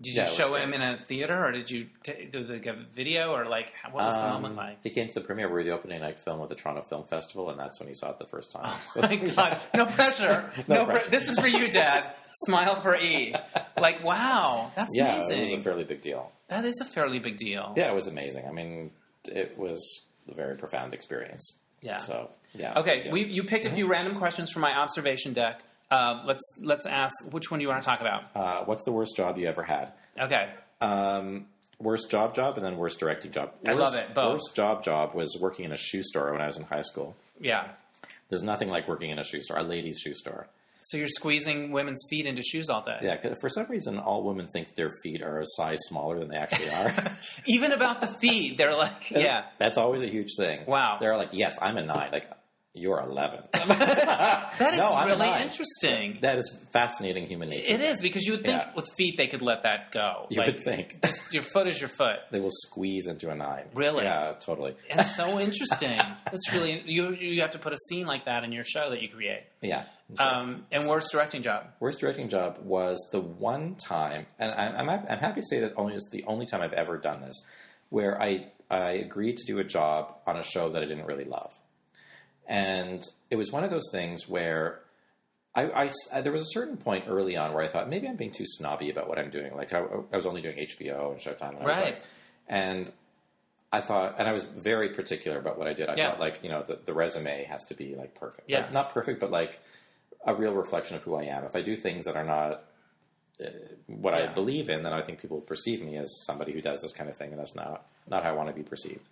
[0.00, 2.74] Did you was show him in a theater, or did you t- do like a
[2.94, 4.78] video, or like what was the Um, moment like?
[4.84, 5.48] He came to the premiere.
[5.48, 7.94] We were the opening night film at the Toronto Film Festival, and that's when he
[7.96, 8.78] saw it the first time.
[8.94, 10.50] So- My God, no pressure.
[10.68, 11.10] No no, pre- pressure.
[11.10, 12.12] This is for you, Dad.
[12.46, 13.34] Smile for E.
[13.80, 15.38] Like, wow, that's yeah, amazing.
[15.38, 16.30] it was a fairly big deal.
[16.48, 17.72] that is a fairly big deal.
[17.76, 18.46] Yeah, it was amazing.
[18.48, 18.92] I mean,
[19.24, 19.80] it was
[20.30, 21.58] a very profound experience.
[21.80, 21.96] Yeah.
[21.96, 22.78] So yeah.
[22.78, 25.62] Okay, we, you picked a few random questions from my observation deck.
[25.90, 28.24] Uh, let's let's ask which one do you want to talk about.
[28.34, 29.92] Uh, what's the worst job you ever had?
[30.18, 31.46] Okay, Um,
[31.78, 33.52] worst job job and then worst directing job.
[33.66, 34.32] I Worst- love it, both.
[34.32, 37.16] Worst job job was working in a shoe store when I was in high school.
[37.40, 37.68] yeah.
[38.30, 40.48] There's nothing like working in a shoe store, a ladies' shoe store.
[40.82, 42.98] So you're squeezing women's feet into shoes all day.
[43.00, 46.28] Yeah, 'cause for some reason, all women think their feet are a size smaller than
[46.28, 46.92] they actually are.
[47.46, 49.46] Even about the feet, they're like, yeah.
[49.56, 50.66] That's always a huge thing.
[50.66, 50.98] Wow.
[51.00, 52.10] They're like, yes, I'm a nine.
[52.12, 52.30] Like,
[52.74, 53.40] you're 11.
[54.58, 56.18] That is No, really interesting.
[56.22, 57.72] that is fascinating human nature.
[57.72, 58.70] It is because you would think Yeah.
[58.74, 60.26] with feet they could let that go.
[60.30, 61.00] You like, would think.
[61.04, 62.18] just your foot is your foot.
[62.32, 63.64] they will squeeze into a nine.
[63.74, 64.02] Really?
[64.04, 64.74] Yeah, totally.
[64.90, 65.96] And it's so interesting.
[66.24, 67.14] That's really you.
[67.14, 69.44] You have to put a scene like that in your show that you create.
[69.62, 69.84] Yeah.
[70.18, 71.66] Um, and worst directing job.
[71.80, 75.74] Worst directing job was the one time, and I'm, I'm, I'm happy to say that
[75.76, 77.36] only is the only time I've ever done this,
[77.90, 81.24] where I I agreed to do a job on a show that I didn't really
[81.24, 81.54] love,
[82.48, 84.80] and it was one of those things where
[85.54, 88.16] I, I s- there was a certain point early on where I thought maybe I'm
[88.16, 89.54] being too snobby about what I'm doing.
[89.54, 89.80] Like I,
[90.12, 91.84] I was only doing HBO and Showtime, and I was Right.
[91.84, 92.02] like,
[92.48, 92.92] and
[93.72, 95.88] I thought, and I was very particular about what I did.
[95.90, 96.10] I Yeah.
[96.10, 98.60] thought like you know the, the resume has to be like perfect, Yeah.
[98.60, 99.60] Like, not perfect, but like
[100.26, 101.44] a real reflection of who I am.
[101.44, 102.64] If I do things that are not
[103.44, 103.48] uh,
[103.86, 106.92] what I believe in, then I think people perceive me as somebody who does this
[106.92, 109.06] kind of thing, and that's not not how I want to be perceived.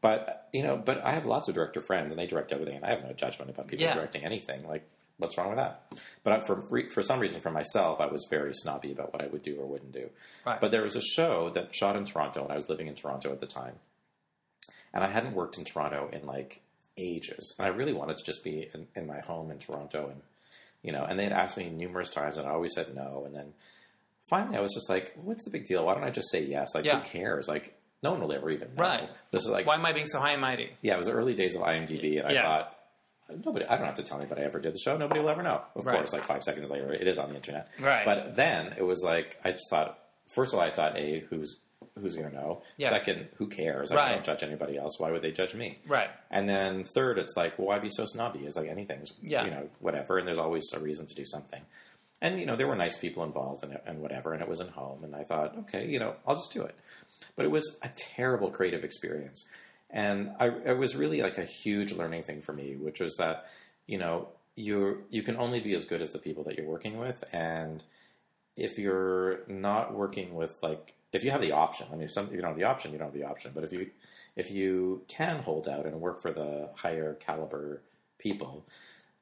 [0.00, 2.84] But you know, but I have lots of director friends, and they direct everything, and
[2.84, 3.94] I have no judgment about people Yeah.
[3.94, 4.66] directing anything.
[4.66, 4.82] Like,
[5.18, 5.82] what's wrong with that?
[6.22, 9.42] But for for some reason, for myself, I was very snobby about what I would
[9.42, 10.08] do or wouldn't do.
[10.46, 10.58] Right.
[10.60, 13.30] But there was a show that shot in Toronto, and I was living in Toronto
[13.30, 13.74] at the time,
[14.94, 16.62] and I hadn't worked in Toronto in like
[16.96, 20.22] ages, and I really wanted to just be in, in my home in Toronto, and
[20.82, 23.34] you know, and they had asked me numerous times, and I always said no, and
[23.36, 23.52] then
[24.30, 25.84] finally I was just like, what's the big deal?
[25.84, 26.74] Why don't I just say yes?
[26.74, 27.00] Like, Yeah.
[27.00, 27.48] who cares?
[27.48, 28.82] Like, no one will ever even know.
[28.82, 29.08] Right.
[29.30, 30.70] This is like, Why am I being so high and mighty?
[30.82, 32.76] yeah, it was the early days of IMDb, and I thought
[33.44, 33.64] nobody.
[33.66, 34.96] I don't have to tell anybody I ever did the show.
[34.96, 35.62] Nobody will ever know.
[35.76, 35.96] Of Right.
[35.96, 37.68] course, like five seconds later, it is on the internet.
[37.80, 38.04] Right.
[38.04, 39.98] But then it was like I just thought.
[40.34, 41.58] First of all, I thought, a who's
[42.00, 42.62] who's going to know?
[42.76, 42.90] Yeah.
[42.90, 43.90] Second, who cares?
[43.90, 44.98] Like, I don't judge anybody else.
[45.00, 45.78] Why would they judge me?
[45.88, 46.08] Right.
[46.30, 48.40] And then third, it's like, well, why be so snobby?
[48.46, 49.44] It's like anything's, Yeah.
[49.44, 50.16] you know, whatever.
[50.18, 51.60] And there's always a reason to do something.
[52.22, 54.32] And you know, there were nice people involved and, and whatever.
[54.32, 55.02] And it was in home.
[55.04, 56.74] And I thought, okay, you know, I'll just do it.
[57.36, 59.46] But it was a terrible creative experience.
[59.90, 63.46] And I, it was really like a huge learning thing for me, which was that,
[63.86, 66.98] you know, you you can only be as good as the people that you're working
[66.98, 67.24] with.
[67.32, 67.82] And
[68.56, 72.26] if you're not working with like if you have the option, I mean, if, some,
[72.26, 73.52] if you don't have the option, you don't have the option.
[73.54, 73.90] But if you
[74.36, 77.82] if you can hold out and work for the higher caliber
[78.18, 78.64] people,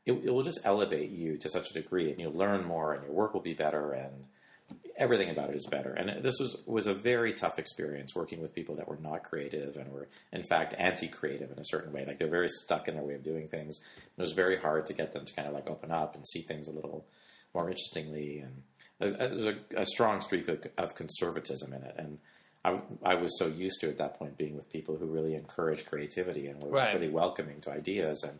[0.04, 3.04] it, it will just elevate you to such a degree, and you'll learn more, and
[3.04, 4.24] your work will be better, and
[4.96, 5.92] everything about it is better.
[5.92, 9.76] And this was was a very tough experience working with people that were not creative
[9.76, 12.04] and were in fact anti-creative in a certain way.
[12.04, 13.78] Like they're very stuck in their way of doing things.
[13.96, 16.42] It was very hard to get them to kind of like open up and see
[16.42, 17.04] things a little
[17.54, 18.40] more interestingly.
[18.40, 18.62] And
[19.00, 21.94] uh, uh, there's a, a strong streak of, of conservatism in it.
[21.96, 22.18] And
[22.64, 25.86] I, I was so used to at that point being with people who really encourage
[25.86, 26.94] creativity and were Right.
[26.94, 28.38] really welcoming to ideas and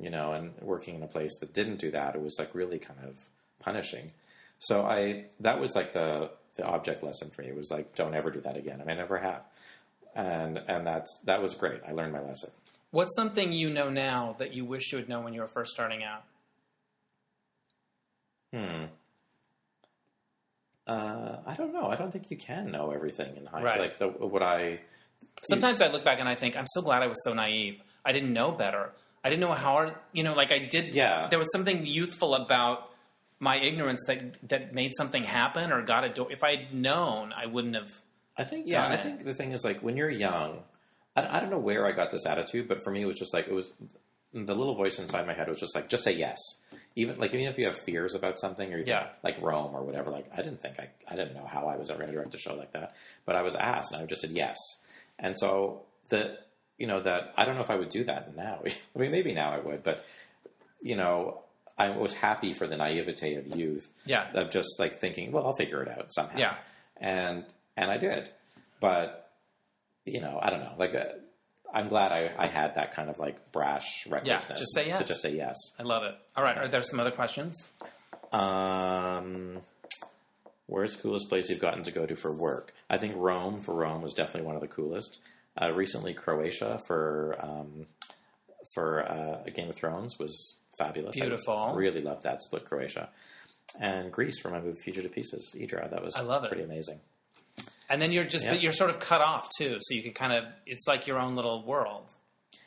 [0.00, 2.78] you know and working in a place that didn't do that it was like really
[2.78, 3.18] kind of
[3.58, 4.12] punishing
[4.58, 8.14] so i that was like the the object lesson for me it was like don't
[8.14, 9.42] ever do that again and i never have
[10.14, 12.50] and and that's that was great i learned my lesson
[12.90, 15.72] What's something you know now that you wish you had known when you were first
[15.72, 16.24] starting out?
[18.52, 18.84] hmm
[20.86, 21.88] uh, I don't know.
[21.88, 23.62] I don't think you can know everything in high.
[23.62, 23.78] Right.
[23.78, 24.80] Like the, what I
[25.42, 27.78] Sometimes I look back and I think I'm so glad I was so naive.
[28.06, 28.92] I didn't know better.
[29.22, 30.94] I didn't know how you know, like I did.
[30.94, 31.28] Yeah.
[31.28, 32.87] there was something youthful about
[33.40, 36.30] my ignorance that that made something happen or got a door.
[36.30, 37.90] If I'd known, I wouldn't have.
[38.36, 38.86] I think yeah.
[38.86, 39.00] I it.
[39.00, 40.60] think the thing is like when you're young,
[41.16, 43.32] I, I don't know where I got this attitude, but for me it was just
[43.34, 43.72] like it was
[44.34, 46.36] the little voice inside my head was just like just say yes.
[46.96, 49.04] Even like even if you have fears about something or you Yeah.
[49.04, 51.76] think, like Rome or whatever, like I didn't think I I didn't know how I
[51.76, 54.06] was ever going to direct a show like that, but I was asked and I
[54.06, 54.56] just said yes.
[55.18, 56.38] And so the
[56.76, 58.62] you know that I don't know if I would do that now.
[58.96, 60.04] I mean maybe now I would, but
[60.80, 61.42] you know
[61.78, 65.52] I was happy for the naivete of youth Yeah, of just like thinking, well, I'll
[65.56, 66.38] figure it out somehow.
[66.38, 66.54] Yeah.
[66.96, 67.44] and
[67.76, 68.28] and I did,
[68.80, 69.30] but
[70.04, 70.72] you know, I don't know.
[70.78, 71.04] Like, uh,
[71.72, 74.98] I'm glad I, I had that kind of like brash recklessness just say yes.
[74.98, 75.54] to just say yes.
[75.78, 76.14] I love it.
[76.36, 77.68] All right, are there some other questions?
[78.32, 79.58] Um,
[80.66, 82.72] where's the coolest place you've gotten to go to for work?
[82.90, 85.18] I think Rome for Rome was definitely one of the coolest.
[85.60, 87.86] Uh, recently, Croatia for um,
[88.74, 91.16] for uh, Game of Thrones was fabulous.
[91.16, 91.72] I Beautiful.
[91.74, 93.08] really loved that Split Croatia.
[93.80, 95.90] And Greece for my movie Fugitive Pieces, Idra.
[95.90, 96.48] That was I love it.
[96.48, 97.00] pretty amazing.
[97.90, 98.52] And then you're just Yeah.
[98.52, 101.18] but you're sort of cut off too, so you can kind of it's like your
[101.18, 102.12] own little world.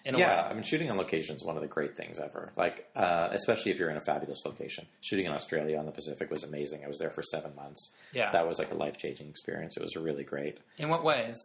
[0.03, 0.41] In a Yeah.
[0.49, 2.51] I mean, shooting on location is one of the great things ever.
[2.57, 4.87] Like, uh, especially if you're in a fabulous location.
[5.01, 6.83] Shooting in Australia on the Pacific was amazing.
[6.83, 7.95] I was there for seven months.
[8.13, 8.31] Yeah.
[8.31, 9.77] that was like a life changing experience.
[9.77, 10.57] It was really great.
[10.79, 11.37] In what ways?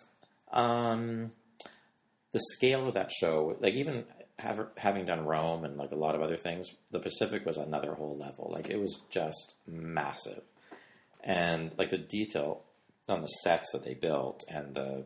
[0.53, 1.33] Um,
[2.33, 4.05] the scale of that show, like even
[4.39, 8.17] having done Rome and like a lot of other things, the Pacific was another whole
[8.17, 8.51] level.
[8.53, 10.43] Like it was just massive,
[11.25, 12.63] and like the detail
[13.09, 15.05] on the sets that they built and the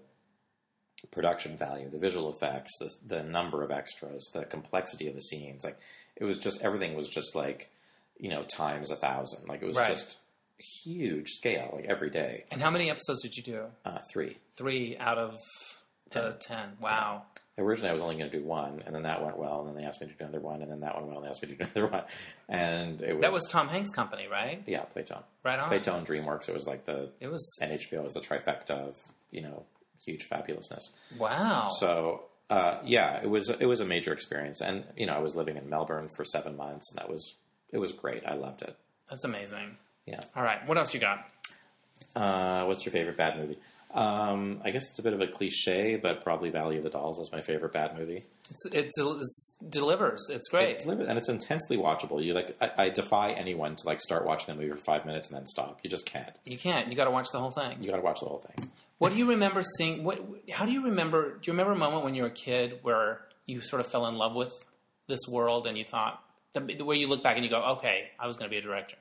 [1.11, 5.65] production value, the visual effects, the the number of extras, the complexity of the scenes,
[5.65, 5.79] like
[6.17, 7.71] it was just everything was just like
[8.19, 9.49] you know times a thousand.
[9.49, 9.89] Like it was Right.
[9.89, 10.19] just
[10.85, 12.45] huge scale, like every day.
[12.51, 13.65] And how many episodes did you do?
[13.85, 14.37] Uh, three.
[14.59, 15.37] Three out of
[16.15, 16.73] uh, ten.
[16.81, 17.23] Wow.
[17.61, 19.77] Originally I was only going to do one, and then that went well, and then
[19.77, 21.43] they asked me to do another one, and then that went well, and they asked
[21.43, 22.05] me to do another one,
[22.49, 24.63] and it was That was Tom Hanks' company, right?
[24.67, 25.69] yeah, Playtone, Right on.
[25.69, 26.49] Playtone, DreamWorks.
[26.49, 28.97] It was like the It was and HBO was the trifecta of
[29.31, 29.65] you know
[30.05, 30.91] huge fabulousness.
[31.19, 31.69] wow.
[31.79, 35.37] So uh, yeah, it was it was a major experience, and you know I was
[35.37, 37.35] living in Melbourne for seven months, and that was
[37.73, 38.23] it was great.
[38.27, 38.75] I loved it.
[39.09, 39.77] That's amazing.
[40.07, 40.21] Yeah.
[40.35, 41.27] All right, what else you got?
[42.17, 43.59] Uh, what's your favorite bad movie?
[43.93, 47.19] Um, I guess it's a bit of a cliche, but probably Valley of the Dolls
[47.19, 48.25] is my favorite bad movie.
[48.51, 50.29] It's it's, it's delivers.
[50.31, 50.77] It's great.
[50.77, 52.23] It's limited, and it's intensely watchable.
[52.25, 55.29] You like, I, I defy anyone to like start watching the movie for five minutes
[55.29, 55.81] and then stop.
[55.83, 56.39] You just can't.
[56.45, 56.89] You can't.
[56.89, 57.79] You got to watch the whole thing.
[57.81, 58.71] You got to watch the whole thing.
[58.99, 60.05] What do you remember seeing?
[60.05, 60.25] What?
[60.51, 61.35] How do you remember?
[61.35, 64.07] Do you remember a moment when you were a kid where you sort of fell
[64.07, 64.53] in love with
[65.09, 66.23] this world and you thought
[66.53, 68.59] the, the way you look back and you go, okay, I was going to be
[68.59, 68.97] a director.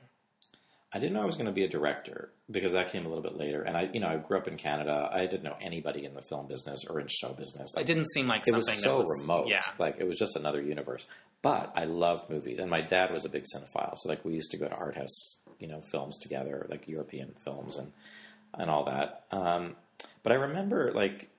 [0.92, 3.22] I didn't know I was going to be a director because that came a little
[3.22, 3.62] bit later.
[3.62, 5.08] And I, you know, I grew up in Canada.
[5.12, 7.72] I didn't know anybody in the film business or in show business.
[7.76, 9.48] Like, It didn't seem like it something was so that was, remote.
[9.48, 11.06] Yeah, Like it was just another universe.
[11.42, 13.94] But I loved movies, and my dad was a big cinephile.
[13.96, 17.34] So like we used to go to art house, you know, films together, like European
[17.44, 17.92] films and
[18.52, 19.24] and all that.
[19.30, 19.76] Um,
[20.22, 21.30] but I remember like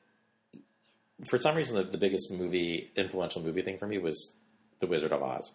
[1.29, 4.33] for some reason the, the biggest movie influential movie thing for me was
[4.79, 5.51] The Wizard of Oz.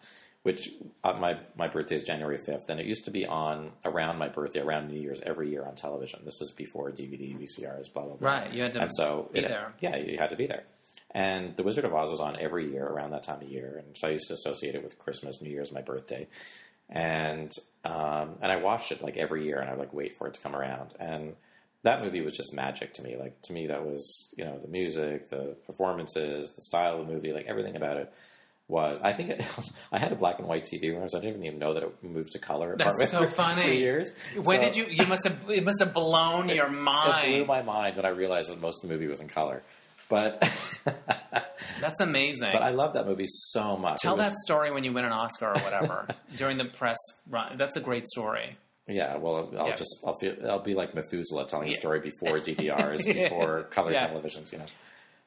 [0.46, 0.70] Which
[1.02, 4.28] uh, my my birthday is January fifth, and it used to be on around my
[4.28, 6.20] birthday, around New Year's, every year on television.
[6.24, 8.28] This is before DVD, VCRs, blah blah blah.
[8.30, 8.52] right.
[8.52, 9.72] You had to And so be it- there.
[9.80, 10.62] Yeah, you had to be there.
[11.10, 13.96] And The Wizard of Oz was on every year around that time of year, and
[13.98, 16.28] so I used to associate it with Christmas, New Year's, my birthday,
[16.88, 17.50] and
[17.84, 20.34] um, and I watched it like every year, and I would like wait for it
[20.34, 21.34] to come around, and
[21.82, 23.16] that movie was just magic to me.
[23.16, 27.12] Like to me, that was you know the music, the performances, the style of the
[27.12, 28.12] movie, like everything about it
[28.68, 28.98] was.
[29.02, 29.46] I think it,
[29.92, 31.14] I had a black and white TV when I was.
[31.14, 32.76] I didn't even know that it moved to color.
[32.76, 33.62] That's so funny.
[33.62, 34.12] through years.
[34.42, 34.86] When So- did you?
[34.90, 35.38] You must have.
[35.50, 37.32] It must have blown your mind.
[37.32, 39.62] it blew my mind when I realized that most of the movie was in color.
[40.08, 40.38] But
[41.80, 42.50] That's amazing.
[42.52, 43.98] but I love that movie so much.
[44.02, 46.06] Tell was- that story when you win an Oscar or whatever
[46.36, 46.96] during the press
[47.28, 47.56] run.
[47.58, 48.56] That's a great story.
[48.88, 49.74] Yeah, well, I'll Yeah.
[49.74, 54.08] just I'll feel I'll be like Methuselah telling a story before DVRs, before color Yeah.
[54.08, 54.66] televisions, you know.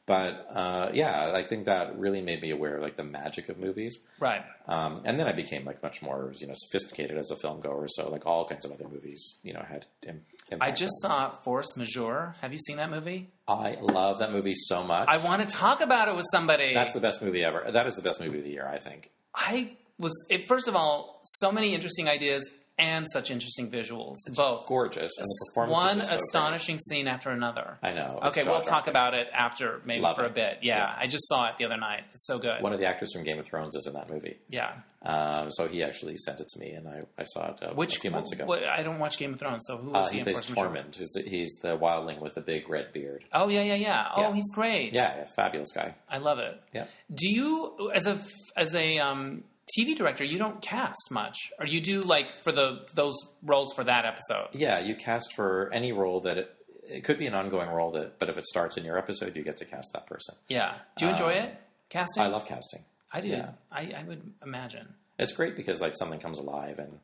[0.10, 3.60] But uh, yeah, I think that really made me aware of like the magic of
[3.60, 4.00] movies.
[4.20, 4.42] Right.
[4.68, 7.88] Um, and then I became like much more you know sophisticated as a film goer.
[7.88, 10.26] So like all kinds of other movies, you know, had Im-
[10.60, 12.36] I just saw Force Majeure.
[12.42, 13.30] Have you seen that movie?
[13.48, 15.08] I love that movie so much.
[15.08, 16.74] I want to talk about it with somebody.
[16.74, 17.70] That's the best movie ever.
[17.72, 19.12] That is the best movie of the year, I think.
[19.36, 22.50] I was it, first of all so many interesting ideas
[22.80, 24.16] and such interesting visuals.
[24.28, 25.74] It's Both Gorgeous, and the performance.
[25.84, 26.24] one is just so great.
[26.24, 27.78] astonishing scene after another.
[27.84, 28.20] I know.
[28.24, 30.60] Okay, we'll talk about it after maybe Love for a bit.
[30.62, 30.96] Yeah, Yeah.
[30.98, 32.04] I just saw it the other night.
[32.14, 32.62] It's so good.
[32.64, 34.38] One of the actors from Game of Thrones is in that movie.
[34.50, 34.72] yeah.
[35.02, 37.96] Um, so he actually sent it to me, and I, I saw it uh, Which
[37.96, 38.44] a few months ago.
[38.46, 40.94] what- I don't watch Game of Thrones, so who uh, is he plays Tormund.
[40.98, 43.24] He's the, he's the wildling with the big red beard.
[43.32, 44.08] Oh yeah, yeah, yeah.
[44.14, 44.34] Oh, Yeah.
[44.34, 44.92] he's great.
[44.92, 45.94] Yeah, he's a fabulous guy.
[46.10, 46.62] I love it.
[46.74, 46.86] Yeah.
[47.14, 48.20] Do you, as a
[48.58, 49.46] as a um,
[49.78, 53.84] TV director, you don't cast much, or you do like for the those roles for
[53.84, 54.48] that episode?
[54.54, 56.56] Yeah, you cast for any role that it,
[56.88, 59.44] it could be an ongoing role that, but if it starts in your episode, you
[59.44, 60.36] get to cast that person.
[60.48, 60.74] Yeah.
[60.98, 61.56] Do you enjoy Um, it?
[61.90, 62.24] Casting?
[62.24, 62.84] I love casting.
[63.12, 63.28] I do.
[63.28, 63.52] yeah.
[63.72, 64.94] I, I would imagine.
[65.18, 67.00] It's great because like something comes alive, and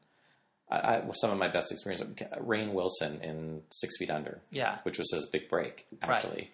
[0.69, 2.01] I, I, some of my best experience.
[2.39, 4.77] Rainn Wilson in Six Feet Under, Yeah.
[4.83, 5.85] which was his big break.
[6.01, 6.51] Actually,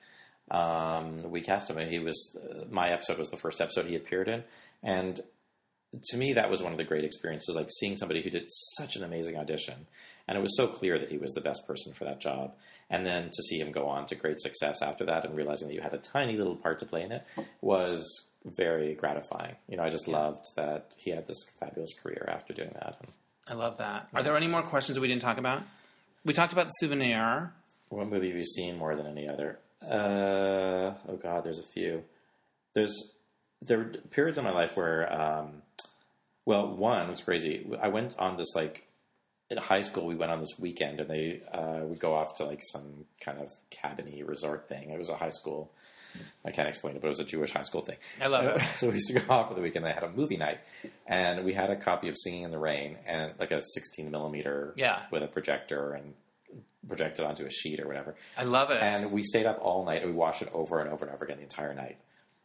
[0.49, 1.77] um, we cast him.
[1.77, 4.43] and He was uh, my episode was the first episode he appeared in,
[4.83, 5.21] and
[6.03, 7.55] to me that was one of the great experiences.
[7.55, 8.45] Like seeing somebody who did
[8.77, 9.87] such an amazing audition,
[10.27, 12.53] and it was so clear that he was the best person for that job.
[12.89, 15.73] And then to see him go on to great success after that, and realizing that
[15.73, 17.25] you had a tiny little part to play in it,
[17.61, 19.55] was very gratifying.
[19.67, 22.97] You know, I just loved that he had this fabulous career after doing that.
[22.99, 23.11] And
[23.47, 24.09] I love that.
[24.13, 25.63] Are there any more questions that we didn't talk about?
[26.25, 27.53] We talked about the souvenir.
[27.89, 29.59] What movie have you seen more than any other?
[29.81, 32.03] Uh, oh God, there's a few.
[32.73, 32.95] There's
[33.61, 35.61] there were periods in my life where, um,
[36.45, 37.65] well, one was crazy.
[37.81, 38.87] I went on this like
[39.49, 40.05] in high school.
[40.07, 43.39] We went on this weekend, and they uh, would go off to like some kind
[43.39, 44.89] of cabiny resort thing.
[44.89, 45.71] It was a high school.
[46.43, 47.95] I can't explain it, but it was a Jewish high school thing.
[48.21, 48.61] I love it.
[48.75, 49.85] so we used to go off for the weekend.
[49.85, 50.59] They had a movie night,
[51.07, 54.73] and we had a copy of Singing in the Rain and like a 16 millimeter,
[54.75, 55.03] Yeah.
[55.11, 56.13] with a projector and
[56.87, 58.15] projected onto a sheet or whatever.
[58.37, 58.81] I love it.
[58.81, 61.23] And we stayed up all night and we watched it over and over and over
[61.23, 61.97] again the entire night.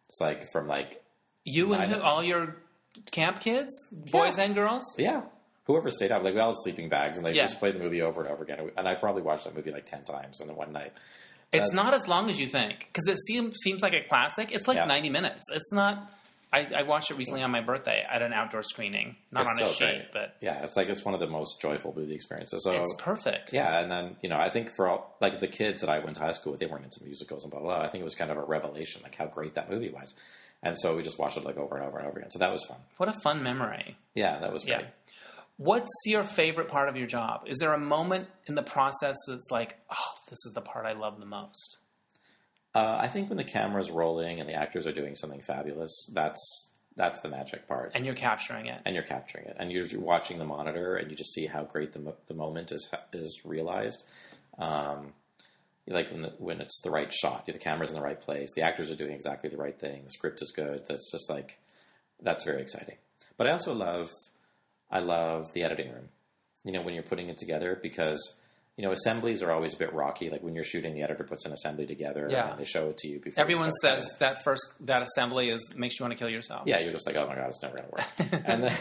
[0.08, 1.02] It's like from like
[1.44, 2.56] you and who, all your
[3.10, 4.84] camp kids, boys and girls.
[4.98, 5.22] yeah,
[5.64, 7.42] whoever stayed up like we all had sleeping bags and they Yeah.
[7.44, 8.70] just played the movie over and over again.
[8.76, 10.92] And I probably watched that movie like ten times in one night.
[11.52, 14.50] It's not as long as you think because it seems seems like a classic.
[14.52, 14.84] It's like Yeah.
[14.84, 15.42] ninety minutes.
[15.54, 16.12] It's not.
[16.52, 19.58] I, I watched it recently on my birthday at an outdoor screening, not It's on
[19.58, 20.12] so a sheet, great.
[20.12, 22.62] but Yeah, it's like it's one of the most joyful movie experiences.
[22.64, 23.52] So it's perfect.
[23.52, 26.16] yeah, and then you know I think for all like the kids that I went
[26.16, 27.76] to high school with, they weren't into musicals and blah blah.
[27.78, 27.84] blah.
[27.84, 30.14] I think it was kind of a revelation like how great that movie was.
[30.66, 32.30] And so we just watched it like over and over and over again.
[32.30, 32.78] So that was fun.
[32.96, 33.96] What a fun memory.
[34.14, 34.80] Yeah, that was great.
[34.80, 34.86] Yeah.
[35.58, 37.42] What's your favorite part of your job?
[37.46, 40.92] Is there a moment in the process that's like, oh, this is the part I
[40.92, 41.78] love the most?
[42.74, 46.72] Uh, I think when the camera's rolling and the actors are doing something fabulous, that's
[46.96, 47.92] that's the magic part.
[47.94, 48.80] And you're capturing it.
[48.84, 51.92] and you're capturing it, and you're watching the monitor, and you just see how great
[51.92, 54.04] the mo- the moment is is realized.
[54.58, 55.12] Um,
[55.88, 58.62] like when the, when it's the right shot, the camera's in the right place, the
[58.62, 60.82] actors are doing exactly the right thing, the script is good.
[60.88, 61.58] That's just like
[62.22, 62.96] that's very exciting.
[63.36, 64.10] But I also love
[64.90, 66.08] I love the editing room.
[66.64, 68.38] You know when you're putting it together because.
[68.78, 70.28] You know, assemblies are always a bit rocky.
[70.28, 72.50] Like when you're shooting, the editor puts an assembly together Yeah.
[72.50, 73.40] and they show it to you before.
[73.40, 76.64] Everyone start says that first that assembly is makes you want to kill yourself.
[76.66, 78.42] yeah, you're just like, oh my god, it's never going to work.
[78.46, 78.76] and then,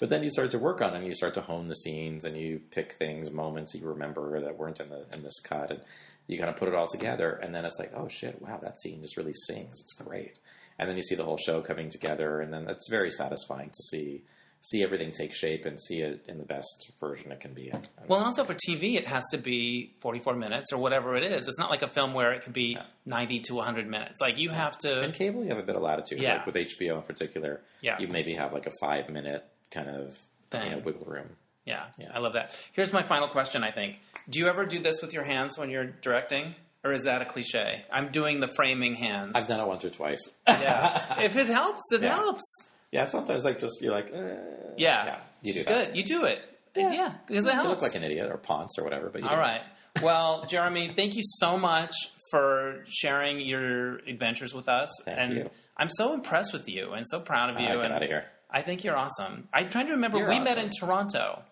[0.00, 2.24] but then you start to work on it, and you start to hone the scenes,
[2.24, 5.70] and you pick things, moments that you remember that weren't in the in this cut,
[5.70, 5.80] and
[6.26, 8.78] you kind of put it all together, and then it's like, oh shit, wow, that
[8.78, 9.80] scene just really sings.
[9.80, 10.38] It's great.
[10.78, 13.82] And then you see the whole show coming together, and then that's very satisfying to
[13.90, 14.22] see
[14.66, 17.82] see everything take shape and see it in the best version it can be in.
[18.08, 21.48] Well, and also for TV, it has to be 44 minutes or whatever it is.
[21.48, 24.22] It's not like a film where it can be 90 to 100 minutes.
[24.22, 25.02] Like you have to.
[25.02, 26.18] In cable, you have a bit of latitude.
[26.18, 26.36] Yeah.
[26.36, 27.98] Like with HBO in particular, Yeah.
[28.00, 30.16] you maybe have like a five minute kind of
[30.54, 31.28] you know, wiggle room.
[31.64, 32.50] Yeah, I love that.
[32.72, 33.64] Here's my final question.
[33.64, 34.00] I think.
[34.28, 37.24] Do you ever do this with your hands when you're directing, or is that a
[37.26, 37.84] cliche?
[37.92, 39.32] I'm doing the framing hands.
[39.36, 40.30] I've done it once or twice.
[40.48, 42.14] yeah, if it helps, it Yeah.
[42.16, 42.44] helps.
[42.90, 44.36] Yeah, sometimes like just you're like, eh.
[44.76, 45.04] Yeah.
[45.06, 45.88] yeah, you do that.
[45.88, 46.38] Good, you do it.
[46.76, 47.68] Yeah, because it You helps.
[47.70, 49.44] look like an idiot or Ponce or whatever, but you All do it.
[49.44, 49.60] right.
[50.02, 51.94] Well, Jeremy, thank you so much
[52.30, 54.90] for sharing your adventures with us.
[55.04, 55.50] Thank and you.
[55.76, 57.66] I'm so impressed with you and so proud of you.
[57.68, 58.24] Uh, get and out of here.
[58.50, 59.48] I think you're awesome.
[59.52, 60.18] I'm trying to remember.
[60.18, 61.42] You're we met in Toronto.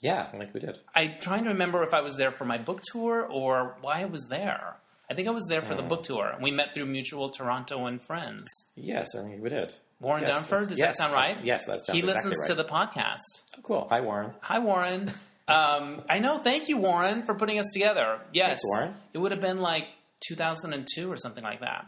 [0.00, 0.78] Yeah, I like we did.
[0.94, 4.04] I'm trying to remember if I was there for my book tour or why I
[4.04, 4.76] was there.
[5.10, 5.88] I think I was there for the Mm.
[5.88, 6.28] book tour.
[6.28, 8.46] And we met through mutual Toronto and friends.
[8.76, 9.72] Yes, I think we did.
[10.00, 10.96] Warren Yes, Dunford, does yes.
[10.98, 11.38] that sound right?
[11.44, 12.48] Yes, that sounds He exactly listens right.
[12.48, 13.56] to the podcast.
[13.56, 13.86] Oh, cool.
[13.90, 14.32] Hi, Warren.
[14.42, 15.10] Hi, Warren.
[15.48, 16.36] Um, I know.
[16.40, 18.20] Thank you, Warren, for putting us together.
[18.34, 18.94] Yes, Thanks, Warren.
[19.14, 19.84] It would have been like
[20.28, 21.86] 2002 or something like that.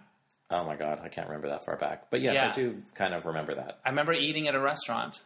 [0.51, 2.11] Oh my god, I can't remember that far back.
[2.11, 2.49] But yes, Yeah.
[2.49, 3.79] I do kind of remember that.
[3.85, 5.21] I remember eating at a restaurant.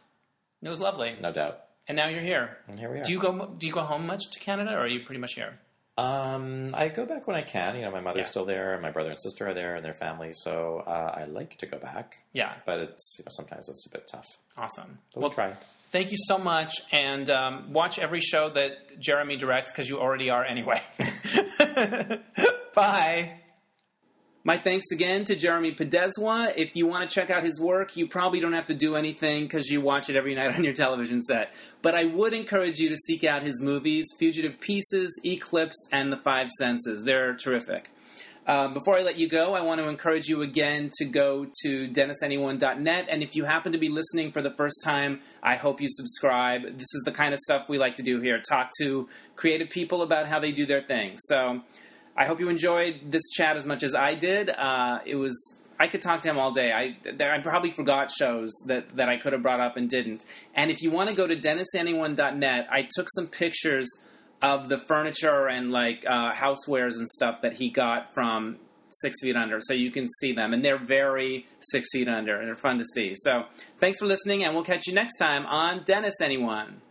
[0.61, 1.15] It was lovely.
[1.21, 1.61] No doubt.
[1.87, 2.57] And now you're here.
[2.67, 3.03] And here we are.
[3.03, 3.45] Do you go?
[3.57, 5.59] Do you go home much to Canada, or are you pretty much here?
[5.97, 7.75] Um, I go back when I can.
[7.75, 8.31] You know, my mother's Yeah.
[8.31, 10.39] still there, and my brother and sister are there, and their families.
[10.41, 13.91] So uh, I like to go back, Yeah, but it's you know, sometimes it's a
[13.97, 14.25] bit tough.
[14.57, 14.99] awesome.
[15.13, 15.53] But we'll try.
[15.91, 20.29] Thank you so much, and um, watch every show that Jeremy directs because you already
[20.29, 20.81] are anyway.
[22.75, 23.39] Bye.
[24.47, 26.53] My thanks again to Jeremy Podeswa.
[26.55, 29.45] If you want to check out his work, you probably don't have to do anything
[29.45, 31.51] because you watch it every night on your television set.
[31.81, 36.17] But I would encourage you to seek out his movies Fugitive Pieces, Eclipse, and The
[36.17, 37.05] Five Senses.
[37.05, 37.89] They're terrific.
[38.45, 41.87] Um, before I let you go, I want to encourage you again to go to
[41.87, 43.07] DennisAnyone.net.
[43.09, 46.61] And if you happen to be listening for the first time, I hope you subscribe.
[46.61, 50.03] This is the kind of stuff we like to do here talk to creative people
[50.03, 51.15] about how they do their thing.
[51.17, 51.63] So
[52.15, 54.49] I hope you enjoyed this chat as much as I did.
[54.49, 55.61] Uh, it was.
[55.77, 56.71] I could talk to him all day.
[56.71, 60.23] I, there, I probably forgot shows that, that I could have brought up and didn't.
[60.53, 63.85] And if you want to go to DennisAnyone.net, I took some pictures
[64.41, 68.57] of the furniture and like uh, housewares and stuff that he got from
[69.01, 72.47] Six Feet Under, so you can see them, and they're very Six Feet Under, and
[72.47, 73.13] they're fun to see.
[73.15, 73.45] So,
[73.79, 76.81] thanks for listening, and we'll catch you next time on Dennis Anyone.